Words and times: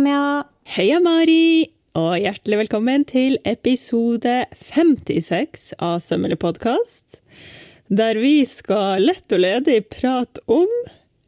Anja. 0.00 0.44
Heia, 0.64 0.96
Mari! 1.04 1.68
Og 1.98 2.14
hjertelig 2.22 2.56
velkommen 2.62 3.02
til 3.04 3.34
episode 3.44 4.46
56 4.70 5.74
av 5.76 5.98
Sømmelig 6.00 6.38
podkast. 6.40 7.18
Der 7.92 8.16
vi 8.16 8.46
skal 8.48 9.04
lett 9.04 9.34
og 9.36 9.42
ledig 9.44 9.82
prate 9.92 10.40
om 10.48 10.72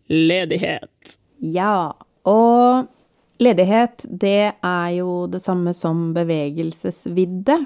ledighet. 0.08 1.18
Ja, 1.44 1.92
og 2.24 2.88
ledighet 3.44 4.06
det 4.08 4.54
er 4.56 4.88
jo 4.96 5.26
det 5.28 5.42
samme 5.44 5.76
som 5.76 6.14
bevegelsesvidde. 6.16 7.58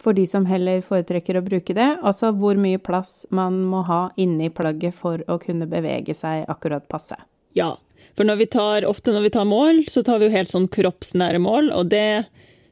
For 0.00 0.16
de 0.16 0.24
som 0.30 0.48
heller 0.48 0.80
foretrekker 0.80 1.36
å 1.36 1.44
bruke 1.44 1.76
det. 1.76 1.98
Altså 2.00 2.32
hvor 2.32 2.56
mye 2.56 2.80
plass 2.80 3.26
man 3.28 3.60
må 3.68 3.84
ha 3.90 4.06
inni 4.16 4.48
plagget 4.48 4.96
for 4.96 5.20
å 5.28 5.36
kunne 5.42 5.68
bevege 5.68 6.16
seg 6.16 6.48
akkurat 6.48 6.88
passe. 6.88 7.20
Ja, 7.52 7.74
for 8.16 8.28
når 8.28 8.46
tar, 8.52 8.86
ofte 8.88 9.12
når 9.12 9.26
vi 9.26 9.34
tar 9.36 9.48
mål, 9.48 9.84
så 9.92 10.02
tar 10.02 10.20
vi 10.20 10.28
jo 10.28 10.36
helt 10.36 10.52
sånn 10.52 10.70
kroppsnære 10.72 11.40
mål, 11.42 11.70
og 11.76 11.90
det 11.92 12.26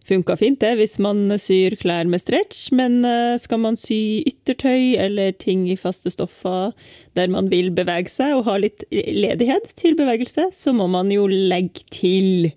funka 0.09 0.37
fint, 0.37 0.61
det, 0.61 0.75
hvis 0.79 0.99
man 1.03 1.33
syr 1.41 1.77
klær 1.81 2.09
med 2.11 2.21
stretch, 2.21 2.67
men 2.77 3.01
eh, 3.09 3.37
skal 3.41 3.63
man 3.63 3.79
sy 3.81 4.21
yttertøy 4.29 4.97
eller 5.01 5.33
ting 5.41 5.65
i 5.73 5.79
faste 5.81 6.13
stoffer 6.13 6.75
der 7.17 7.33
man 7.33 7.49
vil 7.53 7.71
bevege 7.75 8.13
seg 8.13 8.37
og 8.37 8.45
ha 8.49 8.59
litt 8.61 8.85
ledighet 8.93 9.73
til 9.81 9.97
bevegelse, 9.97 10.51
så 10.53 10.77
må 10.77 10.91
man 10.93 11.13
jo 11.13 11.25
legge 11.31 11.87
til 11.95 12.51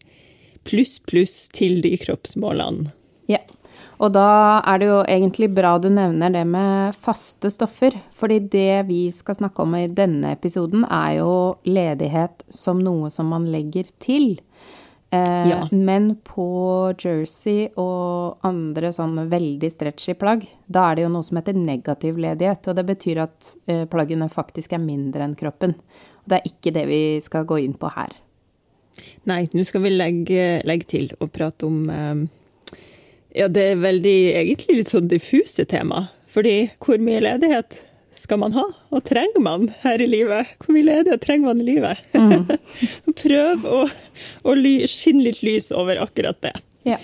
pluss, 0.68 0.98
pluss 1.08 1.48
til 1.56 1.80
de 1.86 1.96
kroppsmålene. 2.02 2.92
Ja. 3.32 3.40
Og 3.98 4.12
da 4.14 4.62
er 4.62 4.78
det 4.78 4.88
jo 4.92 4.98
egentlig 5.10 5.48
bra 5.56 5.78
du 5.82 5.88
nevner 5.90 6.30
det 6.30 6.44
med 6.46 6.98
faste 7.02 7.50
stoffer, 7.50 7.96
fordi 8.14 8.40
det 8.54 8.84
vi 8.90 9.08
skal 9.14 9.40
snakke 9.40 9.64
om 9.64 9.74
i 9.74 9.88
denne 9.90 10.36
episoden, 10.36 10.86
er 10.86 11.18
jo 11.18 11.32
ledighet 11.66 12.46
som 12.54 12.84
noe 12.84 13.10
som 13.14 13.32
man 13.34 13.48
legger 13.50 13.90
til. 14.04 14.38
Eh, 15.10 15.48
Ja. 15.50 15.68
Men 15.72 16.16
på 16.22 16.94
jersey 17.00 17.70
og 17.76 18.38
andre 18.44 18.92
sånn 18.94 19.18
veldig 19.32 19.72
stretchy 19.72 20.14
plagg, 20.14 20.46
da 20.70 20.92
er 20.92 20.96
det 20.96 21.04
jo 21.08 21.10
noe 21.10 21.24
som 21.24 21.38
heter 21.40 21.58
negativ 21.58 22.18
ledighet. 22.22 22.68
Og 22.68 22.76
det 22.76 22.86
betyr 22.86 23.24
at 23.24 23.56
eh, 23.68 23.86
plaggene 23.86 24.30
faktisk 24.30 24.74
er 24.74 24.84
mindre 24.84 25.24
enn 25.26 25.36
kroppen. 25.36 25.74
Og 25.74 26.30
det 26.30 26.38
er 26.42 26.52
ikke 26.52 26.74
det 26.76 26.88
vi 26.88 27.02
skal 27.24 27.46
gå 27.46 27.64
inn 27.64 27.74
på 27.74 27.90
her. 27.96 28.14
Nei, 29.26 29.48
nå 29.54 29.64
skal 29.66 29.82
vi 29.82 29.90
legge, 29.96 30.62
legge 30.68 30.86
til 30.86 31.10
og 31.20 31.32
prate 31.32 31.66
om 31.66 31.90
eh, 31.90 32.28
Ja, 33.36 33.50
det 33.52 33.64
er 33.74 33.84
veldig 33.84 34.18
egentlig 34.40 34.80
litt 34.82 34.94
sånn 34.94 35.10
diffuse 35.12 35.66
tema. 35.68 36.08
Fordi 36.32 36.70
hvor 36.84 37.02
mye 37.02 37.24
ledighet 37.24 37.80
skal 38.18 38.42
man 38.42 38.56
ha, 38.58 38.66
og 38.90 39.04
trenger 39.06 39.44
man 39.44 39.70
her 39.84 40.02
i 40.02 40.10
livet? 40.10 40.56
Hvor 40.64 40.74
mye 40.76 40.88
ledighet 40.88 41.24
trenger 41.24 41.52
man 41.52 41.62
i 41.62 41.68
livet? 41.68 42.02
Prøv 43.22 43.68
å, 43.70 43.86
å 44.44 44.58
skinne 44.90 45.28
litt 45.30 45.44
lys 45.46 45.72
over 45.76 46.02
akkurat 46.02 46.40
det. 46.46 46.56
Ja. 46.88 46.98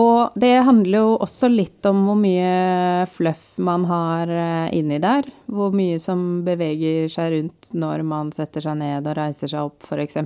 Og 0.00 0.36
det 0.38 0.52
handler 0.64 1.02
jo 1.02 1.14
også 1.20 1.48
litt 1.50 1.84
om 1.88 2.04
hvor 2.06 2.16
mye 2.20 3.06
fluff 3.10 3.56
man 3.60 3.84
har 3.90 4.30
eh, 4.30 4.76
inni 4.78 5.00
der. 5.02 5.26
Hvor 5.50 5.74
mye 5.76 5.98
som 6.00 6.42
beveger 6.46 7.10
seg 7.12 7.34
rundt 7.34 7.72
når 7.76 8.04
man 8.06 8.30
setter 8.32 8.64
seg 8.64 8.78
ned 8.80 9.08
og 9.10 9.18
reiser 9.18 9.50
seg 9.50 9.66
opp, 9.66 9.84
f.eks. 9.84 10.20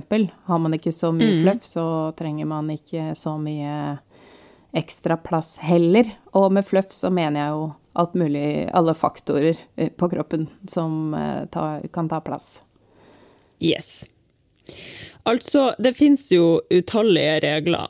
Har 0.47 0.61
man 0.61 0.77
ikke 0.77 0.93
så 0.95 1.11
mye 1.15 1.41
fluff, 1.41 1.65
så 1.67 1.87
trenger 2.19 2.47
man 2.49 2.69
ikke 2.71 3.11
så 3.17 3.35
mye 3.41 3.97
ekstra 4.75 5.17
plass 5.17 5.57
heller. 5.63 6.09
Og 6.35 6.51
med 6.53 6.67
fluff 6.67 6.93
så 6.93 7.11
mener 7.13 7.41
jeg 7.41 7.55
jo 7.55 7.65
alt 7.95 8.15
mulig, 8.19 8.47
alle 8.75 8.93
faktorer 8.93 9.55
eh, 9.75 9.89
på 9.89 10.09
kroppen 10.11 10.49
som 10.67 11.13
eh, 11.15 11.45
ta, 11.51 11.79
kan 11.93 12.09
ta 12.11 12.19
plass. 12.21 12.59
Yes. 13.63 14.03
Altså, 15.23 15.73
det 15.79 15.95
fins 15.97 16.27
jo 16.31 16.59
utallige 16.69 17.39
regler. 17.45 17.87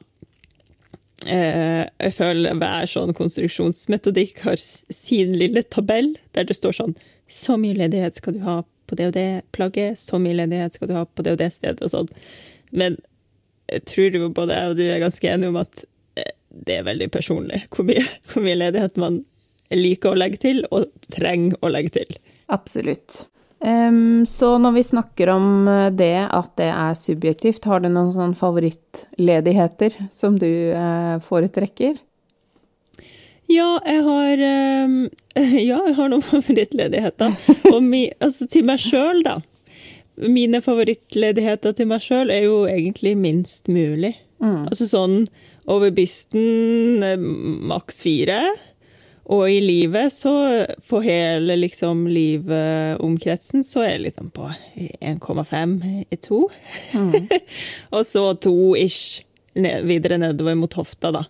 Eh, 1.26 1.88
jeg 1.90 2.14
føler 2.20 2.60
hver 2.60 2.86
sånn 2.92 3.16
konstruksjonsmetodikk 3.18 4.44
har 4.46 4.60
sin 4.60 5.34
lille 5.40 5.64
tabell 5.74 6.14
der 6.36 6.46
det 6.46 6.58
står 6.58 6.76
sånn 6.76 6.92
Så 7.32 7.56
mye 7.58 7.78
ledighet 7.78 8.18
skal 8.20 8.36
du 8.36 8.42
ha 8.44 8.58
på 8.86 8.98
det 9.00 9.08
og 9.10 9.16
det 9.16 9.30
plagget, 9.56 9.98
så 9.98 10.20
mye 10.22 10.38
ledighet 10.38 10.76
skal 10.76 10.92
du 10.92 10.94
ha 11.00 11.06
på 11.08 11.26
det 11.26 11.34
og 11.34 11.40
det 11.42 11.50
stedet 11.56 11.82
og 11.82 11.90
sånn. 11.90 12.12
Men 12.70 13.00
jeg 13.72 13.86
tror 13.90 14.18
jo 14.20 14.30
både 14.30 14.60
jeg 14.60 14.72
og 14.74 14.78
du 14.78 14.84
er 14.86 15.02
ganske 15.02 15.32
enige 15.32 15.50
om 15.50 15.58
at 15.64 15.86
det 16.66 16.80
er 16.80 16.88
veldig 16.88 17.10
personlig 17.14 17.66
hvor 17.74 17.88
mye, 17.88 18.04
hvor 18.32 18.46
mye 18.46 18.60
ledighet 18.60 19.00
man 19.02 19.24
liker 19.74 20.14
å 20.14 20.20
legge 20.20 20.42
til, 20.44 20.66
og 20.72 20.92
trenger 21.12 21.58
å 21.66 21.72
legge 21.74 21.96
til. 21.98 22.18
Absolutt. 22.54 23.26
Um, 23.66 24.26
så 24.30 24.58
når 24.62 24.76
vi 24.76 24.84
snakker 24.86 25.32
om 25.34 25.68
eh, 25.72 25.88
det 25.96 26.28
at 26.28 26.52
det 26.60 26.68
er 26.70 26.98
subjektivt, 27.00 27.66
har 27.66 27.82
du 27.82 27.88
noen 27.90 28.12
sånn 28.14 28.36
favorittledigheter 28.38 29.96
som 30.14 30.36
du 30.38 30.50
uh, 30.76 31.18
foretrekker? 31.26 31.98
Ja, 33.50 33.80
jeg 33.86 34.04
har 34.06 34.44
um, 34.86 34.96
Ja, 35.70 35.80
jeg 35.88 35.96
har 35.98 36.14
noen 36.14 36.26
favorittledigheter. 36.34 37.34
Og 37.72 37.82
mi, 37.82 38.06
altså 38.20 38.46
til 38.52 38.68
meg 38.70 38.84
sjøl, 38.84 39.24
da. 39.26 39.40
Mine 40.22 40.62
favorittledigheter 40.64 41.74
til 41.76 41.90
meg 41.90 42.06
sjøl 42.06 42.30
er 42.32 42.46
jo 42.46 42.62
egentlig 42.70 43.16
minst 43.20 43.68
mulig. 43.72 44.14
Altså 44.46 44.86
sånn 44.88 45.24
over 45.72 45.92
bysten 45.96 47.04
eh, 47.06 47.20
maks 47.72 48.02
fire. 48.06 48.40
Og 49.26 49.48
i 49.50 49.58
livet, 49.58 50.14
så 50.14 50.32
for 50.86 51.02
hele 51.02 51.56
liksom 51.58 52.04
livomkretsen, 52.14 53.64
så 53.66 53.82
er 53.82 53.96
det 53.96 54.12
liksom 54.12 54.30
på 54.36 54.52
1,5 55.02 55.80
i 56.14 56.20
to. 56.22 56.44
og 57.96 58.04
så 58.06 58.28
to 58.38 58.76
ish 58.78 59.24
ned, 59.58 59.88
videre 59.90 60.20
nedover 60.22 60.54
mot 60.60 60.78
hofta, 60.78 61.10
da. 61.16 61.24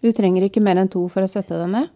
Du 0.00 0.08
trenger 0.16 0.46
ikke 0.46 0.62
mer 0.64 0.80
enn 0.80 0.88
to 0.92 1.04
for 1.12 1.26
å 1.26 1.30
sette 1.30 1.58
deg 1.58 1.68
ned. 1.74 1.92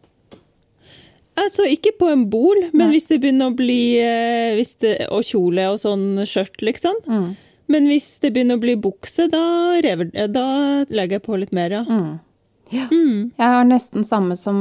Altså, 1.41 1.65
ikke 1.71 1.95
på 1.97 2.11
en 2.13 2.27
bol, 2.29 2.59
men 2.75 2.89
Nei. 2.89 2.95
hvis 2.97 3.09
det 3.09 3.21
begynner 3.23 3.49
å 3.49 3.57
bli 3.57 3.97
eh, 4.03 4.57
hvis 4.59 4.75
det, 4.83 4.97
Og 5.15 5.25
kjole 5.25 5.69
og 5.73 5.79
sånn 5.81 6.27
skjørt, 6.29 6.61
liksom. 6.67 6.99
Mm. 7.09 7.31
Men 7.71 7.87
hvis 7.91 8.09
det 8.23 8.33
begynner 8.35 8.59
å 8.59 8.63
bli 8.63 8.75
bukse, 8.83 9.29
da, 9.31 9.43
rever, 9.85 10.11
da 10.33 10.45
legger 10.91 11.19
jeg 11.21 11.25
på 11.27 11.39
litt 11.39 11.53
mer, 11.55 11.71
ja. 11.81 11.85
Mm. 11.87 12.11
Ja. 12.71 12.87
Mm. 12.91 13.31
Jeg 13.39 13.53
har 13.55 13.65
nesten 13.67 14.05
samme 14.07 14.37
som 14.39 14.59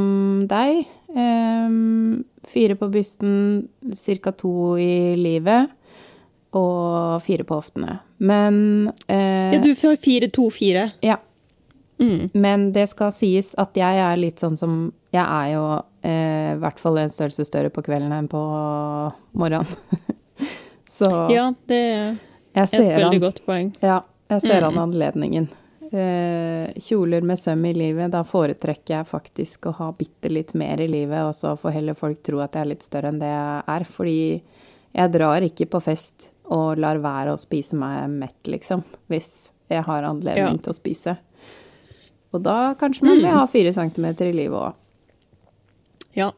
deg. 0.50 0.84
Um, 1.14 2.24
fire 2.50 2.78
på 2.78 2.90
bysten, 2.94 3.68
ca. 4.22 4.34
to 4.38 4.54
i 4.82 5.16
livet. 5.18 5.74
Og 6.58 7.20
fire 7.26 7.46
på 7.46 7.60
hoftene. 7.60 8.00
Men 8.18 8.56
uh, 9.10 9.54
Ja, 9.54 9.60
du 9.62 9.74
får 9.78 10.00
fire, 10.06 10.30
to, 10.34 10.50
fire. 10.54 10.92
ja. 11.06 11.18
Mm. 12.00 12.30
Men 12.32 12.70
det 12.72 12.86
skal 12.94 13.12
sies 13.12 13.52
at 13.60 13.76
jeg 13.76 13.98
er 14.00 14.16
litt 14.16 14.40
sånn 14.40 14.54
som 14.56 14.76
Jeg 15.12 15.20
er 15.26 15.50
jo 15.52 15.64
eh, 16.08 16.54
i 16.54 16.60
hvert 16.62 16.78
fall 16.80 16.96
en 17.02 17.12
størrelse 17.12 17.44
større 17.44 17.68
på 17.76 17.84
kvelden 17.84 18.14
enn 18.16 18.30
på 18.32 18.40
morgenen. 19.36 19.68
Så 20.88 21.10
Ja, 21.34 21.50
det 21.68 21.82
er 22.56 22.66
ser 22.68 22.82
et 22.92 22.98
veldig 23.00 23.16
an, 23.16 23.20
godt 23.22 23.46
poeng. 23.46 23.76
ja, 23.82 24.02
jeg 24.30 24.42
ser 24.42 24.62
Mm. 24.62 24.68
an 24.78 24.92
anledningen. 24.94 25.48
Eh, 25.92 26.74
kjoler 26.78 27.22
med 27.24 27.38
søm 27.40 27.66
i 27.66 27.74
livet, 27.74 28.12
da 28.12 28.22
foretrekker 28.24 28.88
jeg 29.00 29.06
faktisk 29.08 29.60
å 29.66 29.74
ha 29.74 29.92
bitte 29.92 30.30
litt 30.30 30.54
mer 30.54 30.78
i 30.80 30.88
livet, 30.88 31.18
og 31.26 31.34
så 31.34 31.58
får 31.58 31.72
heller 31.74 31.94
folk 31.96 32.22
tro 32.24 32.40
at 32.42 32.54
jeg 32.54 32.62
er 32.62 32.70
litt 32.70 32.84
større 32.84 33.08
enn 33.10 33.20
det 33.20 33.26
jeg 33.32 33.64
er. 33.68 33.84
Fordi 33.86 34.42
jeg 34.96 35.12
drar 35.12 35.42
ikke 35.42 35.66
på 35.70 35.82
fest 35.82 36.30
og 36.46 36.78
lar 36.78 36.98
være 36.98 37.34
å 37.34 37.40
spise 37.40 37.74
meg 37.74 38.08
mett, 38.10 38.44
liksom. 38.46 38.84
Hvis 39.10 39.50
jeg 39.70 39.84
har 39.84 40.04
anledning 40.04 40.38
Ja. 40.38 40.58
til 40.58 40.74
å 40.74 40.76
spise. 40.76 41.18
Og 42.34 42.44
da 42.44 42.76
kanskje 42.76 43.04
man 43.04 43.18
vil 43.18 43.26
ha 43.34 43.46
fire 43.48 43.74
centimeter 43.74 44.28
i 44.30 44.32
livet 44.34 44.54
òg. 44.60 44.74
Ja. 46.16 46.32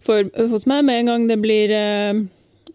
For 0.00 0.24
hos 0.48 0.66
meg, 0.66 0.84
med 0.84 1.00
en 1.00 1.06
gang 1.06 1.26
det 1.28 1.38
blir 1.42 1.70
eh, 1.70 2.14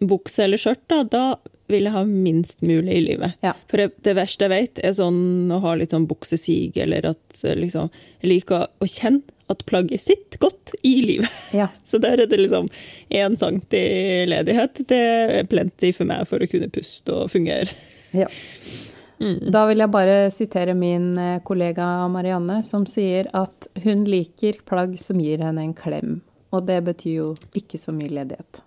bukse 0.01 0.43
eller 0.45 0.57
skjørt, 0.57 0.85
da, 0.87 1.03
da 1.03 1.35
vil 1.67 1.87
jeg 1.87 1.95
ha 1.95 2.03
minst 2.07 2.61
mulig 2.65 2.95
i 2.95 3.03
livet. 3.03 3.37
Ja. 3.45 3.53
For 3.69 3.81
det, 3.81 3.89
det 4.07 4.15
verste 4.17 4.47
jeg 4.47 4.53
vet, 4.53 4.83
er 4.85 4.95
sånn 4.97 5.51
å 5.51 5.59
ha 5.63 5.75
litt 5.77 5.95
sånn 5.95 6.07
buksesig, 6.09 6.77
eller 6.83 7.11
at 7.13 7.43
eh, 7.43 7.57
liksom 7.57 7.91
Jeg 8.21 8.31
liker 8.31 8.67
å 8.81 8.87
kjenne 8.89 9.35
at 9.47 9.63
plagget 9.69 10.03
sitter 10.03 10.41
godt 10.41 10.73
i 10.87 10.95
livet. 11.05 11.31
Ja. 11.55 11.69
Så 11.87 12.01
der 12.03 12.23
er 12.23 12.27
det 12.27 12.39
liksom 12.39 12.69
én 13.09 13.37
centi 13.39 13.83
ledighet. 14.27 14.83
Det 14.89 15.03
er 15.39 15.47
plenty 15.47 15.93
for 15.95 16.09
meg 16.09 16.27
for 16.27 16.43
å 16.43 16.49
kunne 16.51 16.71
puste 16.73 17.15
og 17.15 17.31
fungere. 17.31 17.71
Ja. 18.15 18.27
Mm. 19.19 19.49
Da 19.51 19.63
vil 19.69 19.81
jeg 19.81 19.93
bare 19.93 20.17
sitere 20.33 20.75
min 20.77 21.15
eh, 21.17 21.39
kollega 21.45 21.85
Marianne, 22.11 22.59
som 22.63 22.85
sier 22.89 23.31
at 23.35 23.69
hun 23.83 24.05
liker 24.09 24.59
plagg 24.67 24.97
som 25.01 25.21
gir 25.21 25.41
henne 25.41 25.63
en 25.63 25.75
klem. 25.77 26.19
Og 26.53 26.67
det 26.67 26.81
betyr 26.85 27.15
jo 27.15 27.31
ikke 27.57 27.79
så 27.81 27.95
mye 27.95 28.11
ledighet. 28.13 28.61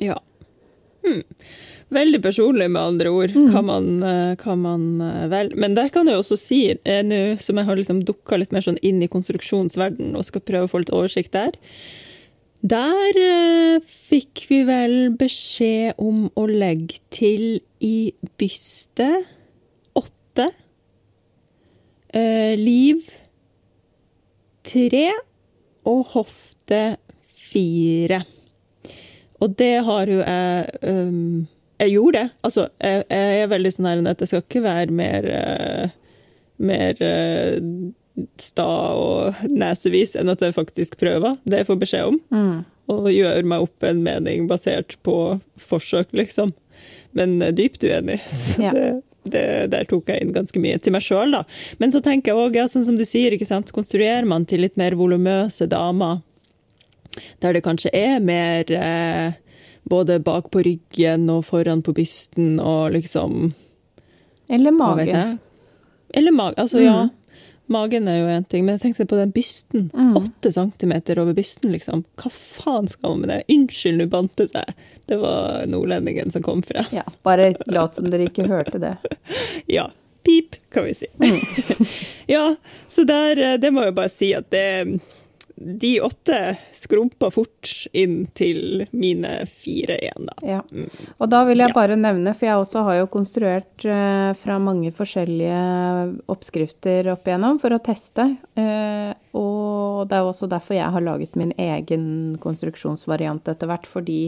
Ja. 0.00 0.16
Hmm. 1.04 1.22
Veldig 1.90 2.20
personlig, 2.22 2.68
med 2.70 2.82
andre 2.82 3.10
ord, 3.10 3.32
kan 3.34 3.64
man, 3.66 3.88
eh, 4.02 4.36
kan 4.38 4.60
man 4.62 5.00
eh, 5.00 5.24
vel. 5.32 5.50
Men 5.58 5.74
der 5.74 5.88
kan 5.90 6.06
jeg 6.06 6.20
også 6.20 6.38
si, 6.38 6.60
eh, 6.70 7.02
nå 7.02 7.40
som 7.42 7.58
jeg 7.58 7.66
har 7.66 7.76
liksom 7.76 8.04
dukka 8.06 8.38
litt 8.38 8.52
mer 8.54 8.62
sånn 8.62 8.78
inn 8.82 9.02
i 9.02 9.10
konstruksjonsverdenen 9.10 10.14
og 10.14 10.26
skal 10.28 10.44
prøve 10.46 10.68
å 10.68 10.70
få 10.70 10.84
litt 10.84 10.94
oversikt 10.94 11.32
der 11.34 11.56
Der 12.62 13.18
eh, 13.18 13.80
fikk 13.80 14.44
vi 14.50 14.62
vel 14.68 15.10
beskjed 15.18 15.98
om 15.98 16.28
å 16.36 16.46
legge 16.46 17.00
til 17.10 17.60
i 17.80 18.12
bystet 18.38 19.26
åtte 19.96 20.50
eh, 22.14 22.54
liv 22.60 23.02
tre 24.62 25.08
og 25.88 26.04
hofte 26.12 26.82
fire. 27.50 28.22
Og 29.40 29.56
det 29.58 29.74
har 29.86 30.10
jo 30.10 30.20
jeg 30.20 30.80
um, 30.82 31.46
Jeg 31.80 31.94
gjorde 31.94 32.18
det. 32.18 32.28
Altså, 32.44 32.66
jeg, 32.84 33.04
jeg, 33.08 33.40
er 33.40 33.52
veldig 33.54 33.72
sånn 33.72 33.88
her 33.88 34.02
at 34.10 34.20
jeg 34.20 34.28
skal 34.28 34.44
ikke 34.44 34.62
være 34.66 34.92
mer 34.92 35.28
uh, 35.32 35.94
mer 36.60 36.98
uh, 37.00 37.56
sta 38.40 38.68
og 39.00 39.38
nesevis 39.48 40.12
enn 40.18 40.28
at 40.28 40.42
jeg 40.44 40.56
faktisk 40.56 40.98
prøver 41.00 41.38
det 41.48 41.62
jeg 41.62 41.70
får 41.70 41.80
beskjed 41.80 42.10
om. 42.10 42.18
Mm. 42.34 42.58
Og 42.92 43.08
gjør 43.14 43.46
meg 43.48 43.64
opp 43.64 43.86
en 43.86 44.02
mening 44.04 44.48
basert 44.50 44.98
på 45.06 45.14
forsøk, 45.70 46.10
liksom. 46.12 46.52
Men 47.16 47.38
uh, 47.40 47.48
dypt 47.54 47.86
uenig. 47.86 48.20
Så 48.28 48.66
Ja. 48.66 48.74
det, 48.76 48.88
det, 49.30 49.46
der 49.72 49.88
tok 49.88 50.08
jeg 50.12 50.24
inn 50.24 50.36
ganske 50.36 50.60
mye 50.60 50.78
til 50.80 50.92
meg 50.92 51.04
sjøl, 51.04 51.32
da. 51.32 51.44
Men 51.80 51.92
så 51.92 52.00
tenker 52.04 52.32
jeg 52.32 52.40
òg, 52.44 52.60
ja, 52.60 52.68
sånn 52.68 52.86
som 52.86 52.96
du 53.00 53.06
sier, 53.08 53.32
ikke 53.36 53.48
sant, 53.48 53.72
konstruerer 53.76 54.28
man 54.28 54.44
til 54.48 54.64
litt 54.64 54.76
mer 54.80 54.96
volumøse 55.00 55.68
damer, 55.70 56.20
der 57.42 57.56
det 57.56 57.64
kanskje 57.64 57.92
er 57.96 58.20
mer 58.22 58.70
eh, 58.70 59.38
både 59.90 60.18
bak 60.22 60.50
på 60.50 60.62
ryggen 60.66 61.28
og 61.32 61.44
foran 61.48 61.82
på 61.82 61.94
bysten 61.96 62.60
og 62.60 62.92
liksom 62.94 63.54
Eller 64.50 64.74
magen. 64.74 65.38
Eller 66.14 66.32
magen. 66.32 66.58
Altså, 66.58 66.78
mm. 66.78 66.84
ja. 66.84 67.08
Magen 67.70 68.08
er 68.08 68.16
jo 68.18 68.30
én 68.34 68.44
ting, 68.50 68.64
men 68.66 68.74
jeg 68.74 68.82
tenkte 68.82 69.06
på 69.06 69.14
den 69.14 69.30
bysten. 69.30 69.84
Åtte 69.94 70.50
mm. 70.50 70.54
centimeter 70.56 71.20
over 71.22 71.36
bysten, 71.36 71.70
liksom. 71.70 72.02
Hva 72.18 72.32
faen 72.34 72.90
skal 72.90 73.14
man 73.14 73.22
med 73.22 73.30
det? 73.30 73.44
Unnskyld, 73.54 74.00
nå 74.00 74.08
bandt 74.10 74.34
det 74.40 74.48
seg. 74.50 74.72
Det 75.06 75.20
var 75.22 75.68
nordlendingen 75.70 76.34
som 76.34 76.42
kom 76.42 76.64
fra. 76.66 76.82
Ja, 76.90 77.04
bare 77.22 77.52
lat 77.70 77.94
som 77.94 78.10
dere 78.10 78.26
ikke 78.26 78.48
hørte 78.50 78.82
det. 78.82 78.96
Ja. 79.78 79.90
Pip, 80.26 80.58
kan 80.74 80.84
vi 80.84 80.96
si. 80.98 81.06
Mm. 81.22 81.38
ja, 82.34 82.56
så 82.88 83.06
der, 83.08 83.38
eh, 83.38 83.54
det 83.62 83.70
må 83.72 83.86
jeg 83.86 83.94
bare 83.96 84.12
si 84.12 84.34
at 84.36 84.50
det 84.52 84.98
De 85.62 86.00
åtte 86.00 86.56
skrumpa 86.72 87.28
fort 87.30 87.68
inn 87.92 88.22
til 88.32 88.86
mine 88.96 89.44
fire 89.44 89.98
igjen, 90.00 90.30
da. 90.30 90.36
Ja. 90.46 90.60
Og 91.20 91.28
da 91.28 91.42
vil 91.44 91.60
jeg 91.60 91.74
bare 91.76 91.98
nevne, 92.00 92.32
for 92.32 92.48
jeg 92.48 92.62
også 92.62 92.84
har 92.86 92.96
jo 93.02 93.10
konstruert 93.12 93.84
eh, 93.84 94.30
fra 94.40 94.56
mange 94.62 94.88
forskjellige 94.96 95.60
oppskrifter 96.32 97.12
opp 97.12 97.28
igjennom 97.28 97.60
for 97.60 97.76
å 97.76 97.80
teste. 97.84 98.30
Eh, 98.56 99.12
og 99.36 100.08
det 100.08 100.16
er 100.16 100.24
jo 100.24 100.32
også 100.32 100.48
derfor 100.48 100.78
jeg 100.78 100.96
har 100.96 101.04
laget 101.04 101.36
min 101.36 101.52
egen 101.60 102.06
konstruksjonsvariant 102.40 103.52
etter 103.52 103.68
hvert, 103.68 103.88
fordi 103.90 104.20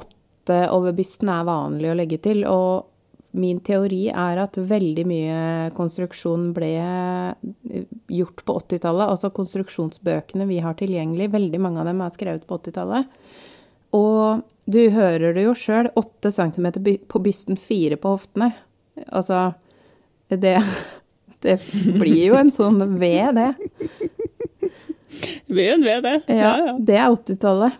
åtte 0.00 0.62
over 0.72 0.96
bysten 0.96 1.28
er 1.34 1.44
vanlig 1.50 1.92
å 1.92 1.98
legge 2.00 2.22
til. 2.24 2.46
Og 2.48 2.88
min 3.36 3.58
teori 3.60 4.06
er 4.08 4.40
at 4.40 4.56
veldig 4.56 5.04
mye 5.08 5.40
konstruksjon 5.76 6.50
ble 6.56 6.70
eh, 6.80 7.82
gjort 8.18 8.44
på 8.44 8.56
80-tallet. 8.62 9.10
Altså 9.12 9.30
konstruksjonsbøkene 9.36 10.46
vi 10.48 10.60
har 10.64 10.78
tilgjengelig, 10.78 11.30
veldig 11.34 11.60
mange 11.60 11.82
av 11.82 11.90
dem 11.90 12.00
er 12.04 12.14
skrevet 12.14 12.46
på 12.48 12.60
80-tallet. 12.60 13.10
Og 13.96 14.44
du 14.68 14.80
hører 14.92 15.36
det 15.36 15.46
jo 15.46 15.56
sjøl, 15.56 15.90
8 15.96 16.32
cm 16.34 16.70
på 17.08 17.22
bysten, 17.24 17.60
4 17.60 18.00
på 18.00 18.16
hoftene. 18.16 18.52
Altså, 19.08 19.50
det 20.28 20.58
Det 21.40 21.60
blir 21.70 22.32
jo 22.32 22.34
en 22.34 22.48
sånn 22.50 22.80
V, 22.98 23.08
det. 23.30 23.52
Det 25.22 25.52
blir 25.54 25.76
en 25.76 25.84
V, 25.86 25.92
det. 26.02 26.14
Ja, 26.26 26.56
Ja, 26.58 26.72
det 26.74 26.96
er 26.98 27.12
80-tallet. 27.14 27.76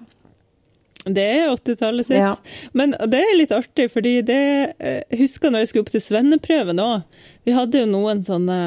Det 1.06 1.22
er 1.24 1.52
80-tallet 1.54 2.06
sitt. 2.08 2.18
Ja. 2.18 2.32
Men 2.76 2.90
det 3.06 3.20
er 3.22 3.36
litt 3.38 3.52
artig, 3.54 3.86
fordi 3.92 4.16
det 4.26 4.40
eh, 4.78 5.02
Jeg 5.10 5.20
husker 5.22 5.50
når 5.54 5.62
jeg 5.62 5.68
skulle 5.70 5.86
opp 5.86 5.92
til 5.94 6.02
svenneprøven 6.04 6.82
òg. 6.82 7.02
Vi 7.46 7.54
hadde 7.56 7.84
jo 7.84 7.86
noen 7.88 8.20
sånne 8.26 8.58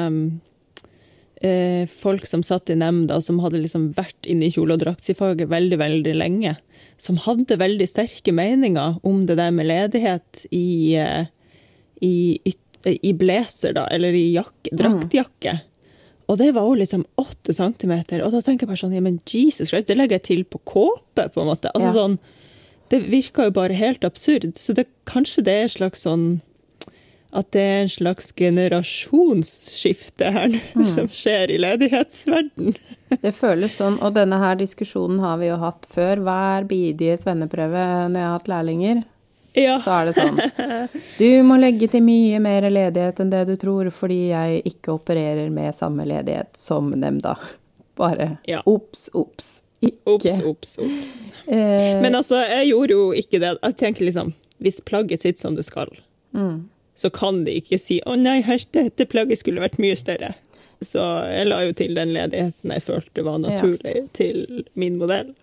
eh, 1.42 1.86
folk 2.02 2.26
som 2.26 2.42
satt 2.46 2.70
i 2.72 2.76
nemnda, 2.78 3.20
som 3.22 3.38
hadde 3.44 3.60
liksom 3.62 3.90
vært 3.96 4.26
inne 4.30 4.48
i 4.48 4.54
kjole- 4.54 4.76
og 4.78 4.82
draktsifaget 4.84 5.50
veldig, 5.52 5.78
veldig 5.80 6.14
lenge. 6.18 6.56
Som 7.02 7.18
hadde 7.24 7.56
veldig 7.60 7.86
sterke 7.90 8.32
meninger 8.34 8.98
om 9.06 9.24
det 9.26 9.36
der 9.40 9.50
med 9.54 9.66
ledighet 9.70 10.44
i, 10.54 10.94
eh, 10.98 11.26
i, 12.02 12.14
yt- 12.48 12.90
i 13.02 13.12
blazer, 13.14 13.74
da, 13.76 13.86
eller 13.94 14.14
i 14.18 14.32
jakke, 14.34 14.72
draktjakke. 14.78 15.60
Og 16.32 16.38
det 16.40 16.52
var 16.56 16.64
jo 16.64 16.78
liksom 16.80 17.02
åtte 17.20 17.52
centimeter. 17.52 18.22
Og 18.24 18.32
da 18.32 18.40
tenker 18.40 18.64
jeg 18.64 18.70
bare 18.72 18.80
sånn, 18.80 18.94
ja, 18.96 19.02
men 19.04 19.18
Jesus 19.28 19.68
Christ, 19.68 19.90
det 19.90 19.98
legger 19.98 20.16
jeg 20.16 20.22
til 20.30 20.44
på 20.48 20.62
kåpe, 20.64 21.26
på 21.34 21.42
en 21.42 21.50
måte. 21.50 21.68
Altså 21.74 21.90
Ja. 21.90 21.96
sånn, 21.98 22.14
det 22.88 23.02
virka 23.12 23.44
jo 23.50 23.52
bare 23.56 23.76
helt 23.76 24.00
absurd. 24.08 24.54
Så 24.56 24.72
det, 24.74 24.86
kanskje 25.06 25.44
det 25.44 25.52
er 25.58 25.62
en 25.68 25.74
slags 25.76 26.02
sånn 26.08 26.40
At 27.34 27.50
det 27.52 27.60
er 27.64 27.78
en 27.82 27.88
slags 27.88 28.26
generasjonsskifte 28.36 30.32
her 30.34 30.48
nå, 30.52 30.60
Mm. 30.76 30.84
som 30.94 31.06
skjer 31.08 31.50
i 31.54 31.58
ledighetsverden. 31.58 32.74
Det 33.22 33.32
føles 33.34 33.72
sånn, 33.78 33.96
og 34.02 34.12
denne 34.14 34.38
her 34.38 34.54
diskusjonen 34.56 35.18
har 35.20 35.38
vi 35.38 35.46
jo 35.48 35.56
hatt 35.56 35.86
før. 35.88 36.16
Hver 36.20 36.66
bidige 36.68 37.16
svenneprøve 37.20 38.10
når 38.12 38.18
jeg 38.20 38.28
har 38.28 38.38
hatt 38.38 38.48
lærlinger, 38.52 39.04
Ja. 39.54 39.76
så 39.78 39.90
er 40.00 40.08
det 40.08 40.14
sånn. 40.16 40.38
Du 41.18 41.42
må 41.44 41.58
legge 41.60 41.88
til 41.92 42.00
mye 42.04 42.38
mer 42.40 42.64
ledighet 42.70 43.20
enn 43.20 43.32
det 43.32 43.42
du 43.50 43.56
tror, 43.60 43.90
fordi 43.92 44.30
jeg 44.30 44.62
ikke 44.72 44.94
opererer 44.96 45.50
med 45.52 45.74
samme 45.76 46.06
ledighet 46.08 46.56
som 46.56 46.90
nemnda. 46.96 47.36
Bare 48.00 48.38
Ja. 48.48 48.62
ops, 48.66 49.10
ops. 49.14 49.58
Ikke. 49.82 50.06
Ops, 50.06 50.40
ops, 50.46 50.78
ops. 50.78 51.32
Eh, 51.48 52.00
Men 52.00 52.14
altså, 52.14 52.38
jeg 52.46 52.68
gjorde 52.70 52.94
jo 52.94 53.10
ikke 53.18 53.40
det. 53.42 53.58
Jeg 53.62 53.76
tenker 53.76 54.06
liksom, 54.06 54.32
hvis 54.62 54.80
plagget 54.80 55.20
sitter 55.20 55.40
som 55.40 55.56
det 55.58 55.64
skal, 55.66 55.90
mm. 56.32 56.68
så 56.96 57.10
kan 57.10 57.44
de 57.44 57.58
ikke 57.60 57.78
si 57.80 58.00
'Å 58.06 58.16
nei, 58.16 58.40
her, 58.42 58.62
dette 58.72 59.06
plagget 59.10 59.38
skulle 59.38 59.60
vært 59.60 59.78
mye 59.82 59.98
større'. 59.98 60.34
Så 60.82 60.98
jeg 61.30 61.46
la 61.46 61.60
jo 61.66 61.72
til 61.72 61.94
den 61.94 62.12
ledigheten 62.14 62.70
jeg 62.72 62.82
følte 62.82 63.24
var 63.24 63.38
naturlig 63.38 64.08
til 64.14 64.64
min 64.74 64.96
modell. 64.98 65.34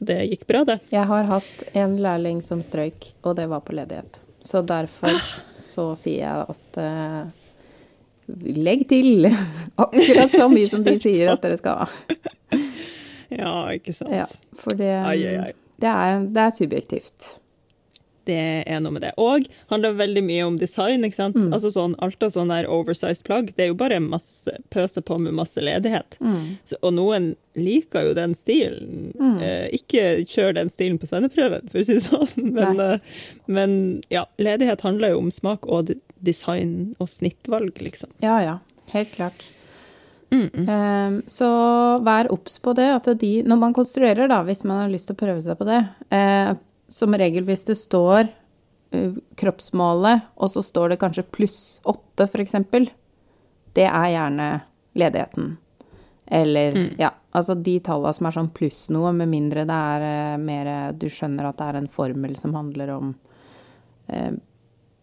Det 0.00 0.16
gikk 0.30 0.46
bra, 0.48 0.64
det. 0.64 0.78
Jeg 0.94 1.04
har 1.10 1.26
hatt 1.28 1.64
en 1.76 1.98
lærling 2.00 2.40
som 2.44 2.62
strøyk, 2.64 3.10
og 3.20 3.36
det 3.36 3.44
var 3.52 3.60
på 3.66 3.74
ledighet. 3.76 4.20
Så 4.40 4.62
derfor 4.64 5.18
så 5.60 5.90
sier 6.00 6.22
jeg 6.24 6.46
at 6.54 6.78
uh, 6.80 7.28
legg 8.56 8.86
til 8.88 9.28
akkurat 9.84 10.32
så 10.32 10.48
mye 10.48 10.70
som 10.72 10.86
de 10.86 10.96
sier 11.02 11.34
at 11.34 11.44
dere 11.44 11.58
skal 11.60 11.82
ha. 11.82 11.90
Ja, 13.30 13.52
ikke 13.76 13.92
sant. 13.94 14.14
Ja, 14.16 14.24
for 14.58 14.74
det, 14.78 14.88
Ai, 15.04 15.20
ai, 15.28 15.36
ai. 15.44 15.52
det, 15.78 15.92
er, 15.92 16.24
det 16.32 16.46
er 16.46 16.56
subjektivt. 16.56 17.28
Det 18.30 18.38
er 18.62 18.80
noe 18.82 18.94
med 18.94 19.04
det. 19.04 19.12
Og 19.20 19.48
handler 19.72 19.98
veldig 19.98 20.22
mye 20.26 20.46
om 20.46 20.58
design. 20.60 21.04
ikke 21.06 21.18
sant? 21.18 21.38
Mm. 21.38 21.50
Altså 21.56 21.72
sånn, 21.74 21.96
Alt 22.04 22.22
av 22.22 22.34
sånn 22.34 22.52
der 22.52 22.68
oversized 22.70 23.26
plagg, 23.26 23.52
det 23.56 23.66
er 23.66 23.72
jo 23.72 23.78
bare 23.80 24.00
masse, 24.02 24.54
pøse 24.74 25.02
på 25.02 25.18
med 25.22 25.36
masse 25.38 25.62
ledighet. 25.62 26.16
Mm. 26.22 26.56
Så, 26.70 26.78
og 26.80 26.94
noen 26.96 27.32
liker 27.58 28.06
jo 28.08 28.16
den 28.16 28.36
stilen. 28.38 29.10
Mm. 29.18 29.38
Eh, 29.42 29.66
ikke 29.80 30.04
kjør 30.30 30.56
den 30.60 30.72
stilen 30.72 30.98
på 31.02 31.10
svenneprøven, 31.10 31.70
for 31.72 31.82
å 31.82 31.86
si 31.86 31.98
det 31.98 32.06
sånn. 32.06 32.50
Men, 32.60 32.80
eh, 32.82 33.22
men 33.50 33.72
ja, 34.12 34.24
ledighet 34.42 34.82
handler 34.84 35.14
jo 35.14 35.22
om 35.24 35.30
smak 35.34 35.66
og 35.70 35.90
design 36.22 36.94
og 37.02 37.08
snittvalg, 37.10 37.80
liksom. 37.82 38.12
Ja, 38.22 38.38
ja. 38.44 38.58
Helt 38.92 39.12
klart. 39.14 39.44
Mm, 40.30 40.50
mm. 40.54 40.68
Ehm, 40.68 41.22
så 41.26 41.48
vær 42.06 42.30
obs 42.32 42.58
på 42.62 42.74
det. 42.78 42.88
At 42.94 43.08
de, 43.20 43.32
når 43.42 43.60
man 43.64 43.74
konstruerer, 43.74 44.28
da, 44.30 44.42
hvis 44.46 44.64
man 44.64 44.84
har 44.84 44.92
lyst 44.92 45.10
til 45.10 45.18
å 45.18 45.22
prøve 45.24 45.42
seg 45.44 45.58
på 45.58 45.66
det 45.68 45.80
eh, 46.14 46.52
Som 46.90 47.14
regel 47.18 47.46
hvis 47.48 47.64
det 47.68 47.78
står 47.78 48.28
eh, 48.92 49.16
kroppsmålet, 49.40 50.28
og 50.36 50.50
så 50.50 50.62
står 50.66 50.92
det 50.94 51.00
kanskje 51.02 51.26
pluss 51.30 51.58
åtte, 51.88 52.26
f.eks. 52.26 52.56
Det 53.78 53.86
er 53.86 54.12
gjerne 54.16 54.52
ledigheten. 54.98 55.56
Eller 56.30 56.74
Mm. 56.74 56.94
ja, 56.98 57.10
altså 57.34 57.54
de 57.58 57.80
tallene 57.82 58.14
som 58.14 58.26
er 58.28 58.34
sånn 58.36 58.52
pluss 58.54 58.84
noe, 58.94 59.10
med 59.12 59.28
mindre 59.32 59.64
det 59.66 59.78
er 59.94 60.04
eh, 60.06 60.36
mer 60.38 60.92
Du 60.92 61.08
skjønner 61.10 61.48
at 61.48 61.58
det 61.58 61.66
er 61.66 61.78
en 61.80 61.88
formel 61.90 62.36
som 62.38 62.54
handler 62.54 62.92
om 62.94 63.14
eh, 64.06 64.30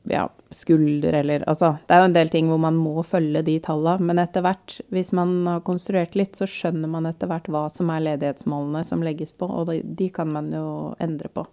ja, 0.07 0.29
skulder 0.51 1.13
eller 1.19 1.43
Altså, 1.47 1.73
det 1.87 1.95
er 1.95 1.99
jo 1.99 2.07
en 2.09 2.15
del 2.15 2.29
ting 2.31 2.47
hvor 2.47 2.61
man 2.63 2.77
må 2.79 3.03
følge 3.03 3.43
de 3.43 3.57
tallene, 3.59 4.07
men 4.07 4.19
etter 4.23 4.45
hvert, 4.45 4.79
hvis 4.87 5.11
man 5.11 5.41
har 5.47 5.65
konstruert 5.67 6.15
litt, 6.15 6.39
så 6.39 6.47
skjønner 6.47 6.87
man 6.87 7.05
etter 7.09 7.27
hvert 7.27 7.49
hva 7.51 7.65
som 7.73 7.91
er 7.91 8.05
ledighetsmålene 8.05 8.85
som 8.87 9.03
legges 9.03 9.33
på, 9.35 9.49
og 9.51 9.67
de, 9.67 9.81
de 9.83 10.07
kan 10.09 10.31
man 10.31 10.47
jo 10.55 10.95
endre 11.03 11.27
på. 11.27 11.43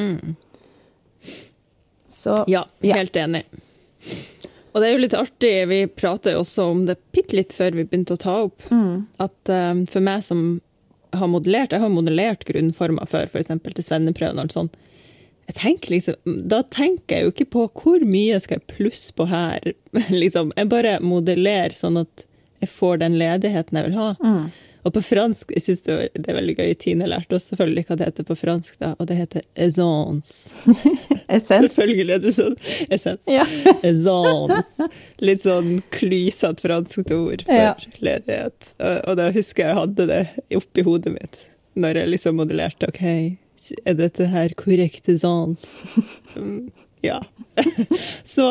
Mm. 0.00 0.36
Så 2.10 2.44
Ja, 2.48 2.64
Ja. 2.82 2.94
helt 2.96 3.16
enig. 3.16 3.44
Og 4.72 4.80
det 4.80 4.88
er 4.88 4.92
jo 4.94 5.02
litt 5.02 5.14
artig, 5.18 5.68
vi 5.68 5.86
prater 5.86 6.36
også 6.38 6.70
om 6.70 6.84
det 6.86 6.96
bitte 7.12 7.34
litt 7.34 7.52
før 7.52 7.72
vi 7.74 7.84
begynte 7.84 8.14
å 8.14 8.20
ta 8.22 8.34
opp, 8.44 8.62
mm, 8.70 9.06
at 9.18 9.48
um, 9.50 9.80
for 9.90 10.00
meg 10.00 10.22
som 10.22 10.60
har 11.12 11.26
modellert, 11.26 11.72
jeg 11.74 11.82
har 11.82 11.90
modellert 11.90 12.44
grunnformer 12.46 13.08
før, 13.10 13.26
f.eks. 13.26 13.48
til 13.50 13.82
svenneprøven 13.84 14.38
og 14.38 14.44
alt 14.44 14.54
sånt, 14.54 14.76
jeg 15.50 15.56
tenker 15.58 15.90
liksom, 15.96 16.14
da 16.46 16.60
tenker 16.70 17.16
jeg 17.16 17.24
jo 17.26 17.32
ikke 17.34 17.48
på 17.50 17.64
hvor 17.82 18.04
mye 18.06 18.38
skal 18.38 18.60
jeg 18.60 18.68
plusse 18.76 19.10
på 19.18 19.26
her, 19.26 19.72
liksom. 20.22 20.52
Jeg 20.56 20.70
bare 20.70 21.00
modellerer 21.02 21.74
sånn 21.74 21.98
at 22.04 22.22
jeg 22.62 22.70
får 22.70 23.00
den 23.02 23.18
ledigheten 23.18 23.74
jeg 23.80 23.88
vil 23.90 23.98
ha. 23.98 24.12
mm, 24.22 24.44
Og 24.84 24.94
på 24.96 25.02
fransk 25.04 25.50
jeg 25.54 25.62
synes 25.64 25.82
det, 25.86 25.96
var, 25.96 26.08
det 26.14 26.28
er 26.32 26.36
veldig 26.38 26.54
gøy. 26.58 26.70
Tine 26.80 27.08
lærte 27.10 27.36
oss 27.36 27.48
selvfølgelig 27.50 27.84
hva 27.88 27.96
det 28.00 28.06
heter 28.10 28.26
på 28.30 28.36
fransk, 28.40 28.76
da, 28.80 28.92
og 28.98 29.08
det 29.10 29.16
heter 29.18 29.44
essence. 29.54 30.50
essence. 31.28 31.74
Selvfølgelig 31.76 32.14
er 32.16 32.22
det 32.24 32.34
sånn. 32.36 32.56
Essence. 32.88 33.24
Ja. 33.30 33.44
Essence. 33.90 34.88
Litt 35.24 35.44
sånn 35.44 35.78
klysete 35.94 36.64
franskt 36.66 37.12
ord 37.16 37.44
for 37.48 37.60
Ja. 37.60 37.74
ledighet. 38.00 38.72
Og, 38.80 38.96
og 39.10 39.20
da 39.20 39.30
husker 39.34 39.64
jeg 39.64 39.70
jeg 39.70 39.78
hadde 39.78 40.06
det 40.10 40.22
oppi 40.58 40.82
hodet 40.82 41.12
mitt 41.14 41.36
når 41.78 42.00
jeg 42.00 42.08
liksom 42.10 42.34
modellerte. 42.40 42.88
OK, 42.90 43.02
er 43.86 43.94
dette 43.94 44.26
her 44.32 44.50
korrekt 44.58 45.06
essence? 45.12 45.76
Mm, 47.02 47.06
ja. 47.08 47.20
Så 48.24 48.48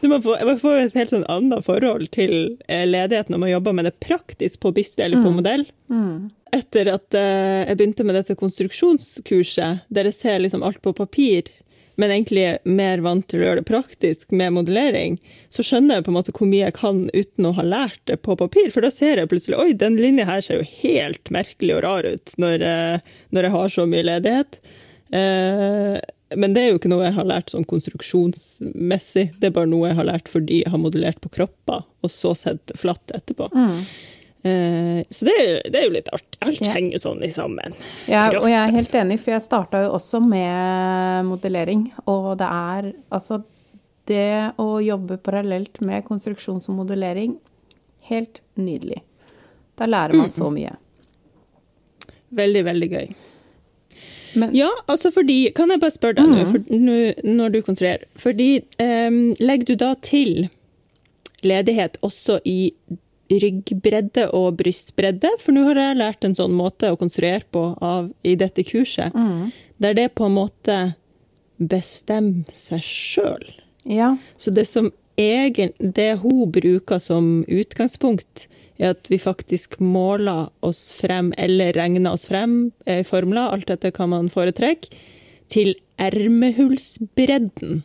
du 0.00 0.08
må 0.12 0.20
få, 0.22 0.36
man 0.44 0.58
får 0.60 0.80
et 0.80 0.96
helt 0.98 1.12
sånn 1.12 1.26
annet 1.32 1.64
forhold 1.66 2.10
til 2.14 2.56
ledigheten 2.68 3.32
når 3.34 3.42
man 3.42 3.52
jobber 3.52 3.76
med 3.78 3.88
det 3.88 3.96
praktisk 4.04 4.60
på 4.62 4.74
byste 4.76 5.06
eller 5.06 5.24
på 5.24 5.32
modell. 5.38 5.64
Mm. 5.90 6.28
Etter 6.54 6.90
at 6.92 7.16
eh, 7.16 7.64
jeg 7.66 7.78
begynte 7.78 8.06
med 8.06 8.18
dette 8.18 8.36
konstruksjonskurset, 8.38 9.86
der 9.88 10.10
jeg 10.10 10.18
ser 10.18 10.42
liksom 10.44 10.64
alt 10.66 10.82
på 10.84 10.94
papir, 10.96 11.48
men 11.96 12.12
egentlig 12.12 12.42
er 12.44 12.58
mer 12.68 13.00
vant 13.04 13.24
til 13.28 13.40
å 13.40 13.46
gjøre 13.46 13.62
det 13.62 13.70
praktisk 13.70 14.32
med 14.36 14.52
modellering, 14.58 15.16
så 15.52 15.64
skjønner 15.64 15.98
jeg 15.98 16.06
på 16.06 16.12
en 16.12 16.18
måte 16.18 16.34
hvor 16.36 16.50
mye 16.50 16.66
jeg 16.66 16.76
kan 16.76 17.06
uten 17.14 17.48
å 17.48 17.54
ha 17.56 17.64
lært 17.64 18.02
det 18.10 18.18
på 18.26 18.36
papir. 18.38 18.68
For 18.74 18.84
da 18.84 18.92
ser 18.92 19.22
jeg 19.22 19.30
plutselig 19.32 19.58
oi, 19.62 19.70
den 19.80 19.96
linja 20.00 20.28
her 20.28 20.44
ser 20.44 20.60
jo 20.60 20.68
helt 20.84 21.32
merkelig 21.32 21.78
og 21.78 21.86
rar 21.86 22.08
ut 22.08 22.36
når, 22.42 22.66
eh, 22.68 23.14
når 23.32 23.48
jeg 23.48 23.56
har 23.56 23.72
så 23.72 23.88
mye 23.88 24.08
ledighet. 24.10 24.60
Eh, 25.16 25.96
men 26.34 26.54
det 26.56 26.62
er 26.64 26.70
jo 26.72 26.78
ikke 26.80 26.88
noe 26.90 27.04
jeg 27.06 27.14
har 27.14 27.24
lært 27.28 27.50
sånn 27.52 27.64
konstruksjonsmessig. 27.70 29.28
Det 29.38 29.46
er 29.50 29.54
bare 29.54 29.70
noe 29.70 29.88
jeg 29.90 29.96
har 30.00 30.08
lært 30.08 30.28
fordi 30.32 30.62
jeg 30.64 30.72
har 30.72 30.80
modellert 30.82 31.20
på 31.22 31.30
kropper, 31.36 31.84
og 32.02 32.10
så 32.10 32.32
sett 32.36 32.72
flatt 32.76 33.12
etterpå. 33.14 33.46
Eh, 34.46 35.02
så 35.10 35.24
det, 35.26 35.34
er- 35.42 35.70
det 35.70 35.80
er 35.80 35.84
jo 35.88 35.94
litt 35.94 36.08
artig. 36.12 36.38
Alt 36.42 36.60
Ja. 36.60 36.72
henger 36.72 36.98
sånn 37.02 37.22
i 37.24 37.30
sammen. 37.34 37.74
Ja, 38.06 38.28
og 38.30 38.48
jeg 38.48 38.58
er 38.58 38.74
helt 38.74 38.92
enig, 38.94 39.18
for 39.20 39.30
jeg 39.32 39.42
starta 39.42 39.84
jo 39.86 39.92
også 39.96 40.20
med 40.22 41.24
modellering. 41.26 41.92
Og 42.06 42.36
det 42.38 42.46
er 42.50 42.92
altså 43.10 43.42
Det 44.06 44.52
å 44.62 44.78
jobbe 44.78 45.16
parallelt 45.18 45.80
med 45.80 46.04
konstruksjon 46.06 46.60
som 46.62 46.76
modellering, 46.78 47.32
helt 48.06 48.38
nydelig. 48.56 49.00
Da 49.76 49.84
lærer 49.86 50.14
man 50.14 50.28
så 50.30 50.46
mye. 50.48 50.76
Veldig, 52.32 52.62
veldig 52.68 52.88
gøy. 52.92 53.08
Men 54.36 54.54
Ja, 54.54 54.68
altså 54.86 55.10
fordi 55.14 55.50
Kan 55.56 55.72
jeg 55.72 55.80
bare 55.80 55.94
spørre 55.94 56.20
deg 56.20 56.46
for, 56.52 56.70
nå, 56.70 56.96
når 57.24 57.54
du 57.54 57.58
konstruerer 57.64 58.04
Fordi 58.20 58.60
um, 58.82 59.34
legger 59.40 59.72
du 59.72 59.74
da 59.80 59.94
til 60.04 60.48
ledighet 61.46 61.98
også 62.04 62.40
i 62.44 62.72
ryggbredde 63.30 64.28
og 64.34 64.56
brystbredde? 64.60 65.30
For 65.42 65.54
nå 65.54 65.64
har 65.68 65.78
jeg 65.80 65.98
lært 65.98 66.24
en 66.24 66.34
sånn 66.38 66.54
måte 66.56 66.92
å 66.92 66.98
konstruere 66.98 67.42
på 67.50 67.62
av, 67.82 68.10
i 68.22 68.36
dette 68.38 68.64
kurset, 68.66 69.14
der 69.82 69.96
det 69.98 70.12
på 70.14 70.28
en 70.28 70.36
måte 70.36 70.76
bestemmer 71.58 72.52
seg 72.54 72.82
sjøl. 72.84 73.46
ja. 73.84 74.16
Så 74.36 74.50
det 74.54 74.66
som 74.70 74.92
egen, 75.16 75.72
det 75.78 76.18
hun 76.22 76.50
bruker 76.52 76.98
som 77.02 77.44
utgangspunkt, 77.48 78.48
er 78.78 78.94
at 78.94 79.10
vi 79.10 79.18
faktisk 79.20 79.78
måler 79.80 80.48
oss 80.66 80.88
frem, 80.94 81.32
eller 81.38 81.72
regner 81.76 82.12
oss 82.12 82.26
frem 82.28 82.72
eh, 82.86 83.02
i 83.02 83.06
formler, 83.06 83.52
alt 83.52 83.68
dette 83.70 83.92
kan 83.96 84.12
man 84.12 84.30
foretrekke, 84.32 84.90
til 85.52 85.76
ermehullsbredden. 86.02 87.84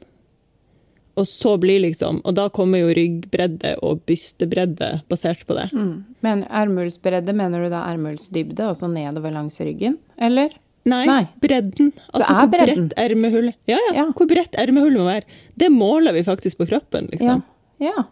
Og 1.20 1.28
så 1.28 1.58
blir 1.60 1.82
liksom 1.84 2.22
Og 2.24 2.36
da 2.38 2.46
kommer 2.56 2.80
jo 2.80 2.94
ryggbredde 2.96 3.76
og 3.84 4.00
bystebredde 4.08 5.02
basert 5.12 5.44
på 5.46 5.58
det. 5.58 5.68
Mm. 5.76 6.04
Men 6.24 6.46
ermelsbredde, 6.48 7.36
mener 7.36 7.66
du 7.66 7.70
da 7.70 7.84
ermelsdybde, 7.92 8.64
altså 8.72 8.90
nedover 8.90 9.36
langs 9.36 9.60
ryggen? 9.62 10.00
Eller? 10.18 10.56
Nei, 10.88 11.04
Nei. 11.06 11.26
bredden. 11.44 11.92
Altså 12.10 12.32
hvor 12.34 12.50
bredt 12.56 12.96
ermehullet 12.98 13.54
ja, 13.70 13.78
ja, 13.78 13.92
Ja. 14.00 14.06
Hvor 14.18 14.26
bredt 14.26 14.56
ermehullet 14.58 14.98
må 14.98 15.06
være. 15.12 15.44
Det 15.60 15.70
måler 15.70 16.16
vi 16.16 16.24
faktisk 16.26 16.64
på 16.64 16.72
kroppen, 16.72 17.12
liksom. 17.12 17.44
ja. 17.84 17.92
ja 17.92 18.08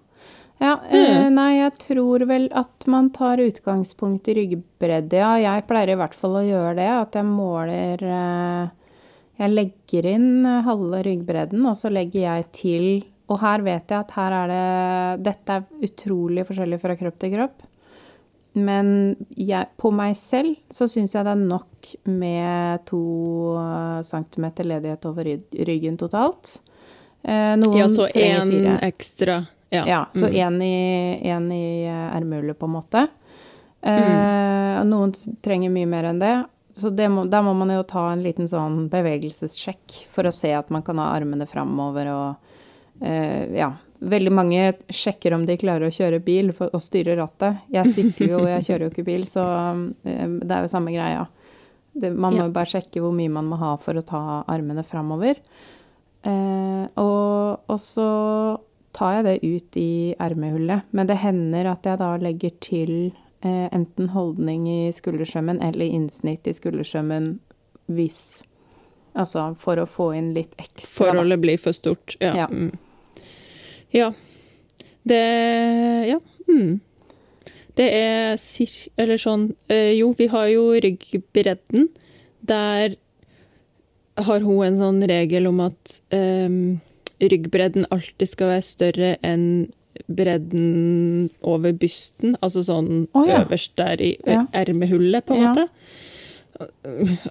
eh, 0.60 1.30
nei, 1.32 1.54
jeg 1.62 1.72
tror 1.86 2.26
vel 2.28 2.50
at 2.58 2.84
man 2.92 3.08
tar 3.16 3.40
utgangspunkt 3.40 4.28
i 4.28 4.36
ryggbredde, 4.42 5.22
ja. 5.22 5.32
Jeg 5.40 5.64
pleier 5.70 5.94
i 5.94 6.00
hvert 6.00 6.18
fall 6.18 6.36
å 6.42 6.44
gjøre 6.44 6.76
det, 6.82 6.90
at 6.92 7.16
jeg 7.16 7.28
måler 7.28 8.04
eh, 8.04 8.66
Jeg 9.40 9.54
legger 9.56 10.10
inn 10.12 10.44
eh, 10.44 10.66
halve 10.66 11.00
ryggbredden, 11.08 11.64
og 11.64 11.78
så 11.80 11.92
legger 11.94 12.26
jeg 12.26 12.48
til 12.58 12.88
Og 13.32 13.40
her 13.40 13.64
vet 13.64 13.94
jeg 13.94 14.04
at 14.04 14.12
her 14.18 14.36
er 14.36 14.52
det 14.52 15.28
Dette 15.30 15.60
er 15.60 15.88
utrolig 15.88 16.44
forskjellig 16.50 16.80
fra 16.82 16.96
kropp 17.00 17.20
til 17.22 17.36
kropp. 17.38 17.68
Men 18.60 18.90
jeg, 19.38 19.70
på 19.80 19.92
meg 19.96 20.18
selv 20.20 20.58
så 20.74 20.90
syns 20.92 21.14
jeg 21.16 21.24
det 21.24 21.36
er 21.38 21.44
nok 21.54 21.92
med 22.10 22.84
to 22.90 23.04
centimeter 24.04 24.68
ledighet 24.68 25.06
over 25.08 25.30
ryggen 25.70 26.00
totalt. 26.02 26.58
Noen 27.24 27.78
Ja, 27.78 27.88
så 27.94 28.10
én 28.10 28.66
ekstra. 28.82 29.44
Ja. 29.72 29.84
Ja, 29.88 30.06
så 30.14 30.26
Mm. 30.28 30.34
én 30.34 30.62
i, 30.64 31.30
en 31.30 31.52
i 31.52 31.86
eh, 31.86 32.16
ermehullet, 32.18 32.58
på 32.60 32.66
en 32.66 32.74
måte. 32.74 33.08
Mm. 33.86 33.92
Eh, 33.94 34.80
og 34.82 34.88
Noen 34.88 35.14
trenger 35.46 35.70
mye 35.72 35.88
mer 35.88 36.04
enn 36.10 36.20
det. 36.20 36.46
Så 36.80 36.90
det 36.96 37.10
må, 37.12 37.26
da 37.30 37.42
må 37.42 37.54
man 37.56 37.70
jo 37.74 37.84
ta 37.84 38.12
en 38.14 38.24
liten 38.24 38.48
sånn 38.48 38.88
bevegelsessjekk 38.90 40.06
for 40.10 40.24
å 40.30 40.32
se 40.34 40.52
at 40.56 40.70
man 40.70 40.82
kan 40.86 40.98
ha 41.02 41.10
armene 41.16 41.46
framover 41.50 42.08
og 42.14 42.36
eh, 43.06 43.46
Ja. 43.58 43.74
Veldig 44.00 44.32
mange 44.32 44.62
sjekker 44.96 45.34
om 45.36 45.42
de 45.46 45.58
klarer 45.60 45.90
å 45.90 45.92
kjøre 45.92 46.22
bil 46.24 46.54
for 46.56 46.70
og 46.72 46.80
styre 46.80 47.18
rattet. 47.20 47.58
Jeg 47.70 47.92
sykler 47.92 48.30
jo, 48.30 48.38
og 48.40 48.48
jeg 48.48 48.64
kjører 48.70 48.86
jo 48.86 48.92
ikke 48.94 49.04
bil, 49.10 49.26
så 49.28 49.44
eh, 50.08 50.28
det 50.40 50.52
er 50.56 50.62
jo 50.64 50.72
samme 50.72 50.94
greia. 50.96 51.26
Det, 51.94 52.14
man 52.16 52.32
må 52.34 52.38
Ja. 52.40 52.46
jo 52.48 52.54
bare 52.56 52.66
sjekke 52.72 53.02
hvor 53.04 53.12
mye 53.12 53.30
man 53.30 53.50
må 53.52 53.58
ha 53.60 53.74
for 53.76 53.94
å 54.00 54.06
ta 54.08 54.22
armene 54.48 54.86
framover. 54.88 55.36
Eh, 56.24 56.86
og, 56.96 57.60
og 57.68 57.80
så 57.84 58.08
tar 58.96 59.20
jeg 59.20 59.26
det 59.26 59.38
ut 59.44 59.78
i 59.80 59.92
ermehullet. 60.20 60.88
Men 60.92 61.10
det 61.10 61.20
hender 61.22 61.72
at 61.72 61.86
jeg 61.86 62.02
da 62.02 62.14
legger 62.22 62.54
til 62.64 62.94
eh, 63.42 63.68
enten 63.76 64.12
holdning 64.16 64.68
i 64.70 64.82
skuldersømmen 64.96 65.62
eller 65.64 65.86
innsnitt 65.86 66.48
i 66.50 66.56
skuldersømmen 66.58 67.38
hvis 67.90 68.44
Altså 69.20 69.42
for 69.60 69.80
å 69.82 69.88
få 69.90 70.12
inn 70.16 70.28
litt 70.36 70.52
ekstra. 70.62 70.86
da. 70.86 70.96
Forholdet 71.00 71.42
blir 71.42 71.58
for 71.60 71.76
stort. 71.76 72.14
Ja. 72.22 72.46
Ja. 72.46 72.46
Mm. 72.48 72.78
ja. 73.92 74.12
Det 75.04 75.24
Ja. 76.08 76.20
Mm. 76.48 76.80
Det 77.76 77.88
er 77.96 78.38
cir... 78.38 78.70
Eller 79.00 79.18
sånn 79.18 79.54
eh, 79.72 79.96
Jo, 79.98 80.12
vi 80.18 80.28
har 80.28 80.48
jo 80.52 80.74
ryggbredden. 80.84 81.90
Der 82.42 82.96
har 84.20 84.44
hun 84.44 84.64
en 84.66 84.78
sånn 84.78 85.02
regel 85.08 85.48
om 85.48 85.62
at 85.64 86.02
em, 86.12 86.80
ryggbredden 87.22 87.86
alltid 87.92 88.32
skal 88.32 88.54
være 88.54 88.66
større 88.66 89.12
enn 89.26 89.46
bredden 90.08 91.30
over 91.44 91.74
bysten. 91.76 92.38
Altså 92.46 92.64
sånn 92.68 93.08
oh, 93.14 93.26
ja. 93.28 93.44
øverst 93.44 93.76
der 93.80 94.02
i 94.02 94.14
Ja. 94.26 94.46
ermehullet, 94.54 95.26
på 95.26 95.36
en 95.36 95.42
Ja. 95.42 95.54
måte. 95.54 95.68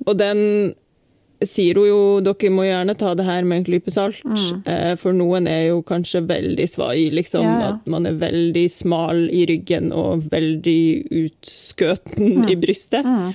Og 0.06 0.16
den 0.18 0.74
sier 1.44 1.74
hun 1.78 1.86
jo 1.86 2.20
dere 2.20 2.50
må 2.50 2.64
gjerne 2.66 2.96
ta 2.98 3.14
det 3.14 3.24
her 3.24 3.44
med 3.44 3.58
en 3.58 3.64
klype 3.64 3.92
salt, 3.94 4.24
mm. 4.24 4.96
for 4.98 5.12
noen 5.12 5.46
er 5.46 5.68
jo 5.68 5.82
kanskje 5.82 6.26
veldig 6.26 6.66
svai, 6.68 7.10
liksom. 7.14 7.44
Mm. 7.44 7.62
At 7.68 7.86
man 7.86 8.06
er 8.06 8.18
veldig 8.18 8.66
smal 8.70 9.28
i 9.30 9.44
ryggen 9.46 9.92
og 9.92 10.24
veldig 10.32 11.06
utskøten 11.24 12.48
i 12.50 12.56
brystet. 12.56 13.06
Mm. 13.06 13.34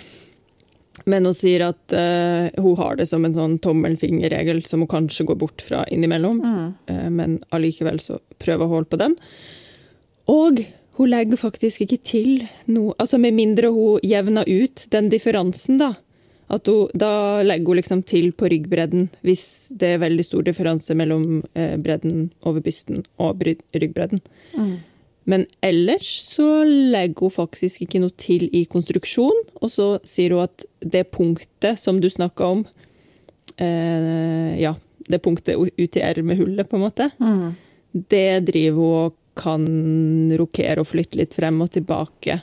Men 1.09 1.27
hun 1.27 1.35
sier 1.35 1.65
at 1.67 1.95
uh, 1.95 2.47
hun 2.63 2.77
har 2.79 2.99
det 2.99 3.09
som 3.09 3.25
en 3.27 3.35
sånn 3.35 3.57
tommelfingerregel 3.63 4.63
som 4.67 4.83
hun 4.83 4.91
kanskje 4.91 5.27
går 5.27 5.39
bort 5.41 5.63
fra 5.65 5.83
innimellom. 5.91 6.39
Mm. 6.43 6.69
Uh, 6.91 7.09
men 7.11 7.35
allikevel 7.55 7.99
så 8.03 8.21
prøver 8.43 8.63
hun 8.63 8.71
å 8.71 8.77
holde 8.77 8.91
på 8.93 9.01
den. 9.01 9.17
Og 10.31 10.63
hun 10.97 11.09
legger 11.09 11.41
faktisk 11.41 11.83
ikke 11.83 11.99
til 12.05 12.31
noe 12.69 12.93
Altså 13.01 13.17
med 13.17 13.35
mindre 13.35 13.71
hun 13.73 14.03
jevner 14.05 14.47
ut 14.47 14.85
den 14.93 15.09
differansen, 15.11 15.79
da. 15.81 15.93
At 16.53 16.69
hun, 16.69 16.91
da 16.93 17.41
legger 17.43 17.71
hun 17.71 17.79
liksom 17.79 18.03
til 18.07 18.31
på 18.37 18.49
ryggbredden 18.51 19.07
hvis 19.25 19.45
det 19.73 19.95
er 19.95 20.03
veldig 20.03 20.25
stor 20.27 20.45
differanse 20.45 20.95
mellom 20.95 21.41
eh, 21.57 21.75
bredden 21.81 22.27
over 22.45 22.61
bysten 22.61 23.05
og 23.17 23.41
ryggbredden. 23.43 24.21
Mm. 24.53 24.75
Men 25.25 25.45
ellers 25.63 26.07
så 26.27 26.63
legger 26.67 27.27
hun 27.29 27.31
faktisk 27.31 27.85
ikke 27.85 28.01
noe 28.03 28.11
til 28.19 28.49
i 28.51 28.65
konstruksjon, 28.67 29.37
og 29.61 29.69
så 29.71 29.85
sier 30.03 30.35
hun 30.35 30.43
at 30.49 30.65
det 30.83 31.05
punktet 31.15 31.79
som 31.79 32.01
du 32.03 32.09
snakka 32.11 32.49
om 32.57 32.65
eh, 33.57 34.59
Ja, 34.59 34.75
det 35.07 35.21
punktet 35.23 35.55
ut 35.57 35.97
i 35.97 36.03
ermehullet, 36.03 36.67
på 36.69 36.75
en 36.79 36.85
måte, 36.85 37.11
Mm. 37.19 37.55
det 38.09 38.45
driver 38.45 38.75
hun 38.75 39.05
og 39.07 39.13
kan 39.35 39.65
rokere 40.37 40.79
og 40.83 40.87
flytte 40.91 41.17
litt 41.17 41.33
frem 41.33 41.59
og 41.61 41.71
tilbake. 41.71 42.41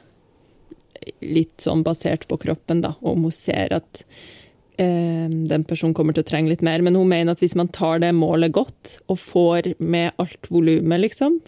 Litt 1.22 1.62
sånn 1.62 1.84
basert 1.86 2.26
på 2.28 2.36
kroppen, 2.42 2.80
da, 2.82 2.94
om 3.00 3.22
hun 3.28 3.30
ser 3.32 3.72
at 3.72 4.04
eh, 4.78 5.28
den 5.28 5.64
personen 5.64 5.94
kommer 5.94 6.12
til 6.16 6.24
å 6.24 6.28
trenge 6.28 6.48
litt 6.50 6.62
mer. 6.66 6.82
Men 6.82 6.96
hun 6.98 7.08
mener 7.08 7.32
at 7.32 7.40
hvis 7.40 7.54
man 7.56 7.68
tar 7.68 8.00
det 8.00 8.10
målet 8.14 8.52
godt, 8.52 8.98
og 9.08 9.18
får 9.18 9.74
med 9.78 10.12
alt 10.18 10.50
volumet, 10.50 11.00
liksom, 11.06 11.40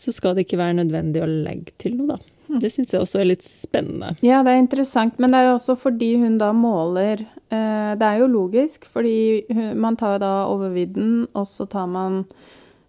så 0.00 0.12
skal 0.16 0.36
det 0.36 0.46
ikke 0.46 0.60
være 0.60 0.78
nødvendig 0.80 1.20
å 1.22 1.28
legge 1.28 1.74
til 1.80 1.98
noe, 1.98 2.16
da. 2.16 2.36
Det 2.58 2.70
syns 2.72 2.90
jeg 2.90 3.02
også 3.04 3.20
er 3.20 3.28
litt 3.28 3.44
spennende. 3.46 4.16
Ja, 4.26 4.40
det 4.42 4.50
er 4.50 4.62
interessant, 4.62 5.20
men 5.22 5.30
det 5.30 5.38
er 5.38 5.50
jo 5.50 5.58
også 5.58 5.76
fordi 5.78 6.08
hun 6.18 6.38
da 6.40 6.48
måler 6.56 7.22
eh, 7.22 7.92
Det 8.00 8.06
er 8.08 8.22
jo 8.22 8.30
logisk, 8.32 8.88
fordi 8.90 9.44
hun, 9.52 9.76
man 9.78 9.98
tar 10.00 10.18
da 10.22 10.32
overvidden, 10.50 11.28
og 11.38 11.46
så 11.46 11.68
tar 11.70 11.86
man 11.92 12.24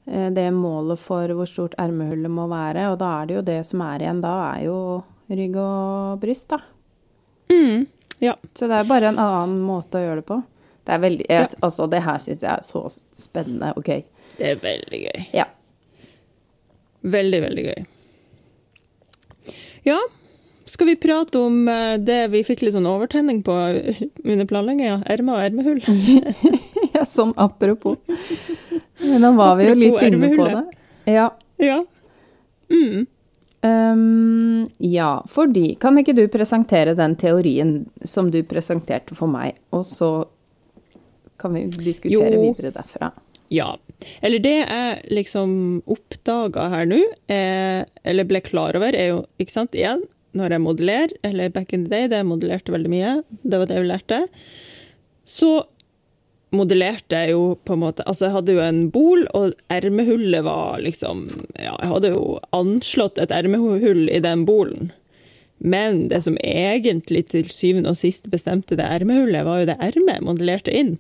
eh, 0.07 0.31
det 0.33 0.47
målet 0.55 1.01
for 1.03 1.35
hvor 1.37 1.49
stort 1.49 1.77
ermehullet 1.81 2.33
må 2.33 2.47
være, 2.49 2.87
og 2.89 2.97
da 3.03 3.11
er 3.19 3.29
det 3.29 3.37
jo 3.37 3.45
det 3.51 3.59
som 3.69 3.85
er 3.85 4.07
igjen 4.07 4.23
da, 4.25 4.33
er 4.55 4.65
jo 4.71 4.79
rygg 5.29 5.61
og 5.61 6.23
bryst, 6.23 6.49
da. 6.49 6.63
Mm, 7.51 7.85
ja. 8.23 8.33
Så 8.57 8.71
det 8.71 8.79
er 8.79 8.89
bare 8.89 9.11
en 9.11 9.21
annen 9.21 9.61
måte 9.67 9.99
å 9.99 10.05
gjøre 10.07 10.23
det 10.23 10.29
på. 10.31 10.41
Det 10.87 10.95
er 10.95 11.01
veldig 11.05 11.25
jeg, 11.29 11.55
Altså, 11.61 11.85
det 11.91 12.01
her 12.01 12.21
syns 12.23 12.41
jeg 12.41 12.51
er 12.55 12.65
så 12.65 12.87
spennende. 13.13 13.75
OK. 13.77 13.91
Det 14.39 14.55
er 14.55 14.61
veldig 14.63 15.01
gøy. 15.05 15.25
Ja. 15.37 15.51
Veldig, 17.01 17.41
veldig 17.41 17.63
gøy. 17.65 17.85
Ja, 19.83 19.97
skal 20.69 20.87
vi 20.87 20.95
prate 20.95 21.39
om 21.39 21.67
eh, 21.67 21.95
det 21.99 22.19
vi 22.31 22.43
fikk 22.47 22.61
litt 22.63 22.75
sånn 22.75 22.89
overtenning 22.89 23.41
på 23.43 23.55
under 24.31 24.49
planlegginga? 24.49 25.01
Ermer 25.11 25.39
og 25.39 25.47
ermehull? 25.47 25.81
ja, 26.95 27.05
sånn 27.07 27.33
apropos. 27.41 27.97
Men 29.01 29.25
Nå 29.25 29.33
var 29.39 29.57
vi 29.59 29.71
jo 29.71 29.79
litt 29.79 30.05
inne 30.07 30.29
på 30.35 30.45
det. 30.47 30.61
Ja. 31.11 31.31
Ja. 31.61 31.81
Mm. 32.71 33.07
Um, 33.61 34.69
ja, 34.81 35.09
fordi 35.29 35.75
Kan 35.77 35.99
ikke 36.01 36.15
du 36.17 36.23
presentere 36.33 36.95
den 36.97 37.13
teorien 37.19 37.73
som 38.01 38.31
du 38.33 38.39
presenterte 38.47 39.13
for 39.17 39.29
meg, 39.29 39.59
og 39.69 39.83
så 39.85 40.11
kan 41.41 41.53
vi 41.53 41.67
diskutere 41.73 42.31
Jo. 42.37 42.47
videre 42.47 42.71
derfra? 42.73 43.11
Ja. 43.51 43.75
Eller 44.23 44.39
det 44.41 44.55
jeg 44.61 45.11
liksom 45.11 45.51
oppdaga 45.91 46.69
her 46.71 46.87
nå, 46.87 47.01
eh, 47.31 47.83
eller 48.07 48.27
ble 48.29 48.41
klar 48.45 48.77
over, 48.79 48.95
er 48.95 49.11
jo, 49.11 49.19
ikke 49.41 49.57
sant, 49.57 49.75
igjen, 49.77 50.05
når 50.37 50.55
jeg 50.55 50.63
modellerer, 50.63 51.13
eller 51.27 51.51
back 51.51 51.73
in 51.75 51.85
the 51.85 51.91
day, 51.91 52.07
det 52.07 52.21
jeg 52.21 52.29
modellerte 52.29 52.73
veldig 52.73 52.91
mye, 52.93 53.17
det 53.43 53.59
var 53.59 53.67
det 53.67 53.77
jeg 53.77 53.89
lærte, 53.89 54.21
så 55.27 55.51
modellerte 56.55 57.19
jeg 57.19 57.35
jo 57.35 57.43
på 57.63 57.75
en 57.77 57.83
måte 57.85 58.03
Altså, 58.03 58.25
jeg 58.27 58.35
hadde 58.35 58.55
jo 58.57 58.63
en 58.63 58.81
bol, 58.91 59.27
og 59.37 59.53
ermehullet 59.71 60.43
var 60.47 60.81
liksom 60.83 61.27
Ja, 61.55 61.75
jeg 61.77 61.91
hadde 61.93 62.11
jo 62.15 62.25
anslått 62.55 63.21
et 63.21 63.31
ermehull 63.35 64.09
i 64.11 64.19
den 64.23 64.43
bolen. 64.47 64.91
Men 65.61 66.07
det 66.09 66.23
som 66.25 66.39
egentlig 66.41 67.27
til 67.31 67.47
syvende 67.53 67.93
og 67.93 67.99
sist 67.99 68.27
bestemte 68.33 68.75
det 68.79 68.87
ermehullet, 68.87 69.45
var 69.45 69.61
jo 69.61 69.69
det 69.69 69.77
ermet 69.79 70.17
jeg 70.17 70.25
modellerte 70.25 70.75
inn. 70.75 70.95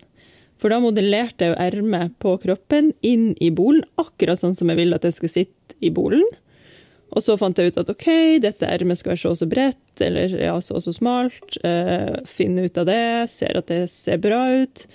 For 0.61 0.69
da 0.69 0.77
modellerte 0.81 1.49
jeg 1.49 1.57
ermet 1.57 2.13
på 2.21 2.35
kroppen 2.43 2.91
inn 3.01 3.31
i 3.41 3.49
bolen, 3.53 3.83
akkurat 4.01 4.41
sånn 4.41 4.53
som 4.57 4.69
jeg 4.69 4.77
ville 4.77 4.97
at 4.97 5.05
det 5.07 5.15
skulle 5.15 5.33
sitte 5.33 5.77
i 5.81 5.89
bolen. 5.93 6.25
Og 7.11 7.23
så 7.25 7.35
fant 7.39 7.57
jeg 7.57 7.73
ut 7.73 7.79
at 7.81 7.89
OK, 7.91 8.07
dette 8.43 8.67
ermet 8.69 8.99
skal 8.99 9.13
være 9.13 9.23
så 9.23 9.31
og 9.33 9.39
så 9.41 9.47
bredt, 9.49 10.03
eller 10.05 10.35
ja, 10.37 10.53
så 10.63 10.77
og 10.77 10.85
så 10.85 10.93
smalt. 10.95 11.57
Eh, 11.67 12.21
finne 12.29 12.67
ut 12.69 12.77
av 12.79 12.87
det, 12.87 13.01
ser 13.33 13.57
at 13.59 13.67
det 13.73 13.81
ser 13.91 14.21
bra 14.23 14.45
ut. 14.61 14.85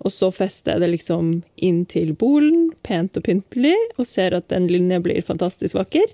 Og 0.00 0.14
så 0.14 0.30
fester 0.32 0.74
jeg 0.74 0.82
det 0.82 0.90
liksom 0.96 1.30
inn 1.62 1.84
til 1.90 2.14
bolen, 2.18 2.70
pent 2.86 3.20
og 3.20 3.26
pyntelig, 3.28 3.76
og 4.00 4.08
ser 4.08 4.34
at 4.34 4.48
den 4.50 4.66
linja 4.72 4.98
blir 5.04 5.20
fantastisk 5.22 5.76
vakker. 5.76 6.08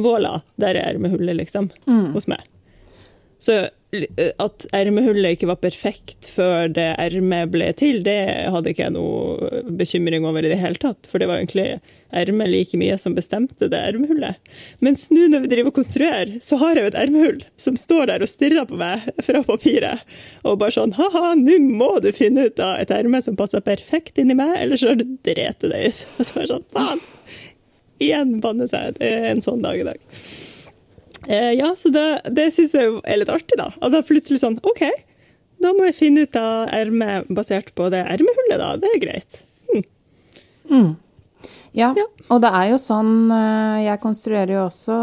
Voilà, 0.00 0.40
der 0.60 0.74
er 0.74 0.96
ermehullet, 0.96 1.36
liksom, 1.44 1.68
hos 2.16 2.26
meg. 2.28 2.40
Så 3.40 3.66
at 4.42 4.66
ermehullet 4.76 5.36
ikke 5.36 5.48
var 5.50 5.60
perfekt 5.62 6.28
før 6.32 6.70
det 6.72 6.88
ermet 7.02 7.52
ble 7.52 7.68
til, 7.78 8.02
det 8.06 8.18
hadde 8.52 8.72
ikke 8.72 8.86
jeg 8.86 8.94
noe 8.96 9.62
bekymring 9.78 10.26
over 10.28 10.44
i 10.44 10.50
det 10.52 10.58
hele 10.60 10.80
tatt. 10.82 11.08
For 11.10 11.22
det 11.22 11.28
var 11.30 11.40
egentlig 11.40 11.78
ermet 12.16 12.50
like 12.52 12.78
mye 12.78 12.96
som 13.00 13.16
bestemte 13.16 13.68
det 13.72 13.80
ermehullet. 13.90 14.38
Mens 14.84 15.06
nå 15.10 15.26
når 15.32 15.44
vi 15.44 15.52
driver 15.52 15.72
og 15.72 15.78
konstruerer, 15.80 16.36
så 16.44 16.58
har 16.62 16.76
jeg 16.76 16.86
jo 16.86 16.92
et 16.92 16.98
ermehull 17.02 17.40
som 17.62 17.78
står 17.80 18.10
der 18.12 18.24
og 18.24 18.30
stirrer 18.30 18.68
på 18.68 18.78
meg 18.80 19.06
fra 19.26 19.42
papiret. 19.46 20.16
Og 20.46 20.58
bare 20.62 20.76
sånn 20.76 20.96
ha-ha, 20.98 21.34
nå 21.40 21.58
må 21.66 21.96
du 22.04 22.12
finne 22.16 22.48
ut 22.48 22.62
av 22.62 22.80
et 22.82 22.94
erme 22.94 23.22
som 23.24 23.38
passer 23.38 23.64
perfekt 23.66 24.20
inni 24.22 24.38
meg, 24.38 24.54
eller 24.60 24.80
så 24.80 24.92
har 24.92 25.00
du 25.00 25.06
drept 25.26 25.66
deg 25.66 25.92
ut. 25.92 26.04
Og 26.18 26.28
så 26.28 26.40
er 26.40 26.46
det 26.46 26.52
sånn, 26.54 26.68
faen! 26.74 27.06
Igjen 28.02 28.36
banne 28.44 28.66
seg. 28.68 28.98
En 29.00 29.40
sånn 29.44 29.62
dag 29.64 29.80
i 29.80 29.86
dag. 29.86 30.00
Eh, 31.28 31.52
ja, 31.58 31.72
så 31.76 31.90
det, 31.90 32.06
det 32.36 32.48
syns 32.54 32.74
jeg 32.76 33.00
er 33.04 33.18
litt 33.20 33.32
artig, 33.32 33.56
da. 33.58 33.70
At 33.82 33.90
det 33.92 33.98
er 34.02 34.08
plutselig 34.08 34.38
sånn 34.42 34.60
OK, 34.66 34.84
da 35.62 35.72
må 35.74 35.86
jeg 35.88 35.96
finne 35.98 36.26
ut 36.26 36.36
av 36.38 36.68
ermet 36.76 37.26
basert 37.32 37.72
på 37.78 37.88
det 37.90 38.04
ermehullet, 38.04 38.58
da. 38.60 38.70
Det 38.82 38.90
er 38.94 39.02
greit. 39.02 39.42
Ja, 41.76 41.92
Ja. 41.94 42.06
og 42.32 42.40
det 42.42 42.48
er 42.56 42.70
jo 42.72 42.78
sånn 42.80 43.30
eh, 43.30 43.82
Jeg 43.84 44.00
konstruerer 44.02 44.54
jo 44.56 44.62
også 44.66 44.96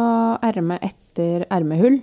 erme 0.43 0.79
etter 0.83 1.45
ermehull. 1.53 1.99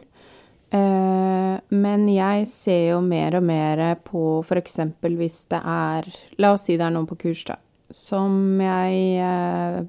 Eh, 0.70 1.56
Men 1.74 2.06
jeg 2.08 2.46
ser 2.48 2.84
jo 2.92 3.00
mer 3.02 3.34
og 3.40 3.42
mer 3.42 3.82
på 4.06 4.22
f.eks. 4.46 4.78
hvis 5.02 5.40
det 5.50 5.60
er 5.64 6.06
La 6.38 6.52
oss 6.54 6.68
si 6.68 6.76
det 6.78 6.86
er 6.86 6.94
noen 6.94 7.08
på 7.10 7.18
kurs, 7.18 7.42
da. 7.48 7.56
Som 7.90 8.60
jeg 8.62 9.18
eh, 9.18 9.80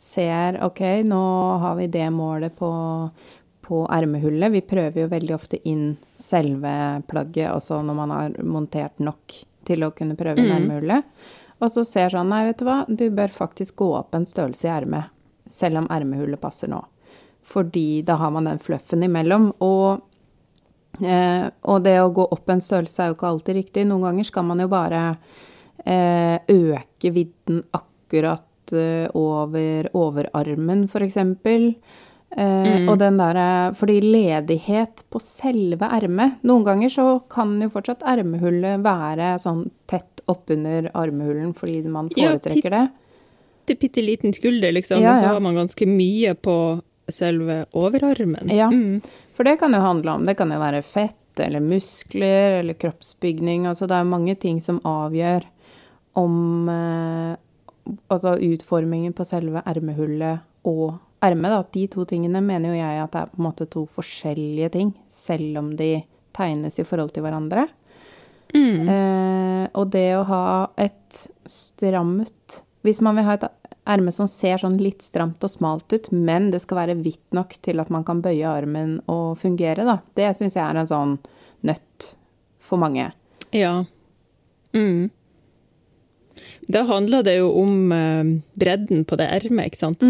ser 0.00 0.58
OK, 0.66 0.80
nå 1.06 1.22
har 1.62 1.76
vi 1.78 1.86
det 1.86 2.08
målet 2.12 2.56
på, 2.58 2.70
på 3.70 3.84
ermehullet. 3.86 4.50
Vi 4.50 4.60
prøver 4.66 5.04
jo 5.04 5.10
veldig 5.12 5.34
ofte 5.36 5.60
inn 5.68 5.92
selve 6.18 6.72
plagget, 7.06 7.52
også 7.54 7.78
når 7.86 7.98
man 8.00 8.14
har 8.16 8.32
montert 8.42 8.98
nok 8.98 9.36
til 9.68 9.86
å 9.86 9.92
kunne 9.94 10.16
prøve 10.18 10.42
inn 10.42 10.50
ermehullet. 10.56 11.06
Og 11.60 11.70
så 11.70 11.84
ser 11.86 12.10
sånn, 12.10 12.32
nei, 12.32 12.48
vet 12.48 12.58
du 12.58 12.66
hva, 12.66 12.80
du 12.88 13.06
bør 13.14 13.30
faktisk 13.30 13.76
gå 13.78 13.92
opp 13.98 14.16
en 14.16 14.26
størrelse 14.26 14.66
i 14.66 14.72
ermet, 14.74 15.14
selv 15.46 15.84
om 15.84 15.86
ermehullet 15.92 16.40
passer 16.42 16.72
nå. 16.72 16.80
Fordi 17.46 18.02
da 18.06 18.18
har 18.18 18.34
man 18.34 18.50
den 18.50 18.58
fluffen 18.62 19.06
imellom. 19.06 19.50
Og, 19.62 20.02
eh, 20.98 21.46
og 21.62 21.86
det 21.86 21.96
å 22.00 22.10
gå 22.16 22.26
opp 22.26 22.50
en 22.50 22.64
størrelse 22.64 23.04
er 23.04 23.12
jo 23.12 23.18
ikke 23.20 23.30
alltid 23.30 23.60
riktig. 23.60 23.86
Noen 23.86 24.08
ganger 24.08 24.32
skal 24.32 24.50
man 24.50 24.66
jo 24.66 24.70
bare 24.72 25.06
eh, 25.84 26.42
øke 26.50 27.14
vidden 27.14 27.62
akkurat 27.76 28.74
eh, 28.74 29.06
over 29.14 29.92
overarmen, 29.94 30.88
for 30.90 31.06
Eh, 32.36 32.86
Og 32.86 32.94
den 33.00 33.16
derre 33.18 33.74
Fordi 33.74 33.96
ledighet 34.04 35.00
på 35.10 35.18
selve 35.18 35.88
ermet 35.90 36.36
Noen 36.46 36.62
ganger 36.62 36.92
så 36.94 37.06
kan 37.26 37.56
jo 37.58 37.66
fortsatt 37.72 38.04
ermehullet 38.06 38.84
være 38.84 39.32
sånn 39.42 39.64
tett 39.90 40.22
oppunder 40.30 40.92
armhulen 40.94 41.50
fordi 41.58 41.80
man 41.90 42.06
foretrekker 42.14 42.70
det. 42.70 42.84
Bitte, 43.66 43.80
bitte 43.80 44.04
liten 44.04 44.34
skulder, 44.36 44.70
liksom. 44.70 45.02
Ja, 45.02 45.16
Og 45.16 45.24
så 45.24 45.32
har 45.32 45.40
man 45.42 45.58
ganske 45.58 45.88
mye 45.90 46.36
på 46.38 46.54
selve 47.10 47.64
overarmen. 47.74 48.46
Ja. 48.54 48.68
Mm. 48.70 49.00
For 49.34 49.42
det 49.42 49.56
kan 49.58 49.74
jo 49.74 49.80
handle 49.82 50.14
om 50.14 50.26
Det 50.26 50.36
kan 50.38 50.54
jo 50.54 50.60
være 50.62 50.84
fett 50.86 51.42
eller 51.42 51.58
muskler 51.64 52.60
eller 52.60 52.78
kroppsbygning. 52.78 53.66
Altså 53.66 53.88
det 53.90 53.98
er 53.98 54.06
mange 54.06 54.38
ting 54.38 54.60
som 54.62 54.78
avgjør 54.86 55.46
om 56.20 56.68
eh, 56.70 57.36
Altså 58.12 58.36
utformingen 58.38 59.16
på 59.16 59.24
selve 59.26 59.62
ermehullet 59.66 60.44
og 60.68 61.00
ermet, 61.24 61.52
da. 61.52 61.60
De 61.72 61.86
to 61.92 62.06
tingene 62.08 62.42
mener 62.44 62.72
jo 62.72 62.80
jeg 62.80 63.02
at 63.02 63.12
det 63.12 63.22
er 63.22 63.32
på 63.32 63.40
en 63.40 63.46
måte 63.48 63.68
to 63.70 63.84
forskjellige 63.96 64.72
ting, 64.76 64.94
selv 65.08 65.60
om 65.60 65.74
de 65.78 65.92
tegnes 66.36 66.78
i 66.80 66.86
forhold 66.86 67.12
til 67.14 67.24
hverandre. 67.26 67.66
Mm. 68.54 68.88
Eh, 68.90 69.64
og 69.78 69.92
det 69.94 70.08
å 70.18 70.26
ha 70.26 70.44
et 70.80 71.18
stramt 71.46 72.56
Hvis 72.82 72.98
man 73.04 73.14
vil 73.14 73.22
ha 73.28 73.36
et 73.36 73.44
erme 73.86 74.10
som 74.10 74.26
ser 74.26 74.58
sånn 74.58 74.78
litt 74.80 75.04
stramt 75.04 75.44
og 75.44 75.52
smalt 75.52 75.92
ut, 75.92 76.08
men 76.10 76.48
det 76.50 76.62
skal 76.64 76.80
være 76.80 76.96
vidt 76.98 77.36
nok 77.36 77.52
til 77.62 77.82
at 77.82 77.90
man 77.92 78.06
kan 78.08 78.22
bøye 78.24 78.48
armen 78.48 78.96
og 79.10 79.36
fungere, 79.42 79.84
da. 79.84 79.98
Det 80.16 80.30
syns 80.38 80.56
jeg 80.56 80.64
er 80.64 80.80
en 80.80 80.88
sånn 80.88 81.14
nøtt 81.68 82.06
for 82.64 82.80
mange. 82.80 83.10
Ja. 83.52 83.84
Mm. 84.72 85.10
Da 86.72 86.86
handler 86.88 87.26
det 87.26 87.36
jo 87.36 87.50
om 87.60 87.92
eh, 87.92 88.32
bredden 88.56 89.04
på 89.04 89.20
det 89.20 89.28
ermet, 89.40 89.70
ikke 89.70 89.82
sant? 89.82 90.06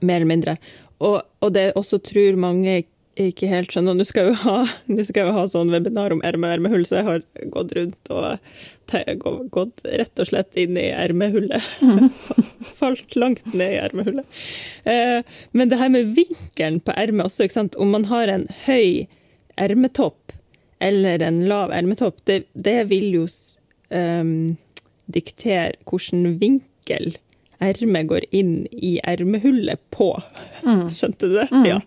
Mer 0.00 0.20
eller 0.20 0.30
mindre. 0.30 0.56
Og, 1.00 1.20
og 1.40 1.52
det 1.56 1.70
også 1.78 2.00
tror 2.04 2.38
mange 2.40 2.82
ikke 3.20 3.48
helt 3.50 3.72
skjønner. 3.72 3.96
Nå 3.96 4.06
skal 4.08 4.28
jeg 4.28 4.34
jo 4.34 4.42
ha, 4.44 4.58
skal 5.08 5.26
jeg 5.26 5.36
ha 5.36 5.46
sånn 5.50 5.72
webinar 5.74 6.14
om 6.14 6.22
erme 6.26 6.48
og 6.48 6.56
ermehull, 6.56 6.86
så 6.88 7.00
jeg 7.00 7.08
har 7.08 7.24
gått 7.54 7.74
rundt 7.76 8.12
og 8.14 8.38
gått 9.54 9.84
rett 9.86 10.22
og 10.22 10.30
slett 10.30 10.56
inn 10.58 10.78
i 10.80 10.88
ermehullet. 10.90 11.62
Falt 12.80 13.16
langt 13.18 13.44
ned 13.52 13.76
i 13.76 13.80
ermehullet. 13.82 14.40
Eh, 14.88 15.20
men 15.52 15.70
det 15.70 15.78
her 15.80 15.92
med 15.92 16.14
vinkelen 16.16 16.80
på 16.84 16.96
ermet 16.96 17.28
også, 17.28 17.46
ikke 17.46 17.58
sant. 17.60 17.78
Om 17.78 17.94
man 17.94 18.08
har 18.10 18.32
en 18.32 18.48
høy 18.66 19.06
ermetopp 19.60 20.34
eller 20.80 21.22
en 21.22 21.42
lav 21.48 21.74
ermetopp, 21.76 22.22
det, 22.26 22.42
det 22.56 22.78
vil 22.88 23.10
jo 23.12 23.26
um, 23.92 24.56
diktere 25.12 25.74
hvilken 25.84 26.38
vinkel 26.40 27.12
ermet 27.60 28.08
går 28.10 28.26
inn 28.36 28.66
i 28.72 28.98
ermehullet 29.04 29.80
på. 29.94 30.12
Skjønte 30.96 31.28
du 31.28 31.36
det? 31.38 31.48
Ja. 31.68 31.80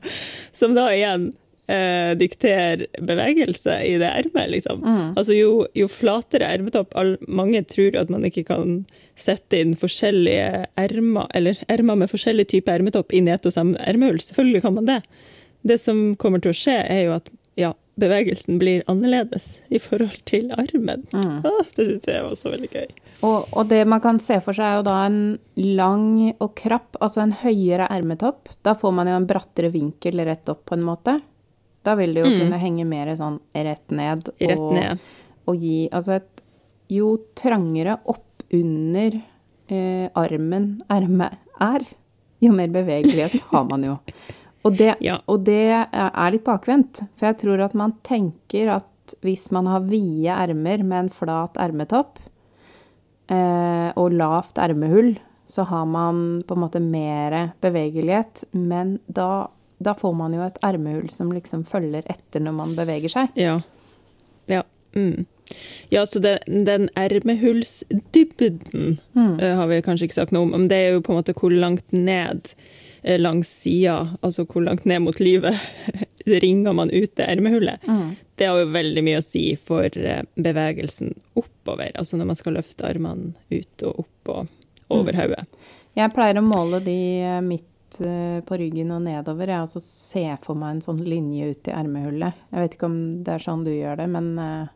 Som 0.55 0.75
da 0.77 0.87
igjen 0.93 1.31
eh, 1.67 2.13
dikterer 2.19 2.85
bevegelse 3.01 3.79
i 3.87 3.95
det 4.01 4.09
ermet, 4.09 4.51
liksom. 4.53 4.83
Altså 5.17 5.37
jo, 5.37 5.65
jo 5.77 5.89
flatere 5.91 6.49
ermetopp 6.57 6.93
Mange 7.27 7.63
tror 7.69 7.97
at 7.99 8.11
man 8.13 8.25
ikke 8.27 8.45
kan 8.49 8.83
sette 9.19 9.59
inn 9.61 9.75
forskjellige 9.77 10.65
ermer, 10.79 11.29
eller 11.37 11.59
ermer 11.71 11.99
med 12.01 12.11
forskjellig 12.11 12.47
type 12.49 12.71
ermetopp 12.73 13.13
inn 13.13 13.29
i 13.29 13.35
ett 13.35 13.45
og 13.45 13.53
samme 13.55 13.77
ermehull. 13.81 14.21
Selvfølgelig 14.23 14.65
kan 14.65 14.77
man 14.79 14.89
det. 14.89 15.01
det 15.63 15.79
som 15.79 16.15
kommer 16.19 16.41
til 16.43 16.51
å 16.51 16.57
skje, 16.57 16.79
er 16.81 17.05
jo 17.07 17.17
at 17.19 17.29
ja, 17.59 17.73
bevegelsen 17.99 18.57
blir 18.57 18.81
annerledes 18.89 19.59
i 19.69 19.77
forhold 19.81 20.15
til 20.29 20.49
armen. 20.57 21.03
Mm. 21.13 21.43
Ah, 21.45 21.59
det 21.75 21.85
syns 21.87 22.07
jeg 22.09 22.23
var 22.25 22.35
så 22.39 22.51
veldig 22.53 22.69
gøy. 22.73 22.87
Og, 23.23 23.45
og 23.53 23.67
det 23.69 23.83
man 23.87 24.01
kan 24.03 24.17
se 24.19 24.39
for 24.43 24.57
seg, 24.57 24.65
er 24.65 24.79
jo 24.79 24.85
da 24.87 24.95
en 25.05 25.19
lang 25.77 26.07
og 26.41 26.55
krapp, 26.59 26.97
altså 26.99 27.21
en 27.23 27.35
høyere 27.43 27.85
ermetopp. 27.93 28.49
Da 28.65 28.73
får 28.79 28.95
man 28.97 29.07
jo 29.11 29.15
en 29.19 29.27
brattere 29.29 29.69
vinkel 29.73 30.23
rett 30.25 30.49
opp, 30.51 30.65
på 30.71 30.75
en 30.77 30.83
måte. 30.87 31.19
Da 31.83 31.95
vil 31.99 32.13
det 32.15 32.23
jo 32.25 32.31
Mm. 32.31 32.37
kunne 32.39 32.59
henge 32.61 32.85
mer 32.87 33.13
sånn 33.19 33.39
rett 33.55 33.91
ned. 33.91 34.29
Rett 34.41 34.59
og, 34.59 34.73
ned. 34.73 34.99
og 35.47 35.57
gi 35.59 35.89
Altså 35.91 36.15
et 36.21 36.41
Jo 36.89 37.17
trangere 37.35 37.97
opp 38.05 38.43
under 38.53 39.15
eh, 39.69 40.09
armen 40.15 40.81
ermet 40.91 41.37
er, 41.61 41.81
jo 42.43 42.51
mer 42.51 42.67
bevegelighet 42.67 43.39
har 43.51 43.63
man 43.69 43.83
jo. 43.87 43.97
Og 44.63 44.77
det, 44.79 44.95
Ja. 45.03 45.17
og 45.27 45.43
det 45.43 45.87
er 45.91 46.31
litt 46.31 46.43
bakvendt. 46.45 47.01
For 47.17 47.27
jeg 47.27 47.37
tror 47.41 47.59
at 47.65 47.73
man 47.75 47.93
tenker 48.03 48.69
at 48.77 49.15
hvis 49.21 49.49
man 49.51 49.65
har 49.67 49.81
vide 49.81 50.31
ermer 50.31 50.83
med 50.83 50.99
en 51.05 51.09
flat 51.09 51.57
ermetopp 51.59 52.19
eh, 53.29 53.91
og 53.99 54.13
lavt 54.15 54.57
ermehull, 54.57 55.17
så 55.45 55.65
har 55.67 55.85
man 55.85 56.43
på 56.47 56.55
en 56.55 56.61
måte 56.63 56.79
mer 56.81 57.51
bevegelighet. 57.61 58.45
Men 58.53 58.99
da, 59.11 59.47
da 59.83 59.93
får 59.99 60.15
man 60.15 60.33
jo 60.37 60.41
et 60.45 60.57
ermehull 60.63 61.09
som 61.11 61.31
liksom 61.35 61.65
følger 61.67 62.03
etter 62.09 62.39
når 62.45 62.55
man 62.61 62.71
beveger 62.77 63.11
seg. 63.11 63.35
Ja. 63.35 63.59
Ja. 64.47 64.63
Mm. 64.95 65.25
Ja, 65.91 66.05
så 66.07 66.21
det, 66.23 66.37
den 66.47 66.87
ermehullsdybden 66.95 68.61
Mm. 69.13 69.39
uh, 69.39 69.55
har 69.55 69.67
vi 69.67 69.81
kanskje 69.81 70.07
ikke 70.07 70.13
sagt 70.21 70.31
noe 70.31 70.43
om, 70.47 70.51
men 70.55 70.67
det 70.67 70.77
er 70.77 70.91
jo 70.95 71.01
på 71.01 71.11
en 71.13 71.19
måte 71.21 71.33
hvor 71.37 71.51
langt 71.53 71.91
ned 71.93 72.53
eh, 72.53 72.53
langs 73.03 73.49
sida, 73.61 74.17
altså 74.21 74.45
hvor 74.47 74.63
langt 74.63 74.85
ned 74.87 75.03
mot 75.03 75.19
livet 75.19 75.59
ringer 76.43 76.73
man 76.73 76.91
ut 76.93 77.15
det 77.19 77.25
ermehullet. 77.27 77.83
Mm. 77.87 78.15
Det 78.35 78.47
har 78.47 78.61
jo 78.61 78.71
veldig 78.73 79.03
mye 79.05 79.19
å 79.19 79.25
si 79.25 79.43
for 79.59 79.85
eh, 79.85 80.23
bevegelsen 80.35 81.13
oppover, 81.39 81.91
altså 81.99 82.19
når 82.19 82.31
man 82.31 82.39
skal 82.39 82.57
løfte 82.57 82.87
armene 82.87 83.33
ut 83.51 83.85
og 83.87 84.05
opp 84.05 84.33
og 84.33 84.93
over 84.93 85.17
hodet. 85.17 85.45
Jeg 85.97 86.13
pleier 86.15 86.39
å 86.39 86.45
måle 86.45 86.79
de 86.85 86.99
eh, 87.21 87.41
midt 87.45 87.99
eh, 88.01 88.39
på 88.45 88.59
ryggen 88.59 88.93
og 88.95 89.03
nedover, 89.05 89.51
jeg, 89.51 89.65
og 89.67 89.75
så 89.75 89.83
se 89.83 90.25
for 90.45 90.57
meg 90.59 90.77
en 90.77 90.85
sånn 90.87 91.03
linje 91.05 91.51
ut 91.51 91.69
i 91.69 91.75
ermehullet. 91.75 92.39
Jeg 92.53 92.65
vet 92.65 92.77
ikke 92.77 92.89
om 92.89 93.01
det 93.25 93.35
er 93.35 93.45
sånn 93.45 93.67
du 93.67 93.73
gjør 93.73 93.99
det, 94.01 94.07
men 94.15 94.31
eh, 94.41 94.71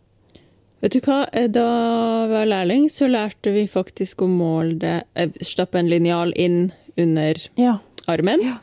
Vet 0.78 0.94
du 0.94 1.00
hva, 1.02 1.24
Eh, 1.34 1.48
da 1.50 1.66
jeg 1.66 2.30
var 2.30 2.50
lærling, 2.52 2.86
så 2.90 3.08
lærte 3.10 3.54
vi 3.56 3.66
faktisk 3.72 4.22
å 4.22 4.30
måle 4.30 4.78
det 4.82 4.98
eh, 5.18 5.34
Stappe 5.42 5.80
en 5.80 5.90
linjal 5.90 6.34
inn 6.38 6.72
under 6.98 7.40
ja. 7.58 7.78
Armen, 8.08 8.42
Ja. 8.42 8.58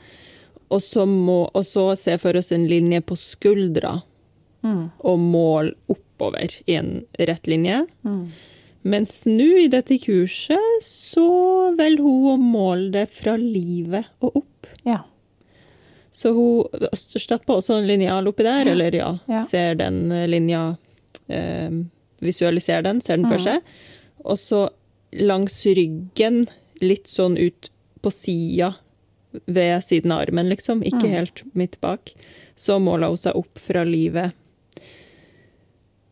og, 0.71 0.81
så 0.83 1.05
må, 1.07 1.51
og 1.55 1.65
så 1.65 1.97
se 1.99 2.17
for 2.19 2.37
oss 2.37 2.53
en 2.53 2.67
linje 2.69 3.01
på 3.03 3.17
skuldra, 3.17 4.03
Mm. 4.65 4.91
og 5.05 5.19
mål 5.21 5.75
oppover 5.93 6.49
i 6.67 6.73
en 6.79 7.05
rett 7.19 7.47
linje. 7.47 7.87
Mm. 8.03 8.31
Mens 8.85 9.27
nå 9.27 9.59
i 9.65 9.69
dette 9.69 9.99
kurset 10.01 10.83
så 10.83 11.75
velger 11.77 12.01
hun 12.03 12.31
å 12.33 12.37
måle 12.41 12.91
det 12.93 13.11
fra 13.11 13.37
livet 13.37 14.07
og 14.23 14.37
opp. 14.37 14.67
ja. 14.87 15.03
Så 16.15 16.33
hun 16.33 16.65
stapper 16.95 17.57
også 17.59 17.75
en 17.81 17.87
linjal 17.89 18.27
oppi 18.31 18.45
der, 18.45 18.69
eller 18.71 18.95
ja, 18.95 19.19
Ja. 19.29 19.45
ser 19.45 19.75
den 19.75 20.11
eh, 20.13 20.27
linja 20.29 20.77
eh, 21.29 21.71
Visualiserer 22.23 22.83
den, 22.85 23.01
ser 23.03 23.17
den 23.19 23.27
for 23.27 23.37
Mhm. 23.37 23.45
seg. 23.45 23.63
Og 24.25 24.39
så 24.39 24.71
langs 25.13 25.65
ryggen, 25.67 26.49
litt 26.81 27.05
sånn 27.07 27.37
ut 27.39 27.69
på 28.01 28.11
sida, 28.13 28.77
ved 29.47 29.85
siden 29.85 30.13
av 30.13 30.25
armen, 30.27 30.49
liksom, 30.49 30.83
ikke 30.83 31.07
mm. 31.07 31.13
helt 31.13 31.43
midt 31.53 31.81
bak, 31.81 32.15
så 32.57 32.79
måla 32.79 33.11
hun 33.13 33.21
seg 33.21 33.37
opp 33.39 33.59
fra 33.59 33.85
livet. 33.85 34.35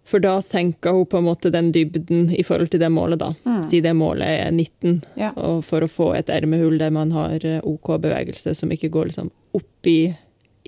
For 0.09 0.21
da 0.21 0.35
senker 0.45 0.93
hun 0.93 1.07
på 1.07 1.21
en 1.21 1.25
måte 1.25 1.51
den 1.55 1.71
dybden 1.73 2.27
i 2.35 2.43
forhold 2.45 2.73
til 2.73 2.83
det 2.83 2.91
målet, 2.93 3.23
da. 3.23 3.31
Mm. 3.47 3.63
Si 3.71 3.81
det 3.81 3.95
målet 3.97 4.29
er 4.29 4.51
19, 4.51 4.99
Ja. 5.17 5.31
og 5.37 5.63
for 5.65 5.85
å 5.85 5.89
få 5.89 6.11
et 6.19 6.29
ermehull 6.29 6.77
der 6.79 6.91
man 6.91 7.15
har 7.15 7.45
eh, 7.47 7.63
OK 7.65 7.95
bevegelse, 8.03 8.55
som 8.59 8.75
ikke 8.75 8.91
går 8.93 9.13
liksom 9.13 9.31
oppi 9.57 9.97
i, 10.11 10.17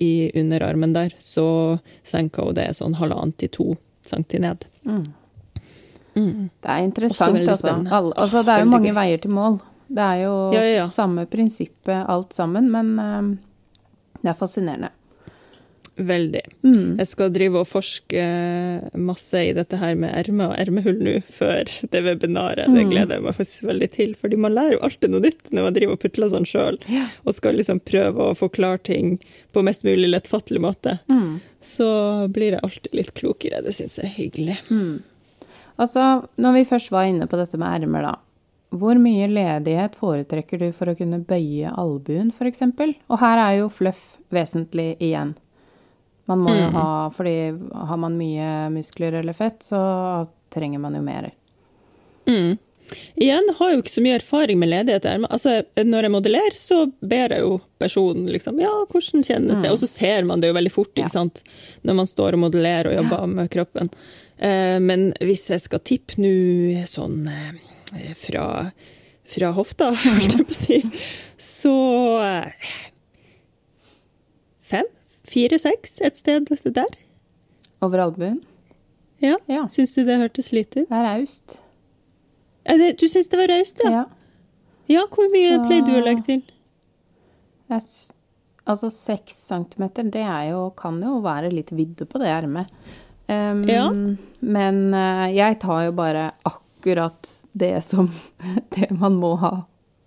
i 0.01 0.31
underarmen 0.39 0.95
der, 0.95 1.13
så 1.19 1.77
senker 2.07 2.49
hun 2.49 2.57
det 2.57 2.71
sånn 2.79 2.97
halvannen 2.97 3.35
til 3.37 3.51
to 3.53 3.67
centi 4.07 4.39
ned. 4.41 4.65
Mm. 4.87 5.05
Mm. 6.15 6.49
Det 6.63 6.71
er 6.71 6.83
interessant, 6.87 7.37
altså. 7.37 7.67
spennende. 7.67 8.13
Altså. 8.15 8.43
Det 8.43 8.53
er 8.53 8.63
jo 8.63 8.71
mange 8.71 8.93
veier 8.95 9.21
til 9.21 9.33
mål. 9.35 9.59
Det 9.87 10.01
er 10.01 10.21
jo 10.23 10.35
Ja, 10.55 10.61
ja, 10.65 10.75
ja. 10.81 10.85
samme 10.89 11.25
prinsippet 11.29 12.05
alt 12.09 12.33
sammen, 12.33 12.69
men 12.73 12.95
um, 12.99 13.33
det 14.21 14.31
er 14.33 14.39
fascinerende. 14.39 14.89
Veldig. 15.95 16.41
Mm. 16.65 16.97
Jeg 16.99 17.07
skal 17.07 17.29
drive 17.31 17.61
og 17.61 17.69
forske 17.71 18.23
masse 18.99 19.39
i 19.47 19.53
dette 19.55 19.77
her 19.79 19.93
med 19.95 20.11
erme 20.19 20.49
og 20.49 20.57
ermehull 20.59 20.97
nå 21.05 21.13
før 21.37 21.63
det 21.93 22.01
webinaret. 22.03 22.67
Det 22.67 22.83
Mm. 22.83 22.89
gleder 22.91 23.15
jeg 23.15 23.23
meg 23.23 23.35
faktisk 23.37 23.63
veldig 23.69 23.89
til, 23.93 24.13
fordi 24.19 24.35
man 24.37 24.51
lærer 24.57 24.73
jo 24.75 24.81
alltid 24.83 25.09
noe 25.13 25.21
nytt 25.23 25.53
når 25.55 25.63
man 25.69 25.73
driver 25.77 25.93
og 25.95 25.99
putler 26.03 26.27
sånn 26.33 26.43
sjøl, 26.49 26.77
yeah. 26.91 27.07
og 27.25 27.33
skal 27.37 27.55
liksom 27.55 27.79
prøve 27.79 28.27
å 28.27 28.35
forklare 28.35 28.83
ting 28.83 29.19
på 29.53 29.63
mest 29.63 29.85
mulig 29.87 30.09
lettfattelig 30.11 30.59
måte. 30.59 30.99
Mm. 31.07 31.39
Så 31.63 31.87
blir 32.27 32.57
jeg 32.57 32.63
alltid 32.63 32.91
litt 32.93 33.13
klokere. 33.15 33.63
Det 33.63 33.71
syns 33.79 33.95
jeg 33.95 34.05
er 34.11 34.17
hyggelig. 34.19 34.57
Mm. 34.69 34.99
Altså, 35.79 36.27
når 36.37 36.53
vi 36.59 36.65
først 36.65 36.91
var 36.91 37.07
inne 37.07 37.25
på 37.27 37.37
dette 37.39 37.57
med 37.57 37.71
ermer, 37.83 38.01
da. 38.01 38.15
Hvor 38.75 38.97
mye 38.99 39.27
ledighet 39.31 39.95
foretrekker 39.99 40.59
du 40.59 40.67
for 40.75 40.91
å 40.91 40.95
kunne 40.97 41.21
bøye 41.25 41.71
albuen, 41.79 42.31
f.eks.? 42.35 42.61
Og 43.09 43.19
her 43.21 43.41
er 43.45 43.57
jo 43.61 43.69
fluff 43.71 44.17
vesentlig 44.35 44.95
igjen. 44.99 45.35
Man 46.27 46.39
må 46.41 46.55
jo 46.57 46.67
Mm. 46.69 46.73
ha 46.73 47.09
Fordi 47.13 47.35
har 47.87 47.97
man 48.01 48.17
mye 48.17 48.69
muskler 48.73 49.13
eller 49.19 49.33
fett, 49.33 49.59
så 49.63 50.27
trenger 50.51 50.79
man 50.79 50.95
jo 50.97 51.01
mer. 51.05 51.31
Mm. 52.27 52.57
Igjen 53.17 53.47
har 53.57 53.69
jeg 53.69 53.77
jo 53.77 53.81
ikke 53.83 53.93
så 53.95 54.01
mye 54.05 54.17
erfaring 54.19 54.59
med 54.61 54.69
ledighet. 54.69 55.05
Altså, 55.29 55.63
når 55.77 56.05
jeg 56.05 56.11
modellerer, 56.13 56.53
så 56.57 56.91
ber 57.01 57.33
jeg 57.33 57.41
jo 57.41 57.55
personen 57.81 58.27
liksom 58.29 58.59
Ja, 58.61 58.73
hvordan 58.91 59.23
kjennes 59.25 59.61
det? 59.61 59.71
Og 59.71 59.79
så 59.81 59.87
ser 59.89 60.23
man 60.25 60.39
det 60.41 60.49
jo 60.51 60.57
veldig 60.57 60.71
fort, 60.73 60.93
ikke 60.95 61.09
sant? 61.13 61.41
Når 61.83 61.95
man 61.95 62.05
står 62.09 62.33
og 62.37 62.43
modellerer 62.45 62.91
og 62.91 62.97
jobber 63.03 63.27
med 63.27 63.49
kroppen. 63.53 63.89
Eh, 64.37 64.77
men 64.79 65.13
hvis 65.21 65.47
jeg 65.49 65.61
skal 65.61 65.79
tippe 65.79 66.17
nå 66.21 66.85
sånn 66.89 67.27
eh, 67.31 67.53
fra, 68.19 68.45
fra 69.35 69.51
hofta, 69.57 69.91
holdt 70.03 70.35
jeg 70.37 70.47
på 70.49 70.55
å 70.55 70.59
si, 70.59 70.81
så 71.41 71.75
eh, 72.25 72.73
Fem? 74.65 74.87
Fire, 75.29 75.59
seks? 75.61 75.99
Et 76.01 76.17
sted 76.17 76.49
der? 76.73 76.97
Over 77.85 78.01
albuen? 78.07 78.39
Ja. 79.21 79.37
Ja. 79.49 79.67
Syns 79.69 79.93
du 79.95 80.03
det 80.07 80.17
hørtes 80.21 80.51
lite 80.53 80.83
ut? 80.83 80.89
Det 80.89 80.97
er 80.97 81.05
raust. 81.05 81.59
Du 82.97 83.05
syns 83.07 83.29
det 83.29 83.37
var 83.39 83.51
raust, 83.53 83.81
ja? 83.85 83.91
Ja. 83.99 84.05
Ja, 84.89 85.05
hvor 85.09 85.29
mye 85.33 85.55
Så- 85.55 85.63
pleier 85.67 85.85
du 85.85 85.93
å 85.97 86.03
legge 86.05 86.25
til? 86.25 86.43
Jeg 87.69 87.81
Altså 88.67 88.89
seks 88.89 89.35
centimeter, 89.45 90.03
det 90.09 90.23
jo, 90.49 90.71
kan 90.71 90.99
jo 91.01 91.19
være 91.21 91.51
litt 91.53 91.69
vidde 91.69 92.05
på 92.09 92.17
det 92.17 92.27
ermet. 92.33 92.65
Um, 93.29 93.63
Ja. 93.69 93.91
Men 94.41 94.93
uh, 94.93 95.27
jeg 95.29 95.59
tar 95.59 95.85
jo 95.85 95.91
bare 95.91 96.31
akkurat 96.45 97.44
det 97.55 97.73
som 97.87 98.11
Det 98.75 98.91
man 98.91 99.15
må 99.21 99.33
ha, 99.41 99.53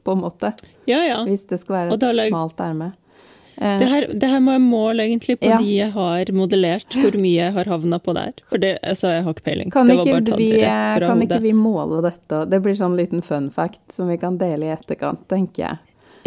på 0.05 0.13
en 0.15 0.23
måte. 0.25 0.53
Ja, 0.89 1.03
ja. 1.05 1.23
Hvis 1.29 1.47
det 1.51 1.61
skal 1.63 1.75
være 1.81 1.97
et 1.99 2.09
lag... 2.17 2.29
smalt 2.33 2.61
erme. 2.65 2.93
Eh, 3.59 3.79
Det 3.81 3.89
her, 3.91 4.07
det 4.15 4.29
her 4.31 4.41
må 4.45 4.53
jeg 4.55 4.63
måle 4.63 5.03
egentlig 5.09 5.39
på 5.41 5.49
Ja. 5.51 5.59
de 5.59 5.73
jeg 5.81 5.91
har 5.97 6.31
modellert, 6.33 6.95
hvor 6.95 7.17
mye 7.19 7.35
jeg 7.41 7.53
har 7.57 7.65
havna 7.73 7.99
på 7.99 8.15
der. 8.15 8.33
For 8.49 8.63
det, 8.63 8.77
altså, 8.87 9.11
jeg 9.17 9.25
har 9.27 9.35
ikke 9.35 9.47
peiling. 9.49 9.73
kan 9.75 9.91
ikke, 9.91 10.21
vi, 10.39 10.51
fra 10.63 11.09
kan 11.09 11.25
ikke 11.27 11.41
vi 11.43 11.53
måle 11.59 12.01
dette? 12.07 12.45
Det 12.53 12.63
blir 12.63 12.77
sånn 12.79 12.97
liten 12.97 13.23
fun 13.27 13.51
fact 13.51 13.83
som 13.93 14.09
vi 14.09 14.17
kan 14.21 14.39
dele 14.39 14.69
i 14.71 14.73
etterkant, 14.77 15.27
tenker 15.29 15.65
jeg. 15.67 15.79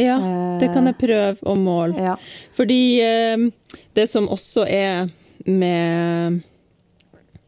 Ja, 0.01 0.17
det 0.59 0.71
kan 0.73 0.87
Eh, 0.87 0.93
jeg 0.93 0.97
prøve 0.97 1.37
å 1.45 1.55
måle. 1.59 1.95
Ja. 1.99 2.15
Fordi 2.57 2.79
eh, 3.05 3.49
det 3.93 4.09
som 4.09 4.27
også 4.27 4.65
er 4.67 5.09
med 5.45 6.41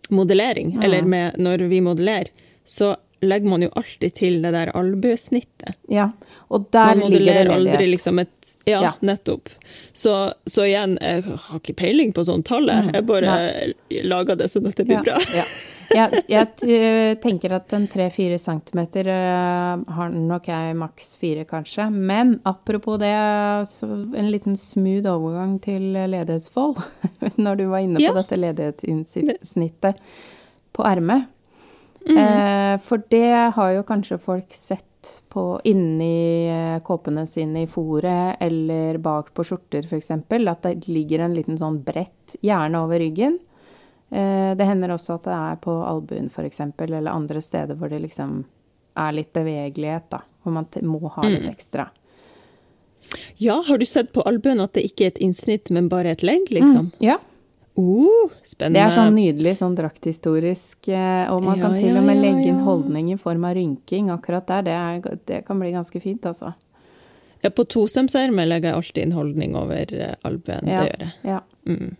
modellering, 0.09 0.73
Mm. 0.77 0.83
eller 0.83 1.01
med 1.01 1.35
når 1.37 1.67
vi 1.69 1.79
modellerer, 1.81 2.27
så 2.65 2.95
legger 3.23 3.49
man 3.49 3.61
jo 3.65 3.69
alltid 3.79 4.13
til 4.19 4.41
det 4.43 4.51
der 4.53 4.71
albuesnittet. 4.75 5.75
ja. 5.89 6.09
Og 6.53 6.67
der 6.71 6.95
ligger 6.95 7.09
det 7.09 7.19
ledighet. 7.19 7.47
Man 7.47 7.53
modellerer 7.53 7.53
aldri 7.73 7.87
liksom 7.91 8.19
et 8.21 8.55
Ja, 8.65 8.81
Ja. 8.81 8.91
nettopp. 9.01 9.49
Så, 9.93 10.33
så 10.47 10.63
igjen, 10.67 10.97
jeg 11.01 11.23
har 11.23 11.59
ikke 11.59 11.73
peiling 11.75 12.13
på 12.13 12.23
sånne 12.25 12.43
tallet. 12.47 12.75
jeg. 12.75 12.85
Mm, 12.85 12.93
Jeg 12.93 13.05
bare 13.05 13.73
lager 14.03 14.35
det 14.37 14.49
sånn 14.51 14.67
at 14.67 14.75
det 14.75 14.85
blir 14.87 14.95
Ja, 14.95 15.03
bra. 15.03 15.17
Ja. 15.35 15.43
Jeg, 15.93 16.23
jeg 16.29 17.19
tenker 17.21 17.51
at 17.53 17.73
en 17.75 17.87
tre-fire 17.91 18.37
centimeter 18.39 19.05
eh, 19.11 19.83
har 19.93 20.09
nok 20.09 20.47
jeg 20.47 20.75
maks 20.79 21.15
fire, 21.19 21.43
kanskje. 21.45 21.89
Men 21.91 22.39
apropos 22.45 22.97
det, 22.99 23.11
så 23.67 23.89
en 24.15 24.31
liten 24.31 24.55
smooth 24.55 25.05
overgang 25.11 25.59
til 25.61 25.91
ledighetsfold. 25.93 26.79
Når 27.37 27.55
du 27.57 27.65
var 27.67 27.79
inne 27.83 27.99
Ja. 28.01 28.13
på 28.13 28.21
dette 28.23 28.39
ledighetssnittet 28.39 29.95
på 30.73 30.85
ermet. 30.87 31.27
Mm. 32.09 32.17
Eh, 32.17 32.81
for 32.83 33.03
det 33.09 33.53
har 33.55 33.71
jo 33.71 33.83
kanskje 33.87 34.17
folk 34.21 34.53
sett 34.53 35.21
på, 35.29 35.61
inni 35.63 36.47
eh, 36.47 36.79
kåpene 36.83 37.25
sine 37.27 37.63
i 37.63 37.67
fòret 37.67 38.39
eller 38.43 38.97
bak 39.03 39.33
på 39.35 39.43
skjorter 39.47 39.87
f.eks. 39.87 40.11
At 40.11 40.63
det 40.63 40.87
ligger 40.87 41.25
en 41.25 41.35
liten 41.35 41.59
sånn 41.59 41.81
brett, 41.83 42.35
gjerne 42.41 42.83
over 42.83 42.99
ryggen. 42.99 43.39
Eh, 44.09 44.51
det 44.55 44.67
hender 44.67 44.95
også 44.95 45.17
at 45.17 45.27
det 45.27 45.39
er 45.39 45.59
på 45.63 45.79
albuen 45.87 46.29
f.eks., 46.31 46.61
eller 46.77 47.11
andre 47.11 47.41
steder 47.41 47.79
hvor 47.79 47.91
det 47.91 48.03
liksom 48.03 48.43
er 48.99 49.17
litt 49.17 49.33
bevegelighet, 49.33 50.09
da. 50.13 50.21
Hvor 50.43 50.53
man 50.53 50.67
må 50.85 51.07
ha 51.15 51.23
litt 51.25 51.47
ekstra. 51.49 51.87
Ja, 53.37 53.63
har 53.67 53.77
du 53.77 53.85
sett 53.85 54.11
på 54.13 54.21
albuen 54.27 54.61
at 54.61 54.73
det 54.77 54.83
ikke 54.87 55.07
er 55.07 55.13
et 55.13 55.21
innsnitt, 55.23 55.71
men 55.73 55.89
bare 55.89 56.13
et 56.13 56.23
legg, 56.23 56.51
liksom? 56.53 56.91
Mm, 56.91 57.03
ja. 57.03 57.17
Uh, 57.73 58.29
spennende. 58.45 58.77
Det 58.77 58.83
er 58.85 58.93
sånn 58.93 59.15
nydelig 59.17 59.55
sånn 59.57 59.73
drakthistorisk, 59.77 60.77
eh, 60.93 61.23
og 61.33 61.41
man 61.41 61.57
Ja, 61.57 61.63
kan 61.65 61.77
til 61.79 61.89
ja, 61.89 61.97
og 61.97 62.05
med 62.05 62.19
ja, 62.19 62.21
legge 62.27 62.51
inn 62.51 62.59
holdning 62.61 63.09
i 63.13 63.17
form 63.17 63.47
av 63.49 63.55
rynking 63.57 64.11
akkurat 64.13 64.45
der. 64.45 64.67
Det, 64.67 64.75
er, 64.77 65.17
det 65.25 65.39
kan 65.47 65.59
bli 65.59 65.71
ganske 65.73 66.01
fint, 66.03 66.27
altså. 66.29 66.53
Ja, 67.41 67.49
på 67.49 67.65
tosømsermet 67.65 68.47
legger 68.47 68.71
jeg 68.71 68.77
alltid 68.77 69.03
inn 69.03 69.17
holdning 69.17 69.57
over 69.57 69.89
eh, 69.97 70.13
albuen. 70.23 70.69
Det 70.69 70.77
gjør 70.77 71.01
jeg. 71.01 71.11
Ja. 71.27 71.41
Mm. 71.65 71.95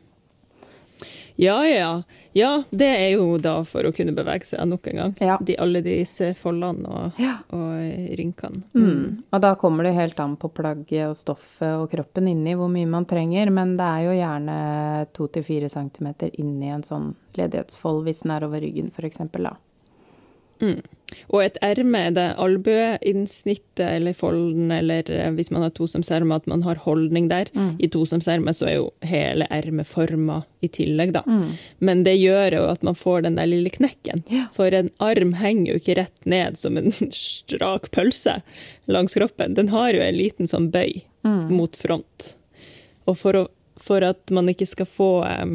Ja, 1.35 1.63
ja. 1.65 2.03
Ja, 2.33 2.63
det 2.69 2.87
er 2.87 3.09
jo 3.15 3.37
da 3.41 3.55
for 3.65 3.85
å 3.85 3.91
kunne 3.93 4.13
bevege 4.13 4.45
seg 4.45 4.67
nok 4.69 4.87
en 4.91 4.99
gang. 4.99 5.15
Ja. 5.21 5.37
De, 5.41 5.55
alle 5.61 5.81
disse 5.85 6.31
foldene 6.37 6.85
og, 6.89 7.19
Ja. 7.21 7.39
og 7.53 8.17
rynkene. 8.19 8.61
Mm. 8.77 9.23
Og 9.33 9.41
da 9.41 9.55
kommer 9.59 9.83
det 9.87 9.95
helt 9.97 10.19
an 10.21 10.35
på 10.37 10.49
plagget 10.53 11.09
og 11.09 11.17
stoffet 11.17 11.73
og 11.81 11.89
kroppen 11.91 12.27
inni 12.29 12.53
hvor 12.57 12.69
mye 12.73 12.89
man 12.89 13.05
trenger, 13.09 13.49
men 13.53 13.75
det 13.77 13.89
er 13.89 14.05
jo 14.07 14.15
gjerne 14.19 14.57
2-4 15.17 15.69
cm 15.73 16.13
inni 16.37 16.69
en 16.73 16.85
sånn 16.85 17.11
ledighetsfold 17.37 18.03
hvis 18.05 18.23
den 18.25 18.35
er 18.37 18.45
over 18.45 18.61
ryggen, 18.61 18.91
for 18.93 19.05
eksempel, 19.09 19.49
da. 19.49 19.55
Mm. 20.63 20.79
Og 21.29 21.43
et 21.43 21.57
erme, 21.61 21.99
det 22.15 22.23
albueinnsnittet 22.41 23.83
eller 23.85 24.15
folden, 24.17 24.71
eller 24.73 25.09
eh, 25.11 25.29
hvis 25.35 25.51
man 25.53 25.61
har 25.65 25.73
tosomserme, 25.75 26.35
at 26.39 26.47
man 26.49 26.63
har 26.65 26.79
holdning 26.81 27.27
der. 27.29 27.51
Mm. 27.53 27.75
I 27.83 27.89
tosomserme 27.93 28.53
så 28.55 28.65
er 28.69 28.75
jo 28.79 28.87
hele 29.05 29.45
ermet 29.53 29.87
forma 29.89 30.39
i 30.65 30.69
tillegg, 30.73 31.13
da. 31.13 31.21
Mm. 31.27 31.51
Men 31.85 32.03
det 32.07 32.15
gjør 32.17 32.57
jo 32.57 32.63
at 32.71 32.83
man 32.87 32.97
får 32.97 33.25
den 33.27 33.37
der 33.37 33.49
lille 33.51 33.69
knekken. 33.75 34.23
Ja. 34.33 34.47
For 34.57 34.73
en 34.73 34.89
arm 35.03 35.35
henger 35.37 35.73
jo 35.75 35.81
ikke 35.83 35.99
rett 36.01 36.25
ned 36.25 36.57
som 36.57 36.79
en 36.81 36.89
strak 37.13 37.91
pølse 37.93 38.39
langs 38.89 39.13
kroppen. 39.19 39.53
Den 39.59 39.69
har 39.75 39.93
jo 39.93 40.01
en 40.01 40.17
liten 40.17 40.49
sånn 40.51 40.71
bøy 40.73 41.03
Mm. 41.23 41.53
mot 41.55 41.71
front. 41.79 42.33
Og 43.07 43.15
for, 43.15 43.37
å, 43.39 43.43
for 43.79 44.03
at 44.03 44.27
man 44.35 44.49
ikke 44.51 44.65
skal 44.67 44.89
få 44.91 45.05
um, 45.23 45.53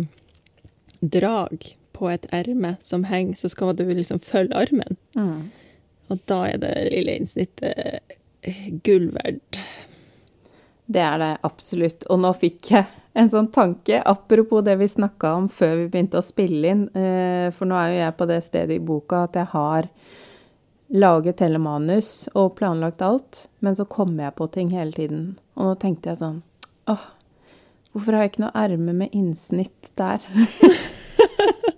drag 1.04 1.66
på 1.96 2.10
et 2.12 2.26
erme 2.34 2.76
som 2.84 3.04
henger, 3.08 3.36
så 3.40 3.50
skal 3.52 3.74
du 3.76 3.84
liksom 3.88 4.20
følge 4.24 4.56
armen. 4.56 4.96
Mm. 5.16 5.50
Og 6.08 6.20
da 6.30 6.38
er 6.48 6.60
det 6.62 6.74
lille 6.92 7.18
innsnittet 7.18 8.00
eh, 8.42 8.68
gull 8.84 9.10
verdt. 9.16 9.58
Det 10.88 11.02
er 11.04 11.18
det 11.20 11.32
absolutt. 11.44 12.06
Og 12.08 12.22
nå 12.22 12.32
fikk 12.38 12.70
jeg 12.72 12.86
en 13.18 13.28
sånn 13.28 13.50
tanke, 13.52 13.98
apropos 14.06 14.62
det 14.64 14.76
vi 14.80 14.88
snakka 14.88 15.34
om 15.40 15.48
før 15.52 15.74
vi 15.82 15.88
begynte 15.92 16.20
å 16.20 16.24
spille 16.24 16.70
inn. 16.72 16.86
eh, 16.96 17.50
For 17.52 17.68
nå 17.68 17.76
er 17.76 17.92
jo 17.92 18.00
jeg 18.04 18.16
på 18.20 18.28
det 18.30 18.40
stedet 18.46 18.78
i 18.78 18.84
boka 18.84 19.24
at 19.26 19.36
jeg 19.36 19.50
har 19.52 19.90
laget 20.88 21.42
hele 21.44 21.58
manus 21.60 22.28
og 22.32 22.54
planlagt 22.56 23.02
alt, 23.04 23.46
men 23.60 23.76
så 23.76 23.84
kommer 23.84 24.28
jeg 24.28 24.38
på 24.38 24.46
ting 24.54 24.70
hele 24.72 24.94
tiden. 24.96 25.24
Og 25.58 25.72
nå 25.72 25.74
tenkte 25.82 26.14
jeg 26.14 26.22
sånn 26.22 26.42
åh, 26.88 27.02
hvorfor 27.92 28.16
har 28.16 28.24
jeg 28.24 28.32
ikke 28.32 28.46
noe 28.46 28.56
erme 28.62 28.94
med 29.02 29.12
innsnitt 29.12 29.90
der? 30.00 30.24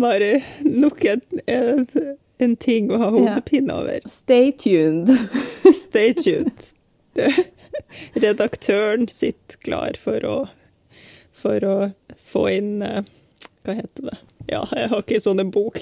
Mari. 0.00 0.32
Nok 0.64 1.04
en, 1.04 1.20
en, 1.46 1.86
en 2.40 2.56
ting 2.56 2.90
å 2.92 3.00
ha 3.02 3.10
hodepine 3.14 3.74
over. 3.82 4.06
Stay 4.08 4.52
tuned. 4.52 5.12
Stay 5.84 6.14
tuned. 6.16 6.70
Redaktøren 8.14 9.08
sitter 9.12 9.60
klar 9.64 9.98
for 10.00 10.24
å, 10.26 10.36
for 11.36 11.66
å 11.66 11.76
få 12.30 12.46
inn 12.54 12.84
eh, 12.86 13.02
Hva 13.66 13.74
heter 13.76 14.10
det? 14.10 14.18
Ja, 14.50 14.64
jeg 14.74 14.88
har 14.90 15.02
ikke 15.04 15.20
sånne 15.22 15.44
bok, 15.54 15.76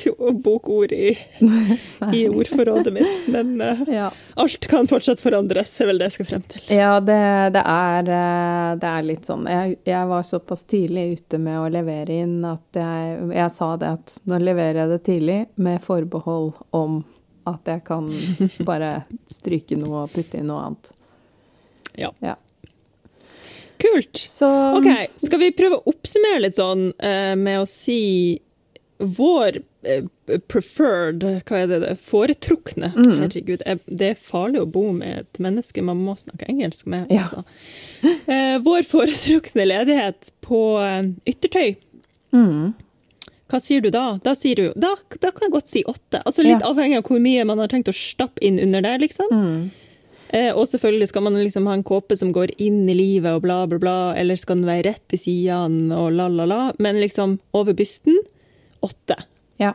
bokord 0.45 0.93
i, 0.93 1.15
i 2.19 2.23
ordforrådet 2.29 2.93
mitt, 2.93 3.29
men 3.33 3.55
uh, 3.65 3.81
Ja. 3.89 4.11
alt 4.37 4.67
kan 4.69 4.89
fortsatt 4.91 5.23
forandres, 5.23 5.73
er 5.81 5.89
vel 5.89 6.01
det 6.03 6.11
jeg 6.11 6.17
skal 6.19 6.29
frem 6.33 6.43
til. 6.53 6.65
Ja, 6.77 6.99
det, 7.01 7.21
det, 7.57 7.63
er, 7.65 8.11
eh, 8.19 8.73
det 8.83 8.91
er 8.91 9.07
litt 9.07 9.29
sånn 9.29 9.47
jeg, 9.49 9.79
jeg 9.89 10.11
var 10.11 10.27
såpass 10.29 10.67
tidlig 10.69 11.07
ute 11.19 11.41
med 11.41 11.63
å 11.63 11.71
levere 11.73 12.19
inn 12.27 12.43
at 12.45 12.77
jeg, 12.77 13.15
jeg 13.39 13.55
sa 13.55 13.71
det 13.81 13.95
at 13.97 14.19
nå 14.29 14.41
leverer 14.43 14.83
jeg 14.83 14.93
det 14.93 14.99
tidlig 15.09 15.39
med 15.57 15.81
forbehold 15.85 16.53
om 16.77 17.01
at 17.49 17.71
jeg 17.73 17.85
kan 17.89 18.11
bare 18.69 18.91
stryke 19.33 19.79
noe 19.81 20.05
og 20.05 20.13
putte 20.13 20.43
inn 20.43 20.51
noe 20.53 20.67
annet. 20.67 20.93
Ja. 21.99 22.13
Ja. 22.21 22.37
Kult. 23.79 24.19
Så 24.19 24.51
OK, 24.77 24.91
skal 25.23 25.41
vi 25.41 25.53
prøve 25.57 25.79
å 25.79 25.93
oppsummere 25.93 26.43
litt 26.43 26.57
sånn 26.59 26.91
uh, 26.99 27.35
med 27.39 27.63
å 27.63 27.67
si 27.71 28.01
vår 28.99 29.61
eh, 29.87 30.05
preferred 30.51 31.23
Hva 31.47 31.61
er 31.63 31.69
det? 31.71 31.79
det 31.85 31.93
foretrukne? 32.03 32.91
Mm. 32.97 33.13
Herregud, 33.23 33.63
det 33.87 34.09
er 34.13 34.19
farlig 34.19 34.63
å 34.65 34.67
bo 34.75 34.89
med 34.93 35.21
et 35.25 35.39
menneske 35.43 35.83
man 35.87 36.01
må 36.03 36.17
snakke 36.19 36.49
engelsk 36.51 36.87
med. 36.91 37.07
Ja. 37.15 37.29
Altså. 37.29 37.45
Eh, 38.27 38.59
vår 38.67 38.83
foretrukne 38.91 39.69
ledighet 39.71 40.33
på 40.45 40.63
eh, 40.83 41.13
yttertøy. 41.31 41.77
mm, 42.35 42.75
Hva 43.49 43.61
sier 43.65 43.81
du 43.81 43.91
da? 43.95 44.19
Da 44.25 44.35
sier 44.37 44.59
du 44.59 44.73
da, 44.77 44.95
da 45.23 45.31
kan 45.31 45.47
jeg 45.47 45.55
godt 45.55 45.71
si 45.71 45.85
åtte. 45.89 46.21
Altså 46.27 46.43
Litt 46.45 46.59
Ja. 46.61 46.69
avhengig 46.73 46.99
av 46.99 47.07
hvor 47.09 47.23
mye 47.23 47.47
man 47.49 47.59
har 47.63 47.69
tenkt 47.73 47.89
å 47.89 47.95
stappe 47.97 48.43
inn 48.45 48.59
under 48.61 48.83
der, 48.83 48.99
liksom. 48.99 49.31
mm, 49.33 49.71
Eh, 50.29 50.51
og 50.53 50.67
selvfølgelig 50.69 51.07
skal 51.09 51.23
man 51.25 51.39
liksom 51.41 51.65
ha 51.65 51.73
en 51.73 51.83
kåpe 51.89 52.13
som 52.21 52.35
går 52.37 52.51
inn 52.61 52.83
i 52.85 52.93
livet 52.93 53.33
og 53.33 53.41
bla, 53.47 53.63
bla, 53.67 53.79
bla, 53.81 53.95
eller 54.13 54.37
skal 54.37 54.59
den 54.59 54.67
være 54.69 54.83
rett 54.91 55.15
i 55.17 55.17
sidene 55.17 55.97
og 55.97 56.11
la, 56.13 56.27
la, 56.29 56.45
la. 56.45 56.59
Men 56.79 56.99
liksom 57.01 57.39
over 57.57 57.73
bysten 57.73 58.19
åtte. 58.83 59.17
ja. 59.59 59.75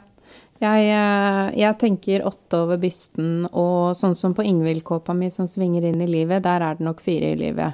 Jeg, 0.64 0.86
eh, 0.96 1.60
jeg 1.60 1.76
tenker 1.82 2.22
åtte 2.24 2.56
over 2.64 2.78
bysten, 2.80 3.50
og 3.52 3.98
sånn 4.00 4.14
som 4.16 4.34
på 4.34 4.46
Ingvild-kåpa 4.48 5.12
mi 5.18 5.28
som 5.34 5.48
svinger 5.48 5.84
inn 5.90 6.00
i 6.02 6.08
livet, 6.08 6.44
der 6.46 6.62
er 6.64 6.76
det 6.80 6.86
nok 6.86 7.02
fire 7.04 7.34
i 7.34 7.36
livet. 7.36 7.74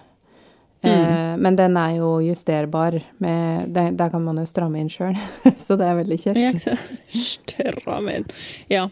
Eh, 0.81 1.35
men 1.37 1.55
den 1.59 1.75
er 1.77 1.97
jo 1.99 2.15
justerbar. 2.23 2.97
Med, 3.21 3.67
der, 3.75 3.91
der 3.91 4.09
kan 4.09 4.23
man 4.25 4.37
jo 4.41 4.45
stramme 4.49 4.79
inn 4.81 4.89
sjøl, 4.89 5.13
så 5.67 5.77
det 5.77 5.85
er 5.85 5.99
veldig 5.99 6.17
kjekt. 6.23 6.39
Ja, 6.41 6.49
ikke 6.49 6.63
sant? 6.65 7.53
Stram 7.53 8.09
inn. 8.09 8.25
Ja, 8.71 8.87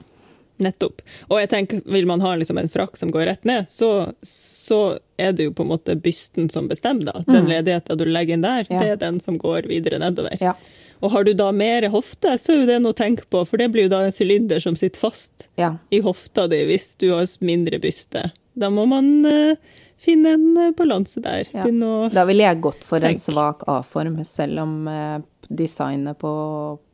nettopp. 0.61 1.01
Og 1.31 1.39
jeg 1.41 1.49
tenker, 1.55 1.81
vil 1.89 2.05
man 2.05 2.21
ha 2.21 2.35
liksom 2.37 2.59
en 2.61 2.69
frakk 2.69 2.99
som 3.01 3.09
går 3.15 3.25
rett 3.31 3.45
ned, 3.49 3.65
så, 3.71 4.11
så 4.21 4.99
er 5.17 5.33
det 5.33 5.47
jo 5.49 5.55
på 5.57 5.65
en 5.65 5.71
måte 5.73 5.95
bysten 5.97 6.51
som 6.53 6.67
bestemmer, 6.69 7.09
da. 7.15 7.23
Den 7.25 7.47
Mm. 7.47 7.53
ledigheten 7.55 7.97
du 7.97 8.05
legger 8.05 8.33
inn 8.37 8.45
der, 8.45 8.67
Ja. 8.69 8.79
det 8.83 8.89
er 8.91 9.05
den 9.07 9.19
som 9.23 9.39
går 9.41 9.65
videre 9.71 9.97
nedover. 10.03 10.37
Ja. 10.43 10.53
Og 10.99 11.11
har 11.13 11.27
du 11.27 11.33
da 11.37 11.51
mer 11.55 11.87
hofte, 11.93 12.35
så 12.41 12.53
er 12.53 12.61
jo 12.61 12.69
det 12.69 12.79
noe 12.83 12.95
å 12.95 12.97
tenke 12.97 13.27
på, 13.29 13.43
for 13.45 13.61
det 13.61 13.69
blir 13.73 13.87
jo 13.87 13.93
da 13.93 14.03
en 14.07 14.15
sylinder 14.15 14.61
som 14.63 14.77
sitter 14.79 15.01
fast 15.01 15.47
ja. 15.59 15.75
i 15.93 16.01
hofta 16.05 16.47
di 16.51 16.63
hvis 16.69 16.95
du 17.01 17.11
har 17.13 17.27
mindre 17.45 17.79
byste. 17.83 18.29
Da 18.57 18.71
må 18.73 18.87
man 18.89 19.11
uh, 19.25 19.53
finne 20.01 20.33
en 20.37 20.49
eh, 20.57 20.73
balanse 20.77 21.21
der. 21.21 21.49
Ja. 21.53 21.67
Da 22.13 22.25
ville 22.29 22.45
jeg 22.45 22.61
gått 22.65 22.85
for 22.87 23.03
en 23.05 23.17
svak 23.19 23.65
A-form, 23.69 24.17
selv 24.25 24.63
om 24.63 24.75
uh, 24.89 25.19
designet 25.47 26.17
på, 26.19 26.31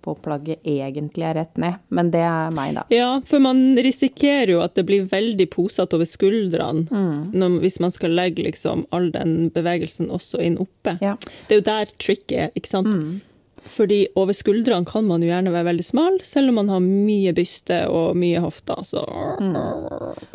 på 0.01 0.15
plagget 0.23 0.59
egentlig 0.67 1.25
er 1.25 1.37
rett 1.39 1.57
ned. 1.57 1.79
Men 1.89 2.11
det 2.13 2.21
er 2.27 2.53
meg, 2.55 2.75
da. 2.77 2.85
Ja, 2.93 3.09
for 3.27 3.43
man 3.43 3.77
risikerer 3.79 4.53
jo 4.55 4.61
at 4.63 4.75
det 4.77 4.85
blir 4.87 5.07
veldig 5.09 5.47
posete 5.53 5.97
over 5.97 6.09
skuldrene 6.09 6.85
Mm. 6.93 7.31
når, 7.33 7.59
hvis 7.63 7.79
man 7.79 7.91
skal 7.91 8.13
legge 8.13 8.43
liksom 8.45 8.85
all 8.91 9.09
den 9.13 9.49
bevegelsen 9.53 10.11
også 10.13 10.41
inn 10.43 10.57
oppe. 10.61 10.97
Ja. 11.01 11.15
Det 11.47 11.55
er 11.55 11.61
jo 11.61 11.67
der 11.69 11.93
tricket 11.97 12.37
er, 12.37 12.51
ikke 12.59 12.69
sant? 12.69 12.91
Mm. 12.93 13.21
Fordi 13.63 14.07
over 14.19 14.35
skuldrene 14.35 14.85
kan 14.85 15.05
man 15.07 15.23
jo 15.23 15.29
gjerne 15.29 15.53
være 15.53 15.69
veldig 15.71 15.85
smal, 15.85 16.19
selv 16.27 16.51
om 16.51 16.59
man 16.61 16.71
har 16.73 16.83
mye 16.83 17.33
byste 17.35 17.79
og 17.91 18.17
mye 18.19 18.41
hofter. 18.43 18.83
Så 18.87 19.03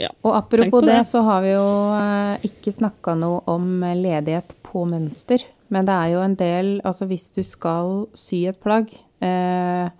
ja. 0.01 0.11
Og 0.25 0.33
apropos 0.37 0.85
det. 0.85 0.95
det. 0.95 1.05
så 1.11 1.23
har 1.27 1.45
vi 1.45 1.53
jo 1.53 1.69
eh, 1.99 2.49
ikke 2.49 2.75
snakka 2.75 3.15
noe 3.21 3.43
om 3.51 3.83
eh, 3.87 3.97
ledighet 3.99 4.57
på 4.67 4.87
mønster. 4.89 5.45
Men 5.69 5.89
det 5.89 5.95
er 5.95 6.13
jo 6.15 6.21
en 6.25 6.37
del 6.41 6.69
Altså 6.89 7.05
hvis 7.11 7.27
du 7.37 7.43
skal 7.45 8.07
sy 8.17 8.47
et 8.49 8.57
plagg 8.63 8.89
eh, 9.21 9.91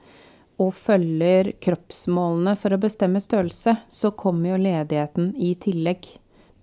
og 0.59 0.73
følger 0.75 1.53
kroppsmålene 1.63 2.57
for 2.59 2.75
å 2.75 2.81
bestemme 2.81 3.21
størrelse, 3.23 3.77
så 3.89 4.11
kommer 4.17 4.55
jo 4.55 4.63
ledigheten 4.65 5.31
i 5.37 5.53
tillegg. 5.61 6.09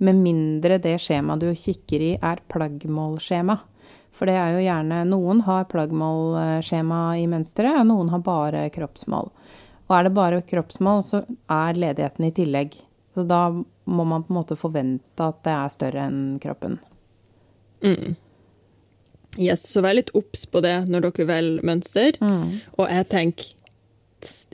Med 0.04 0.19
mindre 0.19 0.82
det 0.84 0.97
skjemaet 0.99 1.45
du 1.45 1.54
kikker 1.56 2.04
i 2.04 2.12
er 2.19 2.41
plaggmålskjema. 2.51 3.62
For 4.15 4.30
det 4.30 4.38
er 4.39 4.56
jo 4.56 4.63
gjerne 4.63 5.04
Noen 5.10 5.43
har 5.43 5.67
plaggmålskjema 5.71 6.99
i 7.19 7.28
mønsteret, 7.32 7.82
og 7.82 7.88
noen 7.89 8.12
har 8.13 8.23
bare 8.25 8.65
kroppsmål. 8.73 9.32
Og 9.86 9.95
er 9.97 10.08
det 10.08 10.15
bare 10.15 10.43
kroppsmål, 10.49 11.04
så 11.06 11.23
er 11.51 11.80
ledigheten 11.80 12.28
i 12.28 12.34
tillegg. 12.36 12.78
Så 13.15 13.25
da 13.28 13.47
må 13.51 14.06
man 14.08 14.23
på 14.23 14.34
en 14.34 14.39
måte 14.39 14.58
forvente 14.60 15.23
at 15.23 15.43
det 15.45 15.56
er 15.56 15.73
større 15.73 16.06
enn 16.10 16.21
kroppen. 16.41 16.80
Mm. 17.84 18.15
Yes, 19.36 19.67
så 19.67 19.84
vær 19.84 19.97
litt 19.97 20.13
obs 20.15 20.45
på 20.47 20.62
det 20.63 20.78
når 20.89 21.10
dere 21.10 21.28
velger 21.30 21.67
mønster. 21.67 22.17
Mm. 22.23 22.58
Og 22.80 22.89
jeg 22.89 23.08
tenker 23.12 23.51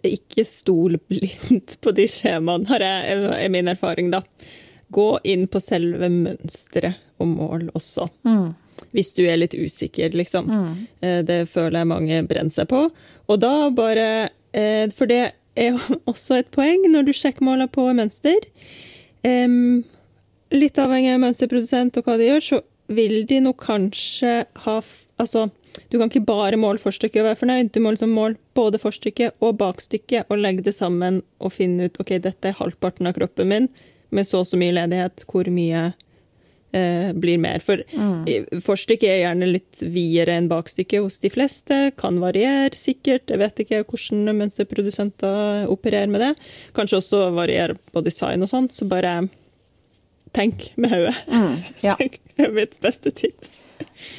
ikke 0.08 0.44
stol 0.50 0.98
blindt 1.08 1.78
på 1.82 1.94
de 1.96 2.08
skjemaene, 2.10 2.68
har 2.72 2.84
jeg, 2.84 3.22
er 3.38 3.54
min 3.54 3.72
erfaring, 3.72 4.10
da. 4.12 4.24
Gå 4.92 5.14
inn 5.24 5.46
på 5.48 5.62
selve 5.64 6.10
mønsteret 6.12 7.00
og 7.22 7.30
mål 7.32 7.70
også. 7.78 8.10
Mm. 8.28 8.50
Hvis 8.96 9.14
du 9.18 9.24
er 9.26 9.40
litt 9.40 9.56
usikker, 9.56 10.12
liksom. 10.18 10.50
Mm. 10.50 10.74
Det 11.28 11.38
føler 11.52 11.82
jeg 11.82 11.90
mange 11.92 12.24
brenner 12.30 12.54
seg 12.54 12.68
på. 12.72 12.88
Og 13.32 13.40
da 13.40 13.70
bare 13.76 14.08
eh, 14.58 14.90
For 14.98 15.08
det 15.08 15.22
er 15.56 15.72
jo 15.72 15.98
også 16.12 16.42
et 16.42 16.52
poeng 16.56 16.84
når 16.92 17.08
du 17.08 17.14
sjekker 17.16 17.46
målene 17.46 17.72
på 17.72 17.86
mønster. 17.96 18.44
Litt 20.52 20.80
avhengig 20.82 21.14
av 21.14 21.24
mønsterprodusent 21.24 22.00
og 22.00 22.08
hva 22.08 22.18
de 22.20 22.28
gjør, 22.28 22.44
så 22.44 22.62
vil 22.92 23.22
de 23.30 23.40
nok 23.48 23.62
kanskje 23.64 24.44
ha 24.66 24.82
Altså, 25.22 25.52
du 25.94 26.00
kan 26.00 26.10
ikke 26.10 26.26
bare 26.26 26.58
måle 26.58 26.82
forstykket 26.82 27.22
og 27.22 27.28
være 27.28 27.38
fornøyd. 27.38 27.68
Du 27.76 27.80
må 27.84 27.92
liksom 27.94 28.14
måle 28.16 28.40
både 28.58 28.80
forstykket 28.82 29.38
og 29.44 29.60
bakstykket 29.60 30.32
og 30.34 30.40
legge 30.42 30.64
det 30.66 30.74
sammen 30.74 31.20
og 31.38 31.54
finne 31.54 31.86
ut 31.86 32.00
ok, 32.02 32.16
dette 32.24 32.50
er 32.50 32.58
halvparten 32.58 33.06
av 33.06 33.14
kroppen 33.20 33.52
min 33.52 33.68
med 34.10 34.26
så 34.26 34.42
og 34.42 34.50
så 34.50 34.58
mye 34.58 34.74
ledighet. 34.74 35.22
Hvor 35.30 35.46
mye 35.54 35.92
eh, 36.78 37.12
blir 37.18 37.42
mer? 37.42 37.64
For 37.66 37.84
mm. 37.92 38.62
forstykket 38.66 39.10
er 39.10 39.20
gjerne 39.24 39.52
litt 39.52 39.84
videre 39.84 40.38
enn 40.40 40.50
bakstykket 40.52 41.06
hos 41.06 41.20
de 41.24 41.32
fleste. 41.34 41.82
Kan 42.00 42.22
variere 42.24 42.78
sikkert. 42.78 43.32
Jeg 43.32 43.42
vet 43.42 43.62
ikke 43.64 43.84
hvordan 43.84 44.32
mønsterprodusenter 44.42 45.70
opererer 45.72 46.12
med 46.12 46.26
det. 46.26 46.34
Kanskje 46.78 47.02
også 47.02 47.28
variere 47.36 47.78
på 47.92 48.04
design 48.06 48.46
og 48.46 48.52
sånn. 48.52 48.72
Så 48.74 48.90
bare 48.90 49.20
tenk 50.36 50.72
med 50.80 50.94
hodet. 50.94 51.16
Ja. 51.84 51.98
Det 52.42 52.48
er 52.48 52.54
mitt 52.56 52.78
beste 52.82 53.12
tips. 53.14 53.66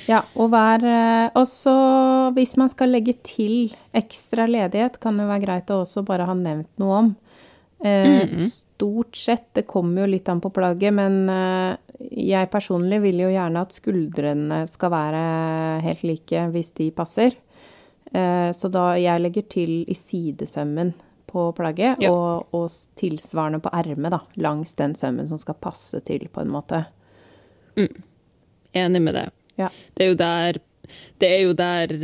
Ja, 0.07 0.21
og 0.38 0.53
vær 0.53 0.85
eh, 0.87 1.33
også 1.38 1.73
hvis 2.37 2.53
man 2.61 2.71
skal 2.71 2.93
legge 2.95 3.17
til 3.27 3.73
ekstra 3.97 4.47
ledighet, 4.47 5.01
kan 5.03 5.19
det 5.19 5.27
være 5.27 5.43
greit 5.43 5.73
å 5.73 5.81
også 5.83 6.05
bare 6.07 6.29
ha 6.29 6.37
nevnt 6.38 6.71
noe 6.79 6.99
om. 7.01 7.09
Eh, 7.85 8.29
Stort 8.49 9.16
sett, 9.16 9.49
det 9.55 9.64
kommer 9.66 10.05
jo 10.05 10.11
litt 10.12 10.29
an 10.31 10.40
på 10.42 10.51
plagget, 10.55 10.95
men 10.95 11.29
eh, 11.29 11.77
jeg 12.18 12.51
personlig 12.51 13.01
vil 13.05 13.21
jo 13.25 13.31
gjerne 13.33 13.62
at 13.62 13.75
skuldrene 13.75 14.61
skal 14.71 14.90
være 14.95 15.23
helt 15.85 16.03
like 16.07 16.45
hvis 16.55 16.71
de 16.79 16.90
passer. 16.95 17.35
Eh, 18.12 18.51
så 18.55 18.71
da 18.71 18.92
jeg 19.01 19.23
legger 19.25 19.47
til 19.51 19.75
i 19.90 19.95
sidesømmen 19.99 20.95
på 21.33 21.47
plagget, 21.57 22.03
Ja. 22.03 22.11
og, 22.12 22.49
og 22.53 22.71
tilsvarende 23.01 23.62
på 23.64 23.71
ermet, 23.73 24.12
da, 24.12 24.18
langs 24.37 24.75
den 24.77 24.95
sømmen 24.99 25.27
som 25.31 25.38
skal 25.40 25.55
passe 25.62 26.03
til, 26.05 26.27
på 26.29 26.42
en 26.42 26.51
måte. 26.53 26.85
Enig 28.73 29.03
med 29.03 29.14
det. 29.14 29.31
Ja. 29.57 29.71
Det 29.95 30.05
er 30.05 30.11
jo 30.12 30.18
der, 30.21 30.59
det 31.23 31.31
er 31.31 31.40
jo 31.47 31.55
der 31.57 31.95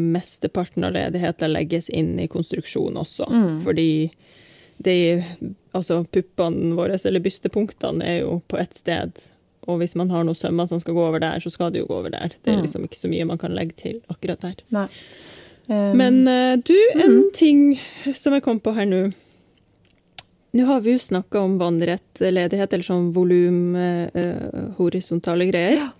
mesteparten 0.00 0.84
av 0.88 0.92
ledigheter 0.96 1.48
legges 1.52 1.88
inn 1.90 2.14
i 2.20 2.26
konstruksjon 2.32 2.96
også. 3.00 3.28
Fordi 3.64 3.88
de, 4.84 5.24
altså 5.76 6.02
puppene 6.12 6.74
våre, 6.78 6.98
eller 7.04 7.24
bystepunktene, 7.24 8.04
er 8.04 8.20
jo 8.22 8.38
på 8.50 8.58
ett 8.60 8.76
sted. 8.76 9.20
Og 9.68 9.82
hvis 9.82 9.96
man 9.98 10.10
har 10.10 10.24
noen 10.24 10.38
sømmer 10.38 10.68
som 10.70 10.80
skal 10.80 10.96
gå 10.96 11.04
over 11.04 11.20
der, 11.22 11.42
så 11.44 11.52
skal 11.52 11.72
det 11.74 11.82
jo 11.82 11.88
gå 11.90 11.98
over 12.00 12.14
der. 12.14 12.32
Det 12.42 12.54
er 12.54 12.62
liksom 12.62 12.86
ikke 12.86 13.00
så 13.02 13.10
mye 13.12 13.26
man 13.28 13.40
kan 13.40 13.56
legge 13.56 13.76
til 13.76 13.98
akkurat 14.08 14.40
der. 14.44 14.62
Nei. 14.74 14.88
Um, 15.68 15.98
Men 16.00 16.22
eh, 16.30 16.56
du, 16.64 16.76
en 16.96 17.26
ting 17.36 17.76
som 18.16 18.32
jeg 18.32 18.46
kom 18.46 18.62
på 18.64 18.72
her 18.72 18.88
nå. 18.88 19.02
Nå 20.56 20.64
har 20.64 20.80
vi 20.80 20.94
jo 20.94 21.02
snakka 21.02 21.42
om 21.44 21.58
vannrett 21.60 22.22
ledighet, 22.22 22.72
eller 22.72 22.86
sånn 22.86 23.10
volum, 23.12 23.76
eh, 23.76 24.08
eh, 24.16 24.70
horisontale 24.78 25.50
greier. 25.50 25.90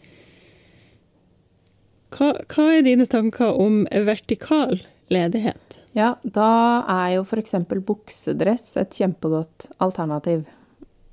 Hva, 2.16 2.32
hva 2.48 2.70
er 2.78 2.86
dine 2.86 3.04
tanker 3.10 3.52
om 3.60 3.82
vertikal 4.08 4.80
ledighet? 5.12 5.77
Ja, 5.98 6.12
da 6.22 6.50
er 6.86 7.16
jo 7.16 7.24
f.eks. 7.26 7.56
buksedress 7.86 8.76
et 8.78 8.94
kjempegodt 8.94 9.66
alternativ. 9.82 10.44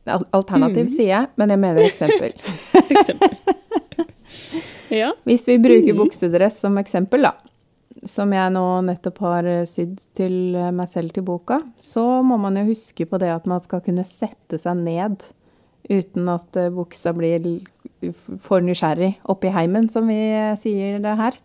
Al 0.06 0.28
alternativ 0.38 0.92
sier 0.94 1.10
jeg, 1.10 1.30
men 1.42 1.50
jeg 1.50 1.62
mener 1.64 1.88
eksempel. 1.88 2.36
Eksempel. 2.94 3.34
ja. 4.94 5.10
Hvis 5.26 5.48
vi 5.50 5.58
bruker 5.64 5.98
buksedress 5.98 6.60
som 6.62 6.78
eksempel, 6.78 7.26
da, 7.26 7.34
som 8.06 8.34
jeg 8.36 8.54
nå 8.54 8.66
nettopp 8.86 9.24
har 9.26 9.50
eh, 9.50 9.64
sydd 9.70 9.98
til 10.18 10.54
eh, 10.54 10.70
meg 10.76 10.92
selv 10.94 11.16
til 11.16 11.26
boka, 11.26 11.64
så 11.82 12.22
må 12.22 12.38
man 12.42 12.62
jo 12.62 12.68
huske 12.70 13.08
på 13.10 13.20
det 13.22 13.32
at 13.34 13.50
man 13.50 13.64
skal 13.64 13.82
kunne 13.86 14.06
sette 14.06 14.62
seg 14.62 14.86
ned 14.86 15.26
uten 15.90 16.30
at 16.30 16.62
eh, 16.62 16.70
buksa 16.74 17.16
blir 17.18 17.64
for 18.46 18.62
nysgjerrig 18.62 19.16
oppi 19.34 19.50
heimen, 19.50 19.90
som 19.90 20.06
vi 20.12 20.20
sier 20.62 21.02
det 21.02 21.18
her. 21.18 21.42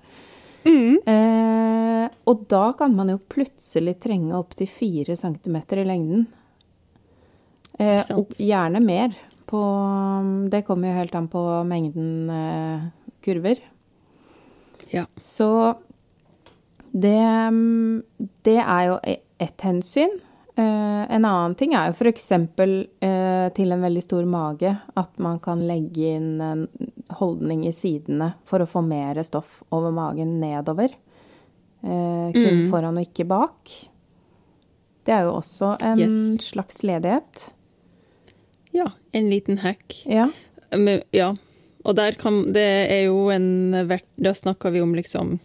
Eh, 0.64 2.06
og 2.28 2.44
da 2.50 2.64
kan 2.78 2.92
man 2.96 3.08
jo 3.12 3.18
plutselig 3.32 3.96
trenge 4.02 4.36
opptil 4.36 4.68
fire 4.70 5.16
centimeter 5.16 5.80
i 5.82 5.86
lengden. 5.88 6.26
Eh, 7.80 8.04
og 8.14 8.34
gjerne 8.36 8.82
mer. 8.84 9.14
På, 9.50 9.60
det 10.52 10.62
kommer 10.68 10.92
jo 10.92 10.98
helt 11.00 11.14
an 11.18 11.28
på 11.32 11.42
mengden 11.66 12.30
eh, 12.30 12.88
kurver. 13.24 13.62
ja. 14.92 15.06
Så 15.18 15.74
det, 16.90 17.18
mm, 17.50 18.02
det 18.46 18.58
er 18.58 18.84
jo 18.90 18.98
e- 19.02 19.22
ett 19.38 19.60
hensyn. 19.66 20.20
Eh, 20.56 21.02
en 21.16 21.24
annen 21.24 21.54
ting 21.58 21.74
er 21.74 21.90
jo 21.90 21.96
f.eks. 21.98 22.30
Eh, 22.32 23.48
til 23.56 23.72
en 23.72 23.84
veldig 23.86 24.02
stor 24.02 24.26
mage 24.28 24.72
at 24.98 25.18
man 25.18 25.38
kan 25.42 25.62
legge 25.66 26.14
inn 26.16 26.40
en 26.42 26.66
holdning 27.18 27.66
i 27.66 27.72
sidene 27.72 28.34
for 28.48 28.60
å 28.62 28.68
få 28.68 28.82
mer 28.86 29.20
stoff 29.26 29.62
over 29.72 29.90
magen 29.92 30.38
nedover. 30.40 30.90
Eh, 31.82 32.32
kun 32.36 32.66
foran 32.70 32.98
og 33.00 33.06
ikke 33.08 33.26
bak. 33.28 33.70
Det 35.04 35.14
er 35.16 35.22
jo 35.24 35.36
også 35.40 35.74
en 35.82 35.98
Yes. 35.98 36.50
slags 36.52 36.82
ledighet. 36.82 37.52
ja. 38.72 38.92
En 39.12 39.30
liten 39.30 39.58
hack. 39.58 40.02
Ja. 40.06 40.28
Men, 40.72 41.02
ja. 41.12 41.34
Og 41.84 41.96
der 41.96 42.12
kan 42.12 42.52
Det 42.52 42.62
er 42.90 43.06
jo 43.06 43.28
en 43.30 43.72
Da 44.20 44.32
snakker 44.34 44.70
vi 44.70 44.80
om 44.80 44.92
liksom 44.94 45.40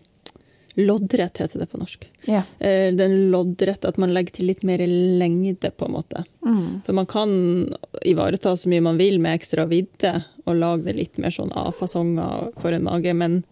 Loddrett 0.78 1.38
heter 1.38 1.60
det 1.60 1.70
på 1.72 1.78
norsk. 1.80 2.08
ja. 2.28 2.42
Eh, 2.60 2.92
Den 2.96 3.32
loddrett 3.32 3.86
at 3.86 3.98
man 3.98 4.14
legger 4.14 4.34
til 4.34 4.48
litt 4.48 4.64
mer 4.64 4.78
lengde, 4.86 5.72
på 5.72 5.86
en 5.88 5.94
måte. 5.94 6.26
Mm. 6.46 6.82
For 6.86 6.94
man 6.94 7.06
kan 7.06 7.74
ivareta 8.04 8.56
så 8.58 8.68
mye 8.68 8.82
man 8.84 8.98
vil 8.98 9.20
med 9.20 9.40
ekstra 9.40 9.66
vidde, 9.68 10.26
og 10.46 10.56
lage 10.60 10.84
det 10.86 10.96
litt 10.98 11.18
mer 11.18 11.30
sånn 11.32 11.52
A-fasonger 11.56 12.52
for 12.60 12.72
en 12.76 12.84
mage, 12.84 13.14
men 13.16 13.44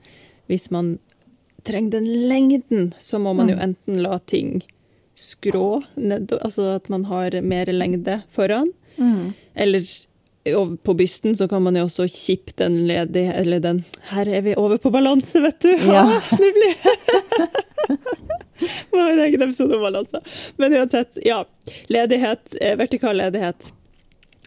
hvis 0.50 0.70
man 0.72 0.98
trenger 1.64 1.92
den 2.02 2.28
lengden, 2.30 2.94
så 3.00 3.20
må 3.24 3.34
man 3.34 3.48
jo 3.48 3.56
enten 3.56 4.02
la 4.04 4.18
ting 4.20 4.62
skrå 5.16 5.84
ned, 5.96 6.28
altså 6.42 6.76
at 6.76 6.90
man 6.90 7.06
har 7.06 7.32
mer 7.42 7.66
lengde 7.72 8.24
foran, 8.36 8.74
Mm. 8.98 9.34
eller 9.56 9.80
på 10.84 10.94
bysten 10.94 11.36
så 11.38 11.48
kan 11.48 11.64
man 11.64 11.78
jo 11.80 11.86
også 11.88 12.08
kippe 12.12 12.52
den 12.60 12.82
ledig, 12.88 13.26
eller 13.32 13.60
den 13.64 13.84
Her 14.10 14.28
er 14.28 14.42
vi 14.44 14.56
over 14.60 14.78
på 14.78 14.92
balanse, 14.92 15.40
vet 15.42 15.62
du! 15.64 15.72
Ja. 15.88 16.04
Det 16.32 16.50
blir 16.58 16.76
Det 18.64 18.92
var 18.92 19.10
en 19.12 19.20
egen 19.20 19.42
episode 19.42 19.76
om 19.76 19.82
balanse. 19.82 20.20
Men 20.58 20.74
uansett, 20.74 21.18
ja. 21.26 21.44
Ledighet, 21.92 22.56
eh, 22.62 22.76
vertikal 22.80 23.18
ledighet 23.18 23.72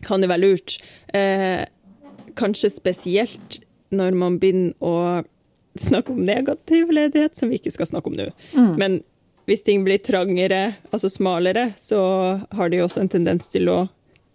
kan 0.07 0.23
jo 0.23 0.29
være 0.31 0.41
lurt. 0.45 0.77
Eh, 1.13 1.65
kanskje 2.37 2.71
spesielt 2.73 3.59
når 3.93 4.17
man 4.17 4.39
begynner 4.41 4.73
å 4.81 5.25
snakke 5.81 6.13
om 6.15 6.25
negativ 6.25 6.93
ledighet, 6.93 7.37
som 7.37 7.51
vi 7.51 7.59
ikke 7.61 7.73
skal 7.75 7.91
snakke 7.91 8.13
om 8.13 8.17
nå. 8.17 8.31
Men 8.81 9.01
hvis 9.47 9.63
ting 9.67 9.85
blir 9.85 10.01
trangere, 10.03 10.77
altså 10.91 11.11
smalere, 11.13 11.71
så 11.81 12.01
har 12.57 12.73
de 12.73 12.81
også 12.85 13.05
en 13.05 13.13
tendens 13.13 13.49
til 13.53 13.69
å 13.71 13.79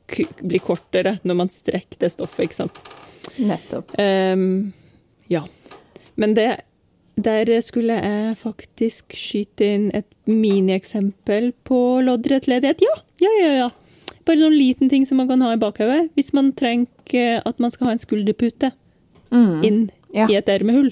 ku- 0.08 0.28
bli 0.42 0.60
kortere 0.60 1.20
når 1.24 1.36
man 1.36 1.50
strekker 1.50 2.00
det 2.00 2.12
stoffet, 2.12 2.48
ikke 2.50 2.56
sant. 2.64 2.80
Nettopp. 3.40 3.92
Um, 4.00 4.74
ja. 5.30 5.44
Men 6.18 6.34
det 6.34 6.62
Der 7.22 7.46
skulle 7.62 7.94
jeg 8.02 8.38
faktisk 8.40 9.14
skyte 9.14 9.62
inn 9.68 9.92
et 9.94 10.08
minieksempel 10.26 11.52
på 11.68 12.02
loddrett 12.02 12.47
ledighet. 12.47 12.82
Ja, 12.82 12.95
ja, 13.22 13.32
ja, 13.41 13.52
ja. 13.60 13.70
Bare 14.26 14.38
en 14.38 14.45
sånn 14.47 14.58
liten 14.58 14.89
ting 14.89 15.06
som 15.06 15.18
man 15.18 15.28
kan 15.28 15.41
ha 15.41 15.52
i 15.54 15.58
bakhodet. 15.60 16.10
Hvis 16.16 16.32
man 16.34 16.52
trenger 16.54 16.88
eh, 17.14 17.41
at 17.45 17.60
man 17.60 17.70
skal 17.72 17.88
ha 17.88 17.91
en 17.93 17.99
skulderpute 17.99 18.72
Mm. 19.32 19.64
inn 19.64 19.91
Ja. 20.14 20.28
i 20.28 20.36
et 20.36 20.47
ermehull, 20.49 20.91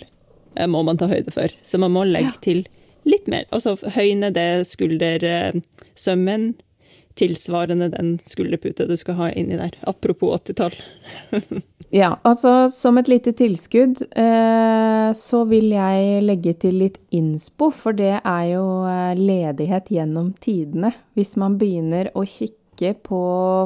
Det 0.55 0.68
må 0.70 0.84
man 0.84 0.97
ta 0.97 1.07
høyde 1.07 1.32
for. 1.32 1.47
Så 1.64 1.78
man 1.80 1.91
må 1.91 2.03
legge 2.05 2.34
til 2.41 2.66
litt 3.05 3.28
mer. 3.28 3.45
Altså 3.51 3.78
høyne 3.78 4.32
det 4.34 4.66
skuldersømmen 4.68 6.55
tilsvarende 7.18 7.89
den 7.93 8.18
skulderputa 8.26 8.86
du 8.89 8.95
skal 8.99 9.18
ha 9.20 9.32
inni 9.32 9.57
der. 9.60 9.76
Apropos 9.89 10.38
80-tall. 10.41 10.78
Ja, 11.89 12.20
altså 12.22 12.68
som 12.70 12.99
et 13.01 13.07
lite 13.10 13.32
tilskudd 13.34 14.03
eh, 14.14 15.07
så 15.18 15.39
vil 15.49 15.72
jeg 15.74 16.20
legge 16.22 16.53
til 16.62 16.78
litt 16.84 16.99
innspo, 17.10 17.72
for 17.74 17.97
det 17.97 18.20
er 18.20 18.43
jo 18.51 18.66
eh, 18.86 19.18
ledighet 19.18 19.89
gjennom 19.95 20.30
tidene. 20.38 20.91
Hvis 21.18 21.34
man 21.41 21.57
begynner 21.57 22.12
å 22.14 22.28
kikke 22.30 22.93
på 23.10 23.24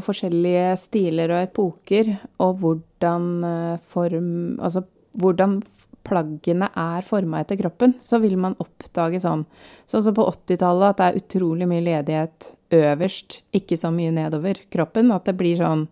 forskjellige 0.07 0.71
stiler 0.79 1.35
og 1.35 1.49
epoker, 1.49 2.15
og 2.39 2.63
hvordan 2.63 3.27
eh, 3.49 3.75
form 3.91 4.31
Altså 4.63 4.85
hvordan 5.19 5.59
plaggene 6.03 6.69
er 6.75 7.05
forma 7.07 7.41
etter 7.43 7.57
kroppen, 7.59 7.95
så 8.03 8.19
vil 8.23 8.35
man 8.39 8.57
oppdage 8.61 9.21
sånn 9.23 9.45
Sånn 9.89 10.05
som 10.05 10.15
på 10.15 10.25
80-tallet, 10.25 10.93
at 10.93 10.99
det 10.99 11.05
er 11.05 11.17
utrolig 11.19 11.65
mye 11.69 11.83
ledighet 11.83 12.47
øverst, 12.73 13.41
ikke 13.53 13.77
så 13.77 13.91
mye 13.93 14.13
nedover 14.15 14.57
kroppen. 14.73 15.11
At 15.13 15.27
det 15.27 15.35
blir 15.37 15.59
sånn 15.59 15.83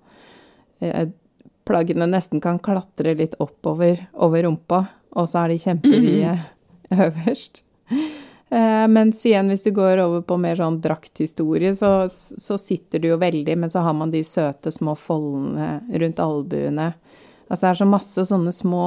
eh, 0.81 1.11
Plaggene 1.67 2.07
nesten 2.09 2.41
kan 2.41 2.57
klatre 2.63 3.13
litt 3.19 3.35
oppover 3.43 4.07
over 4.17 4.47
rumpa, 4.47 4.79
og 5.13 5.27
så 5.29 5.43
er 5.43 5.51
de 5.51 5.59
kjempevide 5.61 6.31
mm. 6.33 6.47
øverst. 7.05 7.61
Eh, 8.51 8.87
mens 8.91 9.21
igjen, 9.25 9.47
hvis 9.47 9.63
du 9.63 9.69
går 9.75 10.01
over 10.03 10.25
på 10.27 10.39
mer 10.41 10.57
sånn 10.59 10.81
drakthistorie, 10.83 11.75
så, 11.77 12.09
så 12.09 12.57
sitter 12.59 12.99
du 12.99 13.11
jo 13.11 13.19
veldig, 13.21 13.55
men 13.61 13.71
så 13.71 13.85
har 13.85 13.93
man 13.95 14.11
de 14.11 14.23
søte 14.27 14.73
små 14.73 14.97
foldene 14.99 15.77
rundt 16.01 16.19
albuene. 16.19 16.89
Altså 17.47 17.67
det 17.67 17.69
er 17.69 17.79
så 17.83 17.87
masse 17.93 18.25
sånne 18.27 18.51
små 18.55 18.85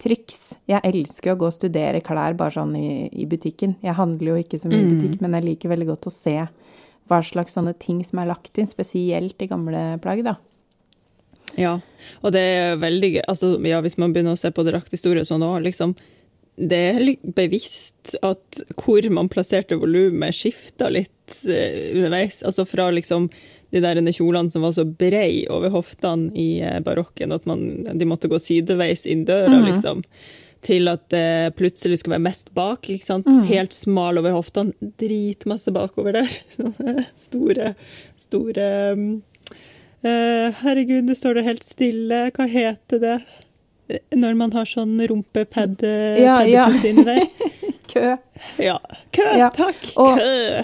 triks. 0.00 0.54
Jeg 0.70 0.82
elsker 0.88 1.34
å 1.34 1.38
gå 1.40 1.48
og 1.50 1.56
studere 1.56 2.02
klær 2.04 2.36
bare 2.38 2.54
sånn 2.56 2.72
i, 2.78 3.08
i 3.12 3.26
butikken. 3.28 3.76
Jeg 3.84 3.96
handler 3.98 4.32
jo 4.32 4.40
ikke 4.42 4.60
så 4.62 4.70
mye 4.70 4.80
i 4.80 4.86
mm. 4.86 4.94
butikk, 4.94 5.18
mm. 5.18 5.24
men 5.24 5.36
jeg 5.38 5.48
liker 5.50 5.72
veldig 5.72 5.90
godt 5.92 6.08
å 6.08 6.14
se 6.14 6.36
hva 7.10 7.20
slags 7.26 7.58
sånne 7.58 7.74
ting 7.82 8.00
som 8.06 8.22
er 8.22 8.30
lagt 8.30 8.58
inn, 8.58 8.70
spesielt 8.70 9.42
i 9.42 9.50
gamle 9.50 9.84
plagg, 10.02 10.24
da. 10.26 10.38
Ja, 11.58 11.76
og 12.22 12.32
det 12.32 12.40
er 12.40 12.80
veldig 12.80 13.10
gøy. 13.16 13.22
Altså, 13.28 13.54
ja, 13.68 13.82
hvis 13.84 13.98
man 14.00 14.14
begynner 14.14 14.36
å 14.36 14.40
se 14.40 14.52
på 14.54 14.64
drakthistorie 14.66 15.26
sånn 15.28 15.44
òg, 15.44 15.60
liksom 15.66 15.96
det 16.56 16.78
er 16.78 17.00
bevisst 17.34 18.14
at 18.20 18.60
hvor 18.76 19.06
man 19.14 19.30
plasserte 19.32 19.78
volumet, 19.80 20.36
skifta 20.36 20.90
litt 20.92 21.36
uh, 21.46 21.96
underveis. 21.96 22.42
Altså 22.46 22.66
fra 22.68 22.90
liksom 22.92 23.30
de 23.72 23.80
der 23.82 24.00
kjolene 24.12 24.52
som 24.52 24.64
var 24.66 24.74
så 24.76 24.84
brei 24.86 25.44
over 25.52 25.72
hoftene 25.74 26.30
i 26.38 26.62
uh, 26.62 26.78
barokken 26.84 27.34
at 27.34 27.48
man, 27.48 27.66
de 27.98 28.08
måtte 28.08 28.30
gå 28.30 28.40
sideveis 28.42 29.06
inn 29.08 29.26
døra, 29.28 29.52
mm. 29.52 29.68
liksom. 29.70 30.04
Til 30.62 30.86
at 30.92 31.08
det 31.10 31.56
plutselig 31.58 31.98
skulle 31.98 32.18
være 32.18 32.28
mest 32.28 32.52
bak. 32.54 32.86
ikke 32.86 33.08
sant? 33.08 33.26
Mm. 33.26 33.42
Helt 33.48 33.74
smal 33.74 34.20
over 34.20 34.36
hoftene. 34.36 34.92
Dritmasse 35.00 35.74
bakover 35.74 36.20
der. 36.20 36.36
Sånne 36.56 37.08
store, 37.18 37.72
store 38.20 38.68
uh, 38.92 40.60
Herregud, 40.62 41.08
du 41.10 41.16
står 41.18 41.40
der 41.40 41.48
helt 41.50 41.66
stille. 41.66 42.28
Hva 42.36 42.50
heter 42.50 43.02
det? 43.02 43.20
når 44.14 44.36
man 44.38 44.52
har 44.54 44.64
sånn 44.64 44.94
rumpepad 45.10 45.82
ja, 46.16 46.38
ja. 46.48 46.68
der. 46.70 47.26
Kø. 47.92 48.16
Ja. 48.56 48.80
Kø, 49.10 49.22
ja. 49.36 49.50
takk. 49.52 49.80
Og 50.00 50.16
Kø. 50.16 50.62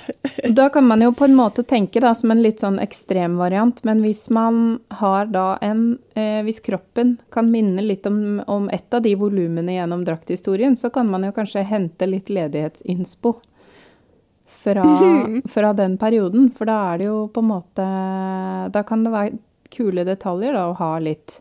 da 0.59 0.68
kan 0.72 0.87
man 0.89 1.03
jo 1.05 1.12
på 1.12 1.26
en 1.29 1.37
måte 1.37 1.62
tenke 1.62 2.01
da 2.01 2.14
som 2.16 2.33
en 2.33 2.41
litt 2.43 2.62
sånn 2.64 2.79
ekstrem 2.81 3.37
variant, 3.41 3.83
men 3.85 4.01
hvis 4.05 4.26
man 4.33 4.79
har 5.01 5.29
da 5.35 5.59
en 5.64 5.99
eh, 6.16 6.41
Hvis 6.47 6.62
kroppen 6.64 7.16
kan 7.35 7.51
minne 7.53 7.83
litt 7.85 8.07
om, 8.09 8.41
om 8.47 8.70
et 8.72 8.95
av 8.95 9.03
de 9.05 9.12
volumene 9.18 9.76
gjennom 9.76 10.07
drakthistorien, 10.07 10.76
så 10.76 10.91
kan 10.95 11.11
man 11.11 11.26
jo 11.26 11.35
kanskje 11.37 11.66
hente 11.68 12.09
litt 12.09 12.33
ledighetsinspo 12.33 13.35
fra, 14.62 14.87
fra 15.49 15.72
den 15.72 15.99
perioden. 15.99 16.49
For 16.57 16.68
da 16.70 16.79
er 16.93 16.99
det 16.99 17.11
jo 17.11 17.18
på 17.33 17.45
en 17.45 17.51
måte 17.53 17.89
Da 18.72 18.83
kan 18.87 19.05
det 19.05 19.12
være 19.12 19.37
kule 19.72 20.05
detaljer 20.09 20.57
da 20.57 20.68
å 20.70 20.79
ha 20.79 20.95
litt 21.03 21.41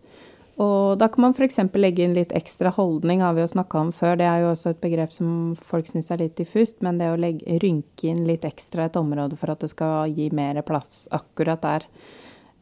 og 0.58 0.98
da 0.98 1.06
kan 1.14 1.22
man 1.22 1.36
f.eks. 1.38 1.60
legge 1.78 2.02
inn 2.02 2.16
litt 2.18 2.32
ekstra 2.34 2.72
holdning, 2.74 3.22
har 3.22 3.36
vi 3.38 3.44
jo 3.44 3.50
snakka 3.52 3.78
om 3.78 3.92
før. 3.94 4.16
Det 4.18 4.26
er 4.26 4.42
jo 4.42 4.52
også 4.56 4.72
et 4.74 4.80
begrep 4.82 5.12
som 5.14 5.30
folk 5.62 5.86
syns 5.90 6.10
er 6.10 6.24
litt 6.24 6.34
diffust, 6.40 6.80
men 6.82 6.98
det 6.98 7.12
å 7.14 7.20
legge, 7.20 7.60
rynke 7.62 8.10
inn 8.10 8.24
litt 8.26 8.46
ekstra 8.48 8.88
et 8.88 8.98
område 8.98 9.38
for 9.38 9.54
at 9.54 9.62
det 9.62 9.70
skal 9.70 10.10
gi 10.18 10.32
mer 10.34 10.58
plass 10.66 11.04
akkurat 11.14 11.62
der, 11.62 11.86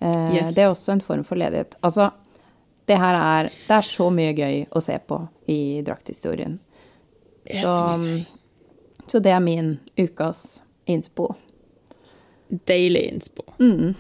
eh, 0.03 0.35
yes. 0.35 0.51
det 0.57 0.65
er 0.65 0.73
også 0.73 0.91
en 0.97 1.05
form 1.07 1.23
for 1.23 1.39
ledighet. 1.39 1.77
Altså, 1.87 2.09
det 2.85 2.99
her 2.99 3.15
er 3.17 3.49
Det 3.49 3.77
er 3.77 3.87
så 3.87 4.09
mye 4.13 4.35
gøy 4.35 4.65
å 4.69 4.83
se 4.83 4.99
på 4.99 5.21
i 5.47 5.81
drakthistorien. 5.87 6.59
Så, 7.47 7.73
så 9.07 9.19
det 9.23 9.31
er 9.31 9.39
min 9.39 9.77
ukas 9.95 10.61
innspo. 10.85 11.31
Deilig 12.67 13.07
innspo. 13.13 13.47
Mm. 13.59 13.95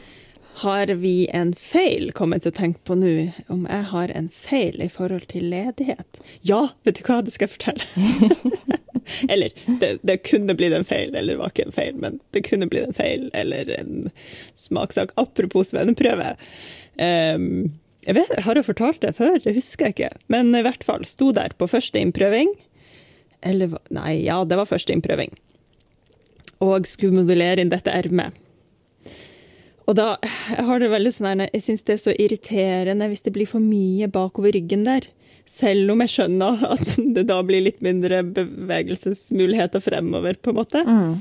Har 0.61 0.87
vi 0.87 1.27
en 1.35 1.51
feil, 1.59 2.13
kommer 2.15 2.37
jeg 2.37 2.45
til 2.45 2.53
å 2.53 2.57
tenke 2.59 2.79
på 2.87 2.95
nå. 2.95 3.13
Om 3.51 3.65
jeg 3.67 3.87
har 3.89 4.11
en 4.15 4.29
feil 4.31 4.79
i 4.79 4.87
forhold 4.87 5.25
til 5.33 5.49
ledighet? 5.51 6.19
Ja, 6.47 6.69
vet 6.87 7.01
du 7.01 7.03
hva, 7.03 7.17
det 7.25 7.33
skal 7.35 7.49
jeg 7.49 7.55
fortelle. 7.57 7.87
eller, 9.33 9.55
det, 9.81 9.89
det, 10.07 10.21
kunne 10.23 10.55
blitt 10.55 10.75
en 10.77 10.87
feil, 10.87 11.11
eller 11.11 11.35
det 11.35 11.41
var 11.41 11.51
ikke 11.51 11.65
en 11.67 11.75
feil, 11.75 11.97
men 11.99 12.21
det 12.31 12.45
kunne 12.47 12.69
blitt 12.71 12.87
en 12.87 12.95
feil, 12.95 13.27
eller 13.35 13.73
en 13.75 14.07
smakssak. 14.55 15.11
Apropos 15.19 15.73
svenneprøve. 15.73 16.37
Um, 17.03 17.75
jeg 18.07 18.15
vet, 18.21 18.31
Har 18.47 18.55
jeg 18.55 18.69
fortalt 18.69 19.03
det 19.03 19.15
før? 19.19 19.35
Det 19.43 19.57
husker 19.57 19.89
jeg 19.89 19.97
ikke. 19.97 20.13
Men 20.31 20.55
i 20.55 20.63
hvert 20.63 20.87
fall, 20.87 21.03
sto 21.09 21.33
der 21.35 21.57
på 21.59 21.67
første 21.67 21.99
innprøving. 21.99 22.53
Eller 23.43 23.75
Nei, 23.91 24.21
ja, 24.23 24.39
det 24.47 24.55
var 24.61 24.71
første 24.71 24.95
innprøving. 24.95 25.35
Og 26.63 26.87
skulle 26.87 27.19
modellere 27.19 27.59
inn 27.59 27.75
dette 27.75 27.91
ermet. 27.91 28.39
Og 29.85 29.97
da 29.97 30.15
jeg 30.49 30.65
har 30.65 30.81
det 30.81 30.89
veldig 30.89 31.11
sånn 31.13 31.43
Jeg 31.45 31.61
syns 31.61 31.85
det 31.85 31.97
er 31.97 32.01
så 32.01 32.15
irriterende 32.17 33.09
hvis 33.11 33.25
det 33.25 33.35
blir 33.35 33.49
for 33.49 33.63
mye 33.63 34.09
bakover 34.11 34.55
ryggen 34.55 34.85
der. 34.87 35.07
Selv 35.45 35.93
om 35.93 36.01
jeg 36.01 36.13
skjønner 36.15 36.63
at 36.73 36.95
det 37.17 37.27
da 37.29 37.37
blir 37.45 37.67
litt 37.67 37.83
mindre 37.85 38.23
bevegelsesmuligheter 38.25 39.83
fremover, 39.83 40.39
på 40.41 40.51
en 40.51 40.57
måte. 40.57 40.81
Mm. 40.85 41.13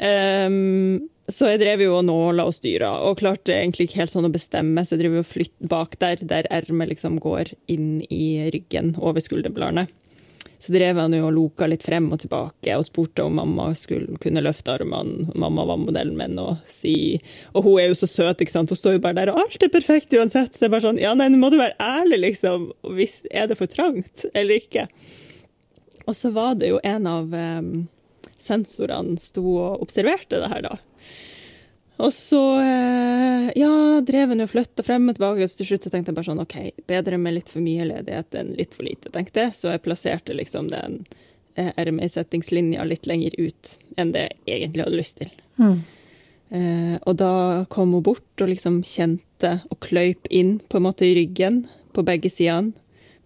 Um, 0.00 1.08
så 1.30 1.52
jeg 1.52 1.60
drev 1.62 1.84
jo 1.84 1.94
og 1.98 2.04
nåla 2.08 2.44
og 2.48 2.54
styra, 2.56 2.90
og 3.06 3.20
klarte 3.20 3.54
egentlig 3.54 3.88
ikke 3.88 4.02
helt 4.02 4.12
sånn 4.12 4.26
å 4.28 4.32
bestemme, 4.34 4.82
så 4.84 4.96
jeg 4.96 5.04
drev 5.04 5.18
jo 5.18 5.24
og 5.24 5.30
flytter 5.30 5.70
bak 5.70 5.96
der, 6.02 6.22
der 6.26 6.48
ermet 6.52 6.90
liksom 6.92 7.20
går 7.22 7.52
inn 7.70 8.00
i 8.10 8.50
ryggen 8.52 8.94
over 8.98 9.22
skulderbladene. 9.24 9.86
Så 10.60 10.74
drev 10.74 10.98
han 11.00 11.14
jo 11.16 11.24
og 11.24 11.32
loka 11.32 11.64
litt 11.70 11.84
frem 11.86 12.10
og 12.12 12.20
tilbake 12.20 12.74
og 12.76 12.84
spurte 12.84 13.24
om 13.24 13.38
mamma 13.40 13.70
skulle 13.78 14.18
kunne 14.20 14.42
løfte 14.44 14.74
armene. 14.74 15.30
Mamma 15.32 15.64
var 15.70 15.80
modellen 15.80 16.18
min 16.18 16.36
og 16.40 16.58
si 16.68 17.20
Og 17.54 17.64
hun 17.64 17.78
er 17.80 17.88
jo 17.88 17.96
så 18.02 18.08
søt, 18.10 18.42
ikke 18.44 18.52
sant. 18.52 18.72
Hun 18.72 18.80
står 18.80 18.98
jo 18.98 19.04
bare 19.06 19.16
der, 19.22 19.32
og 19.32 19.40
alt 19.40 19.64
er 19.64 19.72
perfekt 19.72 20.12
uansett. 20.12 20.52
Så 20.52 20.66
er 20.66 20.74
bare 20.74 20.84
sånn 20.84 21.00
Ja, 21.00 21.14
nei, 21.16 21.30
nå 21.32 21.40
må 21.40 21.48
du 21.52 21.56
være 21.60 21.78
ærlig, 21.80 22.20
liksom. 22.26 22.68
Hvis, 22.98 23.22
er 23.32 23.48
det 23.48 23.56
for 23.60 23.72
trangt 23.72 24.28
eller 24.34 24.60
ikke? 24.60 24.86
Og 26.04 26.16
så 26.18 26.32
var 26.34 26.58
det 26.60 26.72
jo 26.72 26.80
en 26.84 27.08
av 27.08 27.32
um, 27.32 27.72
sensorene 28.42 29.16
sto 29.22 29.44
og 29.46 29.82
observerte 29.84 30.42
det 30.42 30.52
her, 30.52 30.66
da. 30.68 30.78
Og 32.00 32.12
så 32.16 32.40
eh, 32.62 33.50
ja, 33.60 33.72
drev 34.06 34.32
hun 34.32 34.44
og 34.44 34.50
flytta 34.52 34.84
frem 34.86 35.08
og 35.10 35.16
tilbake, 35.16 35.48
så 35.48 35.60
til 35.60 35.70
slutt 35.70 35.86
så 35.86 35.92
tenkte 35.92 36.12
jeg 36.12 36.18
bare 36.18 36.28
sånn 36.30 36.42
OK, 36.42 36.56
bedre 36.90 37.18
med 37.20 37.36
litt 37.36 37.52
for 37.52 37.64
mye 37.64 37.86
ledighet 37.88 38.36
enn 38.40 38.54
litt 38.58 38.74
for 38.76 38.86
lite, 38.86 39.12
tenkte 39.14 39.46
jeg. 39.46 39.56
Så 39.58 39.72
jeg 39.72 39.82
plasserte 39.84 40.36
liksom 40.36 40.70
den 40.72 41.00
eh, 41.54 41.72
RMA-settingslinja 41.76 42.84
litt 42.88 43.08
lenger 43.10 43.36
ut 43.38 43.76
enn 44.00 44.12
det 44.16 44.28
jeg 44.48 44.60
egentlig 44.60 44.86
hadde 44.86 45.00
lyst 45.00 45.20
til. 45.22 45.32
Mm. 45.60 45.80
Eh, 46.50 46.96
og 47.06 47.18
da 47.20 47.32
kom 47.70 47.94
hun 47.94 48.04
bort 48.06 48.42
og 48.42 48.50
liksom 48.50 48.80
kjente 48.86 49.60
og 49.70 49.80
kløyp 49.86 50.26
inn 50.30 50.58
på 50.68 50.80
en 50.80 50.86
måte 50.88 51.06
i 51.06 51.14
ryggen 51.18 51.64
på 51.94 52.06
begge 52.06 52.30
sidene, 52.32 52.74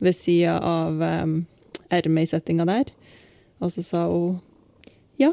ved 0.02 0.16
sida 0.16 0.58
av 0.58 0.98
um, 1.00 1.34
RMA-settinga 1.88 2.66
der. 2.68 2.90
Og 3.62 3.70
så 3.72 3.84
sa 3.86 4.02
hun 4.10 4.40
ja, 5.20 5.30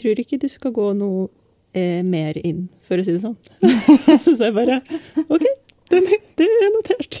tror 0.00 0.18
ikke 0.18 0.40
du 0.40 0.48
skal 0.50 0.74
gå 0.74 0.88
noe 0.96 1.28
eh, 1.74 2.00
mer 2.04 2.38
inn, 2.46 2.66
for 2.86 3.00
å 3.00 3.06
si 3.06 3.16
det 3.16 3.22
sånn. 3.24 3.36
så 4.24 4.36
sa 4.36 4.48
jeg 4.48 4.56
bare 4.56 4.80
OK, 5.26 5.44
det, 5.92 6.02
det 6.40 6.48
er 6.48 6.72
notert. 6.76 7.20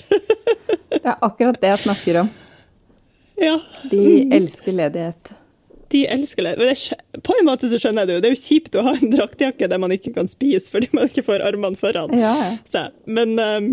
det 0.92 1.02
er 1.02 1.16
akkurat 1.18 1.60
det 1.60 1.72
jeg 1.74 1.84
snakker 1.86 2.22
om. 2.24 2.32
Ja. 3.42 3.58
De 3.90 4.02
elsker 4.32 4.76
ledighet. 4.76 5.32
De 5.92 6.06
elsker 6.08 6.46
ledighet. 6.46 6.92
På 7.26 7.34
en 7.36 7.48
måte 7.48 7.68
så 7.68 7.80
skjønner 7.80 8.04
jeg 8.04 8.08
det 8.08 8.14
jo. 8.14 8.22
Det 8.22 8.30
er 8.30 8.36
jo 8.36 8.42
kjipt 8.42 8.78
å 8.78 8.84
ha 8.86 8.94
en 8.96 9.12
draktjakke 9.12 9.68
der 9.68 9.80
man 9.82 9.92
ikke 9.92 10.14
kan 10.16 10.30
spise 10.30 10.72
fordi 10.72 10.88
man 10.96 11.10
ikke 11.10 11.24
får 11.26 11.44
armene 11.44 11.80
foran. 11.80 12.14
Ja. 12.16 12.34
Så, 12.68 12.86
men 13.04 13.34
um, 13.36 13.72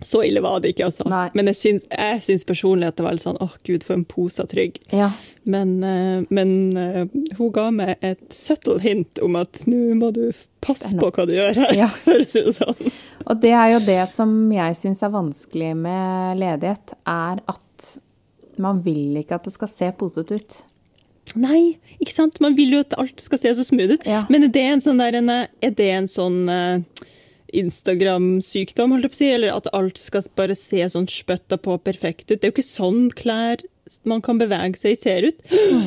så 0.00 0.22
ille 0.22 0.40
var 0.40 0.60
det 0.62 0.72
ikke, 0.72 0.88
altså. 0.88 1.04
Nei. 1.10 1.26
Men 1.34 1.50
jeg 1.50 1.58
syns, 1.58 1.86
jeg 1.90 2.20
syns, 2.22 2.44
personlig 2.46 2.86
at 2.86 2.98
det 2.98 3.06
var 3.06 3.16
litt 3.16 3.24
sånn 3.24 3.40
åh, 3.42 3.56
gud, 3.66 3.82
for 3.86 3.96
en 3.98 4.04
pose 4.06 4.44
trygg. 4.50 4.78
Ja. 4.94 5.10
Men, 5.48 5.78
uh, 5.82 6.22
men 6.34 6.52
uh, 6.78 7.00
hun 7.38 7.50
ga 7.54 7.66
meg 7.74 8.04
et 8.06 8.22
subtle 8.34 8.78
hint 8.84 9.18
om 9.24 9.38
at 9.40 9.64
nå 9.66 9.96
må 9.98 10.12
du 10.14 10.28
passe 10.62 10.92
på 10.98 11.10
hva 11.14 11.26
du 11.26 11.34
gjør 11.34 11.58
her, 11.64 11.74
ja. 11.78 11.90
for 12.04 12.22
å 12.22 12.28
si 12.30 12.44
det 12.46 12.54
sånn. 12.60 12.94
Og 13.26 13.42
det 13.42 13.54
er 13.56 13.74
jo 13.74 13.82
det 13.88 14.00
som 14.12 14.36
jeg 14.54 14.78
syns 14.78 15.02
er 15.02 15.14
vanskelig 15.14 15.74
med 15.82 16.38
ledighet, 16.44 16.94
er 17.02 17.42
at 17.50 17.90
man 18.58 18.82
vil 18.86 19.18
ikke 19.18 19.38
at 19.38 19.46
det 19.46 19.54
skal 19.54 19.70
se 19.70 19.90
posete 19.98 20.38
ut. 20.38 20.58
Nei, 21.38 21.76
ikke 21.98 22.14
sant. 22.14 22.38
Man 22.40 22.54
vil 22.56 22.72
jo 22.72 22.80
at 22.86 22.94
alt 22.98 23.20
skal 23.20 23.40
se 23.42 23.52
så 23.58 23.66
smooth 23.66 23.98
ut. 23.98 24.06
Ja. 24.08 24.24
Men 24.32 24.46
er 24.46 24.52
det 24.54 24.64
en 24.64 24.82
sånn 24.82 25.02
der, 25.02 25.18
er 25.18 25.74
det 25.76 25.90
en 25.92 26.08
sånn 26.10 26.40
uh, 26.48 27.06
Instagram-sykdom, 27.56 28.92
holdt 28.94 29.06
jeg 29.08 29.12
på 29.12 29.16
å 29.16 29.20
si, 29.20 29.30
eller 29.34 29.54
at 29.56 29.68
alt 29.76 29.98
skal 30.00 30.26
bare 30.38 30.56
se 30.58 30.82
sånn 30.92 31.08
spøtta 31.10 31.58
på 31.60 31.76
perfekt 31.84 32.28
ut. 32.30 32.38
Det 32.40 32.44
er 32.48 32.52
jo 32.52 32.56
ikke 32.58 32.66
sånn 32.68 33.08
klær 33.16 33.64
man 34.08 34.20
kan 34.24 34.36
bevege 34.40 34.76
seg 34.76 34.94
i 34.96 35.00
ser 35.00 35.28
ut. 35.30 35.38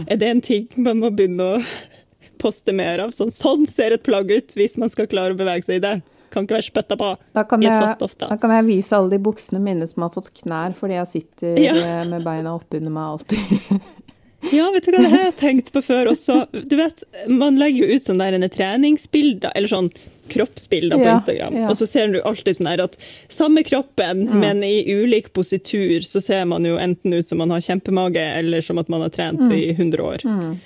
Er 0.10 0.18
det 0.18 0.30
en 0.30 0.42
ting 0.42 0.68
man 0.76 1.02
må 1.04 1.12
begynne 1.14 1.50
å 1.58 1.60
poste 2.42 2.74
mer 2.74 3.04
av? 3.04 3.14
Sånn, 3.14 3.30
sånn 3.34 3.68
ser 3.70 3.94
et 3.94 4.04
plagg 4.06 4.32
ut 4.34 4.56
hvis 4.58 4.78
man 4.82 4.90
skal 4.90 5.10
klare 5.12 5.36
å 5.36 5.40
bevege 5.40 5.68
seg 5.68 5.78
i 5.82 5.86
det. 5.86 5.96
Kan 6.32 6.46
ikke 6.48 6.56
være 6.56 6.64
spytta 6.70 6.96
på 6.96 7.10
Da 7.36 7.44
kan, 7.44 7.62
jeg, 7.62 7.96
da. 8.00 8.28
da 8.32 8.38
kan 8.40 8.54
jeg 8.56 8.68
vise 8.70 8.96
alle 8.96 9.12
de 9.12 9.20
buksene 9.20 9.60
mine 9.60 9.84
som 9.90 10.06
har 10.06 10.14
fått 10.16 10.30
knær 10.40 10.72
fordi 10.80 10.96
jeg 10.96 11.10
sitter 11.12 11.60
Ja. 11.60 11.74
eh, 11.76 12.06
med 12.08 12.24
beina 12.24 12.54
oppunder 12.56 12.94
meg 12.94 13.18
alltid. 13.18 13.82
Ja, 14.50 14.72
vet 14.74 14.88
du 14.88 14.96
hva, 14.96 15.04
det 15.04 15.10
har 15.12 15.26
jeg 15.28 15.36
tenkt 15.38 15.68
på 15.70 15.84
før 15.86 16.08
også. 16.16 16.48
Du 16.66 16.74
vet, 16.74 17.04
man 17.30 17.60
legger 17.62 17.86
jo 17.86 17.94
ut 18.00 18.08
sånne 18.08 18.32
der 18.34 18.50
treningsbilder, 18.50 19.52
eller 19.54 19.70
sånn 19.70 19.92
kroppsbilder 20.32 20.98
på 21.02 21.08
Instagram, 21.14 21.58
ja. 21.62 21.70
og 21.70 21.78
så 21.80 21.88
ser 21.90 22.08
du 22.14 22.20
alltid 22.26 22.58
sånn 22.60 22.72
her 22.72 22.84
at 22.88 22.98
samme 23.30 23.64
kroppen, 23.68 24.26
Mm. 24.32 24.40
men 24.40 24.64
i 24.64 24.84
ulik 24.88 25.32
positur, 25.34 26.02
så 26.08 26.22
ser 26.24 26.46
man 26.46 26.66
jo 26.66 26.78
enten 26.78 27.14
ut 27.14 27.28
som 27.28 27.38
man 27.42 27.50
har 27.52 27.60
kjempemage, 27.62 28.18
eller 28.40 28.62
som 28.62 28.78
at 28.82 28.90
man 28.90 29.02
har 29.02 29.10
trent 29.10 29.40
Mm. 29.40 29.52
i 29.54 29.74
100 29.74 30.00
år. 30.04 30.58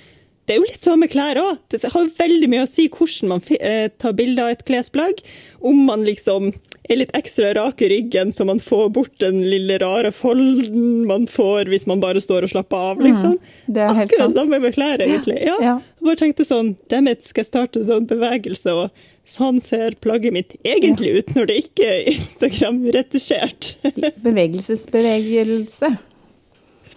Det 0.46 0.54
er 0.54 0.60
jo 0.60 0.66
litt 0.68 0.98
med 1.00 1.10
klær 1.10 1.34
òg. 1.42 1.58
Det 1.68 1.82
har 1.90 2.06
veldig 2.06 2.48
mye 2.48 2.62
å 2.62 2.68
si 2.70 2.88
hvordan 2.88 3.28
man 3.28 3.42
eh, 3.60 3.88
tar 3.98 4.12
bilde 4.12 4.38
av 4.44 4.50
et 4.50 4.64
klesplagg. 4.64 5.18
Om 5.60 5.80
man 5.88 6.04
liksom 6.06 6.52
er 6.88 7.00
litt 7.00 7.10
ekstra 7.18 7.52
rak 7.56 7.82
i 7.82 7.88
ryggen, 7.90 8.30
så 8.30 8.46
man 8.46 8.60
får 8.62 8.92
bort 8.94 9.18
den 9.18 9.40
lille 9.42 9.76
rare 9.82 10.12
folden 10.14 11.04
man 11.08 11.26
får 11.26 11.66
hvis 11.72 11.86
man 11.90 11.98
bare 11.98 12.20
står 12.22 12.46
og 12.46 12.52
slapper 12.52 12.76
av, 12.92 12.98
liksom. 13.02 13.40
Det 13.66 13.82
er 13.82 13.94
helt 13.94 14.12
Akkurat 14.12 14.28
sant. 14.30 14.36
samme 14.38 14.60
med 14.62 14.74
klær, 14.76 15.02
egentlig. 15.02 15.40
Ja. 15.42 15.56
Ja. 15.60 15.74
Jeg 15.98 16.06
bare 16.06 16.16
tenkte 16.22 16.46
sånn, 16.46 16.76
dammit, 16.88 17.22
skal 17.26 17.42
jeg 17.42 17.50
starte 17.50 17.80
en 17.82 17.86
sånn 17.90 18.06
bevegelse, 18.06 18.70
og 18.70 18.90
sånn 19.26 19.58
ser 19.62 19.96
plagget 20.02 20.32
mitt 20.36 20.54
egentlig 20.66 21.18
ut 21.20 21.32
når 21.36 21.48
det 21.50 21.56
ikke 21.64 21.86
er 21.92 22.10
Instagram-retusjert. 22.14 23.72
Bevegelsesbevegelse. 24.24 25.90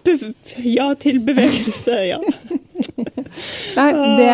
Be- 0.06 0.34
Ja 0.64 0.92
til 0.96 1.18
bevegelse, 1.26 1.96
ja. 2.08 2.20
Nei, 3.78 3.90
Å, 3.92 4.04
det, 4.16 4.28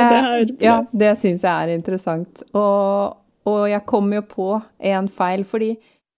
det 0.57 0.65
ja, 0.65 0.77
det 0.93 1.13
syns 1.21 1.43
jeg 1.45 1.51
er 1.53 1.73
interessant. 1.75 2.45
Og, 2.57 3.17
og 3.49 3.65
jeg 3.71 3.83
kom 3.91 4.13
jo 4.15 4.23
på 4.31 4.49
en 4.93 5.09
feil, 5.13 5.43
fordi 5.49 5.73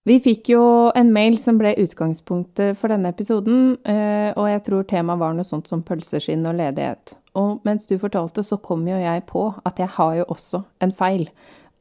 vi 0.07 0.15
fikk 0.23 0.51
jo 0.53 0.61
en 0.97 1.09
mail 1.13 1.35
som 1.41 1.57
ble 1.59 1.73
utgangspunktet 1.81 2.77
for 2.79 2.89
denne 2.93 3.11
episoden, 3.13 3.75
eh, 3.83 4.29
og 4.37 4.47
jeg 4.49 4.63
tror 4.65 4.85
temaet 4.89 5.19
var 5.21 5.35
noe 5.37 5.45
sånt 5.45 5.67
som 5.69 5.83
pølseskinn 5.85 6.45
og 6.49 6.55
ledighet. 6.57 7.17
Og 7.37 7.59
mens 7.67 7.85
du 7.89 7.97
fortalte, 8.01 8.41
så 8.45 8.57
kom 8.63 8.87
jo 8.89 8.97
jeg 8.97 9.25
på 9.29 9.43
at 9.67 9.81
jeg 9.81 9.91
har 9.99 10.15
jo 10.21 10.25
også 10.33 10.63
en 10.85 10.93
feil. 10.95 11.27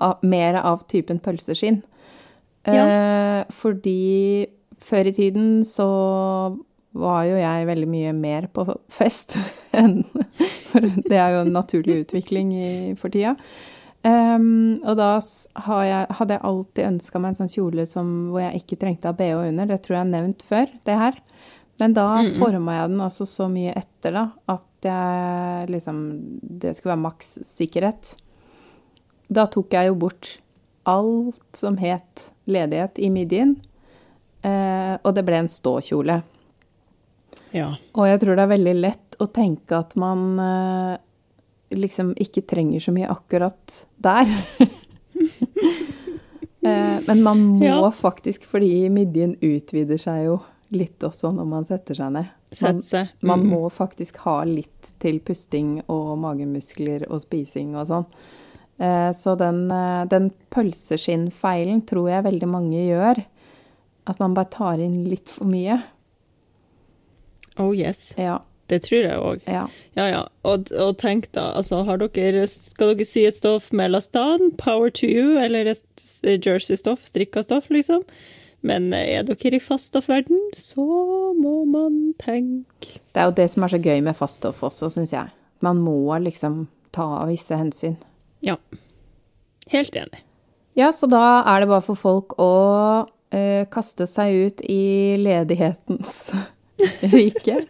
Av, 0.01 0.21
mer 0.23 0.55
av 0.63 0.85
typen 0.91 1.19
pølseskinn. 1.19 1.81
Eh, 2.69 3.45
fordi 3.51 4.47
før 4.79 5.09
i 5.11 5.15
tiden 5.17 5.49
så 5.67 5.89
var 6.99 7.25
jo 7.29 7.39
jeg 7.39 7.67
veldig 7.69 7.89
mye 7.91 8.13
mer 8.17 8.47
på 8.53 8.65
fest 8.93 9.37
enn 9.79 10.01
For 10.69 10.85
det 10.85 11.17
er 11.17 11.35
jo 11.35 11.43
en 11.45 11.53
naturlig 11.55 12.03
utvikling 12.05 12.53
i, 12.53 12.71
for 13.01 13.13
tida. 13.15 13.35
Um, 14.05 14.79
og 14.87 14.95
da 15.01 15.09
har 15.65 15.85
jeg, 15.89 16.17
hadde 16.19 16.37
jeg 16.37 16.45
alltid 16.47 16.87
ønska 16.87 17.21
meg 17.21 17.33
en 17.33 17.39
sånn 17.41 17.51
kjole 17.51 17.87
som, 17.89 18.11
hvor 18.31 18.45
jeg 18.45 18.61
ikke 18.61 18.79
trengte 18.83 19.09
å 19.09 19.15
ha 19.15 19.19
bh 19.19 19.49
under. 19.49 19.71
Det 19.73 19.81
tror 19.85 19.97
jeg 19.97 20.05
er 20.05 20.13
nevnt 20.13 20.45
før, 20.47 20.71
det 20.87 20.99
her. 21.01 21.19
Men 21.81 21.95
da 21.97 22.07
Mm, 22.21 22.31
forma 22.39 22.77
jeg 22.77 22.93
den 22.93 23.01
altså 23.07 23.27
så 23.27 23.49
mye 23.51 23.73
etter, 23.79 24.15
da, 24.15 24.25
at 24.51 24.87
jeg 24.87 25.69
liksom 25.73 25.99
Det 26.61 26.77
skulle 26.77 26.95
være 26.95 27.07
maks 27.07 27.39
sikkerhet. 27.49 28.13
Da 29.29 29.47
tok 29.47 29.73
jeg 29.77 29.91
jo 29.91 29.95
bort 29.95 30.39
alt 30.89 31.57
som 31.59 31.77
het 31.77 32.31
ledighet 32.49 32.99
i 33.05 33.11
midjen, 33.13 33.57
eh, 34.43 34.97
og 35.05 35.15
det 35.15 35.25
ble 35.29 35.43
en 35.43 35.51
ståkjole. 35.53 36.23
Ja. 37.53 37.75
Og 37.95 38.07
jeg 38.09 38.21
tror 38.23 38.37
det 38.39 38.45
er 38.47 38.55
veldig 38.55 38.75
lett 38.81 39.19
å 39.21 39.27
tenke 39.33 39.77
at 39.77 39.95
man 40.01 40.39
eh, 40.41 40.97
liksom 41.77 42.15
ikke 42.21 42.47
trenger 42.49 42.81
så 42.81 42.93
mye 42.97 43.09
akkurat 43.13 43.77
der. 44.01 44.33
eh, 46.63 46.99
men 47.07 47.23
man 47.23 47.39
må 47.59 47.65
Ja. 47.65 47.91
faktisk, 47.91 48.45
fordi 48.45 48.89
midjen 48.91 49.37
utvider 49.43 49.99
seg 49.99 50.25
jo 50.27 50.41
litt 50.71 51.01
også 51.05 51.33
når 51.35 51.47
man 51.49 51.65
setter 51.65 51.95
seg 51.97 52.13
ned. 52.13 52.27
Man, 52.63 52.83
seg. 52.83 53.09
man 53.23 53.41
Mm. 53.45 53.49
må 53.53 53.71
faktisk 53.73 54.17
ha 54.25 54.43
litt 54.45 54.93
til 55.01 55.21
pusting 55.21 55.83
og 55.89 56.17
magemuskler 56.19 57.05
og 57.11 57.21
spising 57.21 57.75
og 57.77 57.87
sånn. 57.87 58.07
Eh, 58.79 59.11
så 59.13 59.35
den, 59.39 59.65
eh, 59.75 60.05
den 60.11 60.31
pølseskinnfeilen 60.55 61.83
tror 61.89 62.11
jeg 62.13 62.27
veldig 62.29 62.49
mange 62.51 62.85
gjør. 62.87 63.25
At 64.09 64.21
man 64.23 64.35
bare 64.35 64.51
tar 64.55 64.79
inn 64.81 65.05
litt 65.11 65.29
for 65.29 65.49
mye. 65.51 65.81
Oh 67.59 67.73
yes. 67.75 68.13
Ja, 68.17 68.39
Det 68.69 68.83
tror 68.85 69.01
jeg 69.03 69.19
òg. 69.19 69.41
ja. 69.49 69.67
Ja, 69.97 70.07
ja. 70.13 70.25
Og, 70.45 70.71
og 70.77 70.99
tenk 71.01 71.31
da, 71.33 71.55
altså, 71.57 71.83
har 71.85 71.97
dere, 71.99 72.47
skal 72.47 72.93
dere 72.95 73.07
sy 73.09 73.25
et 73.27 73.37
stoff 73.37 73.73
med 73.73 73.91
lastan, 73.91 74.53
power 74.61 74.91
to 74.91 75.07
you, 75.09 75.39
eller 75.41 75.67
et 75.73 76.45
jersey-stoff, 76.45 77.07
strikka 77.09 77.43
stoff, 77.43 77.71
liksom? 77.73 78.05
Men 78.63 78.93
eh, 78.93 79.19
er 79.19 79.25
dere 79.25 79.57
i 79.57 79.63
faststoffverden, 79.63 80.39
så 80.55 80.85
må 81.39 81.65
man 81.65 82.13
tenke 82.21 83.01
Det 83.15 83.23
er 83.23 83.31
jo 83.31 83.37
det 83.41 83.49
som 83.51 83.65
er 83.65 83.73
så 83.73 83.81
gøy 83.83 84.03
med 84.05 84.17
faststoff 84.19 84.63
også, 84.63 84.91
syns 84.93 85.13
jeg. 85.17 85.33
Man 85.65 85.81
må 85.83 85.97
liksom 86.23 86.67
ta 86.93 87.25
visse 87.27 87.57
hensyn. 87.57 87.97
Ja. 88.45 88.57
Helt 89.73 89.97
enig. 89.97 90.23
Ja, 90.79 90.93
så 90.95 91.09
da 91.11 91.43
er 91.43 91.61
det 91.65 91.69
bare 91.73 91.83
for 91.85 91.99
folk 91.99 92.37
å 92.41 92.51
uh, 93.09 93.65
kaste 93.73 94.07
seg 94.07 94.35
ut 94.47 94.63
i 94.63 95.17
ledighetens 95.19 96.31
rike. 97.17 97.65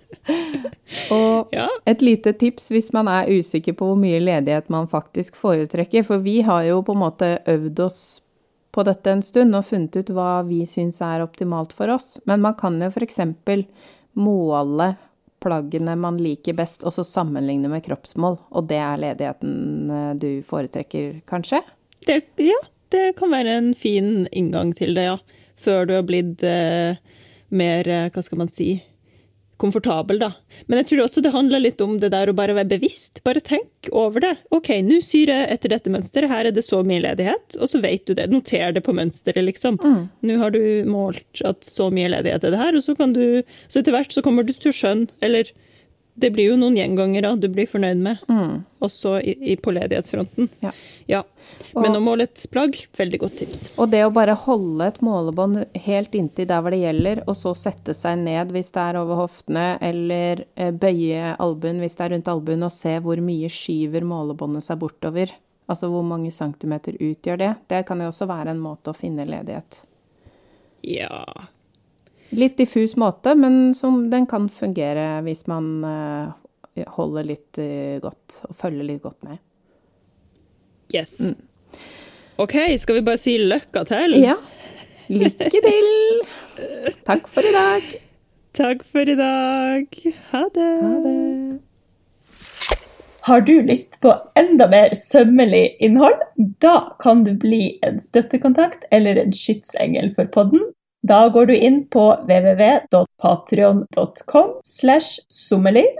Og 1.11 1.49
Ja. 1.57 1.67
et 1.89 2.03
lite 2.05 2.35
tips 2.37 2.69
hvis 2.75 2.93
man 2.93 3.09
er 3.09 3.31
usikker 3.33 3.73
på 3.79 3.89
hvor 3.89 3.97
mye 3.99 4.21
ledighet 4.21 4.69
man 4.69 4.89
faktisk 4.91 5.37
foretrekker, 5.41 6.05
for 6.05 6.21
vi 6.21 6.41
har 6.45 6.67
jo 6.69 6.83
på 6.85 6.93
en 6.93 7.01
måte 7.07 7.31
øvd 7.49 7.81
oss 7.87 8.01
på 8.77 8.85
dette 8.85 9.11
en 9.11 9.23
stund 9.25 9.57
og 9.57 9.65
funnet 9.65 9.97
ut 9.97 10.11
hva 10.13 10.43
vi 10.47 10.61
syns 10.69 11.01
er 11.03 11.25
optimalt 11.25 11.73
for 11.73 11.89
oss. 11.91 12.19
Men 12.29 12.45
man 12.45 12.55
kan 12.61 12.77
jo 12.85 12.91
f.eks. 12.93 13.17
måle 14.21 14.93
plaggene 15.43 15.95
man 15.99 16.19
liker 16.23 16.57
best, 16.59 16.85
og 16.87 16.95
så 16.97 17.05
sammenligne 17.07 17.71
med 17.71 17.85
kroppsmål. 17.87 18.39
Og 18.51 18.69
det 18.71 18.81
er 18.83 19.03
ledigheten 19.03 19.91
eh, 19.95 20.13
du 20.19 20.31
foretrekker, 20.47 21.21
kanskje? 21.29 21.63
Det, 22.07 22.21
ja, 22.43 22.59
det 22.95 23.13
kan 23.19 23.33
være 23.35 23.57
en 23.61 23.73
fin 23.79 24.27
inngang 24.33 24.75
til 24.77 24.95
det, 24.99 25.09
ja. 25.11 25.19
Før 25.59 25.89
du 25.89 25.97
har 25.97 26.07
blitt 26.07 26.45
eh, 26.47 26.99
mer, 27.51 27.89
eh, 27.89 28.11
hva 28.15 28.25
skal 28.25 28.45
man 28.45 28.53
si, 28.53 28.77
komfortabel, 29.59 30.21
da. 30.23 30.33
Men 30.67 30.81
jeg 30.81 30.89
tror 30.91 31.05
også 31.05 31.23
det 31.25 31.33
handler 31.35 31.63
litt 31.63 31.81
om 31.85 31.97
det 32.01 32.11
der 32.15 32.31
å 32.31 32.37
bare 32.37 32.55
være 32.57 32.71
bevisst. 32.77 33.21
Bare 33.27 33.43
tenk 33.45 33.91
over 33.93 34.23
det. 34.25 34.33
OK, 34.55 34.71
nå 34.87 35.01
syr 35.05 35.33
jeg 35.33 35.49
etter 35.55 35.75
dette 35.75 35.93
mønsteret, 35.93 36.31
her 36.31 36.49
er 36.49 36.55
det 36.55 36.65
så 36.67 36.81
mye 36.87 37.03
ledighet, 37.05 37.59
og 37.59 37.71
så 37.71 37.83
vet 37.83 38.07
du 38.07 38.15
det. 38.19 38.29
Noter 38.33 38.73
det 38.77 38.85
på 38.87 38.95
mønsteret, 38.97 39.43
liksom. 39.49 39.79
Nå 40.23 40.39
har 40.41 40.55
du 40.55 40.61
målt 40.89 41.43
at 41.47 41.67
så 41.67 41.91
mye 41.95 42.11
ledighet 42.15 42.45
er 42.47 42.55
det 42.55 42.63
her, 42.63 42.79
og 42.79 42.85
så 42.87 42.95
kan 42.99 43.13
du 43.17 43.43
Så 43.69 43.81
etter 43.81 43.93
hvert 43.93 44.13
så 44.15 44.23
kommer 44.25 44.47
du 44.47 44.53
til 44.53 44.71
å 44.71 44.77
skjønne, 44.77 45.11
eller 45.23 45.51
det 46.21 46.31
blir 46.35 46.51
jo 46.51 46.57
noen 46.61 46.77
gjengangere 46.77 47.31
du 47.41 47.47
blir 47.53 47.67
fornøyd 47.71 48.01
med, 48.03 48.21
også 48.85 49.17
i, 49.23 49.35
i, 49.53 49.57
på 49.57 49.73
ledighetsfronten. 49.77 50.49
Ja. 50.65 50.73
Ja. 51.09 51.23
Men 51.75 51.93
Og- 51.93 51.97
å 51.99 52.03
måle 52.05 52.27
et 52.29 52.45
plagg, 52.53 52.77
veldig 52.99 53.21
godt 53.23 53.37
tips. 53.41 53.63
Og 53.79 53.91
det 53.91 54.03
å 54.07 54.13
bare 54.13 54.35
holde 54.45 54.87
et 54.91 55.01
målebånd 55.05 55.63
helt 55.87 56.15
inntil 56.19 56.47
der 56.51 56.61
hvor 56.63 56.75
det 56.75 56.83
gjelder, 56.83 57.23
og 57.27 57.37
så 57.39 57.55
sette 57.57 57.95
seg 57.97 58.19
ned 58.23 58.53
hvis 58.55 58.71
det 58.75 58.85
er 58.85 59.01
over 59.01 59.23
hoftene, 59.25 59.67
eller 59.81 60.45
eh, 60.57 60.71
bøye 60.73 61.35
albuen 61.39 61.81
hvis 61.83 61.97
det 61.99 62.07
er 62.09 62.15
rundt 62.17 62.29
albuen, 62.35 62.63
og 62.67 62.73
se 62.75 62.99
hvor 63.05 63.21
mye 63.25 63.49
skyver 63.53 64.05
målebåndet 64.07 64.67
seg 64.69 64.79
bortover. 64.83 65.33
Altså 65.69 65.91
hvor 65.93 66.03
mange 66.07 66.31
centimeter 66.33 66.95
utgjør 66.97 67.39
det. 67.43 67.53
Det 67.69 67.83
kan 67.87 68.01
jo 68.01 68.09
også 68.09 68.27
være 68.31 68.55
en 68.55 68.61
måte 68.63 68.89
å 68.93 68.97
finne 68.97 69.27
ledighet. 69.29 69.83
Ja. 70.87 71.25
Litt 72.31 72.59
diffus 72.59 72.97
måte, 73.01 73.33
men 73.35 73.73
som 73.75 74.11
den 74.13 74.27
kan 74.29 74.49
fungere 74.53 75.23
hvis 75.25 75.47
man 75.49 75.71
eh, 75.89 76.85
holder 76.99 77.29
litt 77.31 77.61
eh, 77.63 77.97
godt, 78.03 78.43
og 78.49 78.57
følger 78.59 78.85
litt 78.91 79.03
godt 79.05 79.23
med. 79.25 79.41
Yes. 80.95 81.17
OK, 82.41 82.55
skal 82.81 82.99
vi 82.99 83.07
bare 83.07 83.21
si 83.21 83.39
lykke 83.41 83.85
til? 83.89 84.19
Ja. 84.23 84.37
Lykke 85.09 85.49
til! 85.55 85.89
Takk 87.09 87.31
for 87.33 87.49
i 87.49 87.55
dag. 87.55 87.89
Takk 88.59 88.85
for 88.85 89.09
i 89.09 89.17
dag. 89.17 89.89
Ha 90.33 90.45
det. 90.55 90.69
Ha 90.85 90.95
det. 91.07 91.17
Har 93.29 93.41
du 93.45 93.59
lyst 93.63 93.99
på 94.01 94.15
enda 94.41 94.69
mer 94.73 94.95
sømmelig 94.97 95.77
innhold? 95.85 96.21
Da 96.65 96.97
kan 97.01 97.25
du 97.25 97.35
bli 97.37 97.79
en 97.85 98.01
støttekontakt 98.01 98.87
eller 98.91 99.21
en 99.21 99.35
skytsengel 99.37 100.15
for 100.17 100.31
podden. 100.33 100.63
Da 101.07 101.29
går 101.29 101.47
du 101.47 101.57
inn 101.57 101.85
på 101.93 102.17
www.patrion.com 102.27 104.51
slash. 104.65 105.21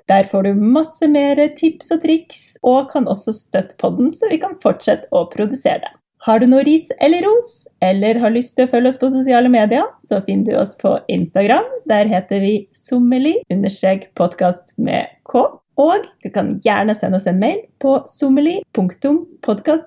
Der 0.09 0.25
får 0.25 0.43
du 0.43 0.55
masse 0.55 1.09
mer 1.09 1.49
tips 1.57 1.91
og 1.95 2.03
triks, 2.03 2.59
og 2.63 2.91
kan 2.93 3.09
også 3.09 3.33
støtte 3.37 3.77
podden, 3.79 4.13
så 4.13 4.27
vi 4.33 4.39
kan 4.43 4.55
fortsette 4.63 5.09
å 5.15 5.25
produsere 5.31 5.79
det. 5.85 5.93
Har 6.27 6.39
du 6.43 6.47
noe 6.51 6.65
ris 6.67 6.89
eller 7.01 7.23
ros, 7.23 7.69
eller 7.81 8.19
har 8.19 8.31
lyst 8.35 8.57
til 8.57 8.65
å 8.67 8.71
følge 8.73 8.89
oss 8.91 9.01
på 9.01 9.11
sosiale 9.15 9.49
medier, 9.53 9.85
så 10.03 10.21
finner 10.27 10.45
du 10.51 10.59
oss 10.61 10.77
på 10.81 10.99
Instagram. 11.15 11.65
Der 11.89 12.05
heter 12.11 12.41
vi 12.43 12.69
sommerli-podkast 12.75 14.67
med 14.77 15.07
k. 15.31 15.33
Og 15.79 15.99
du 16.25 16.31
kan 16.35 16.61
gjerne 16.65 16.95
sende 16.99 17.17
oss 17.21 17.27
en 17.31 17.39
mail 17.39 17.61
på 17.79 18.03
sommerli.podkast. 18.11 19.87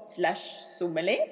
slash 0.00 0.60
sommelier 0.64 1.28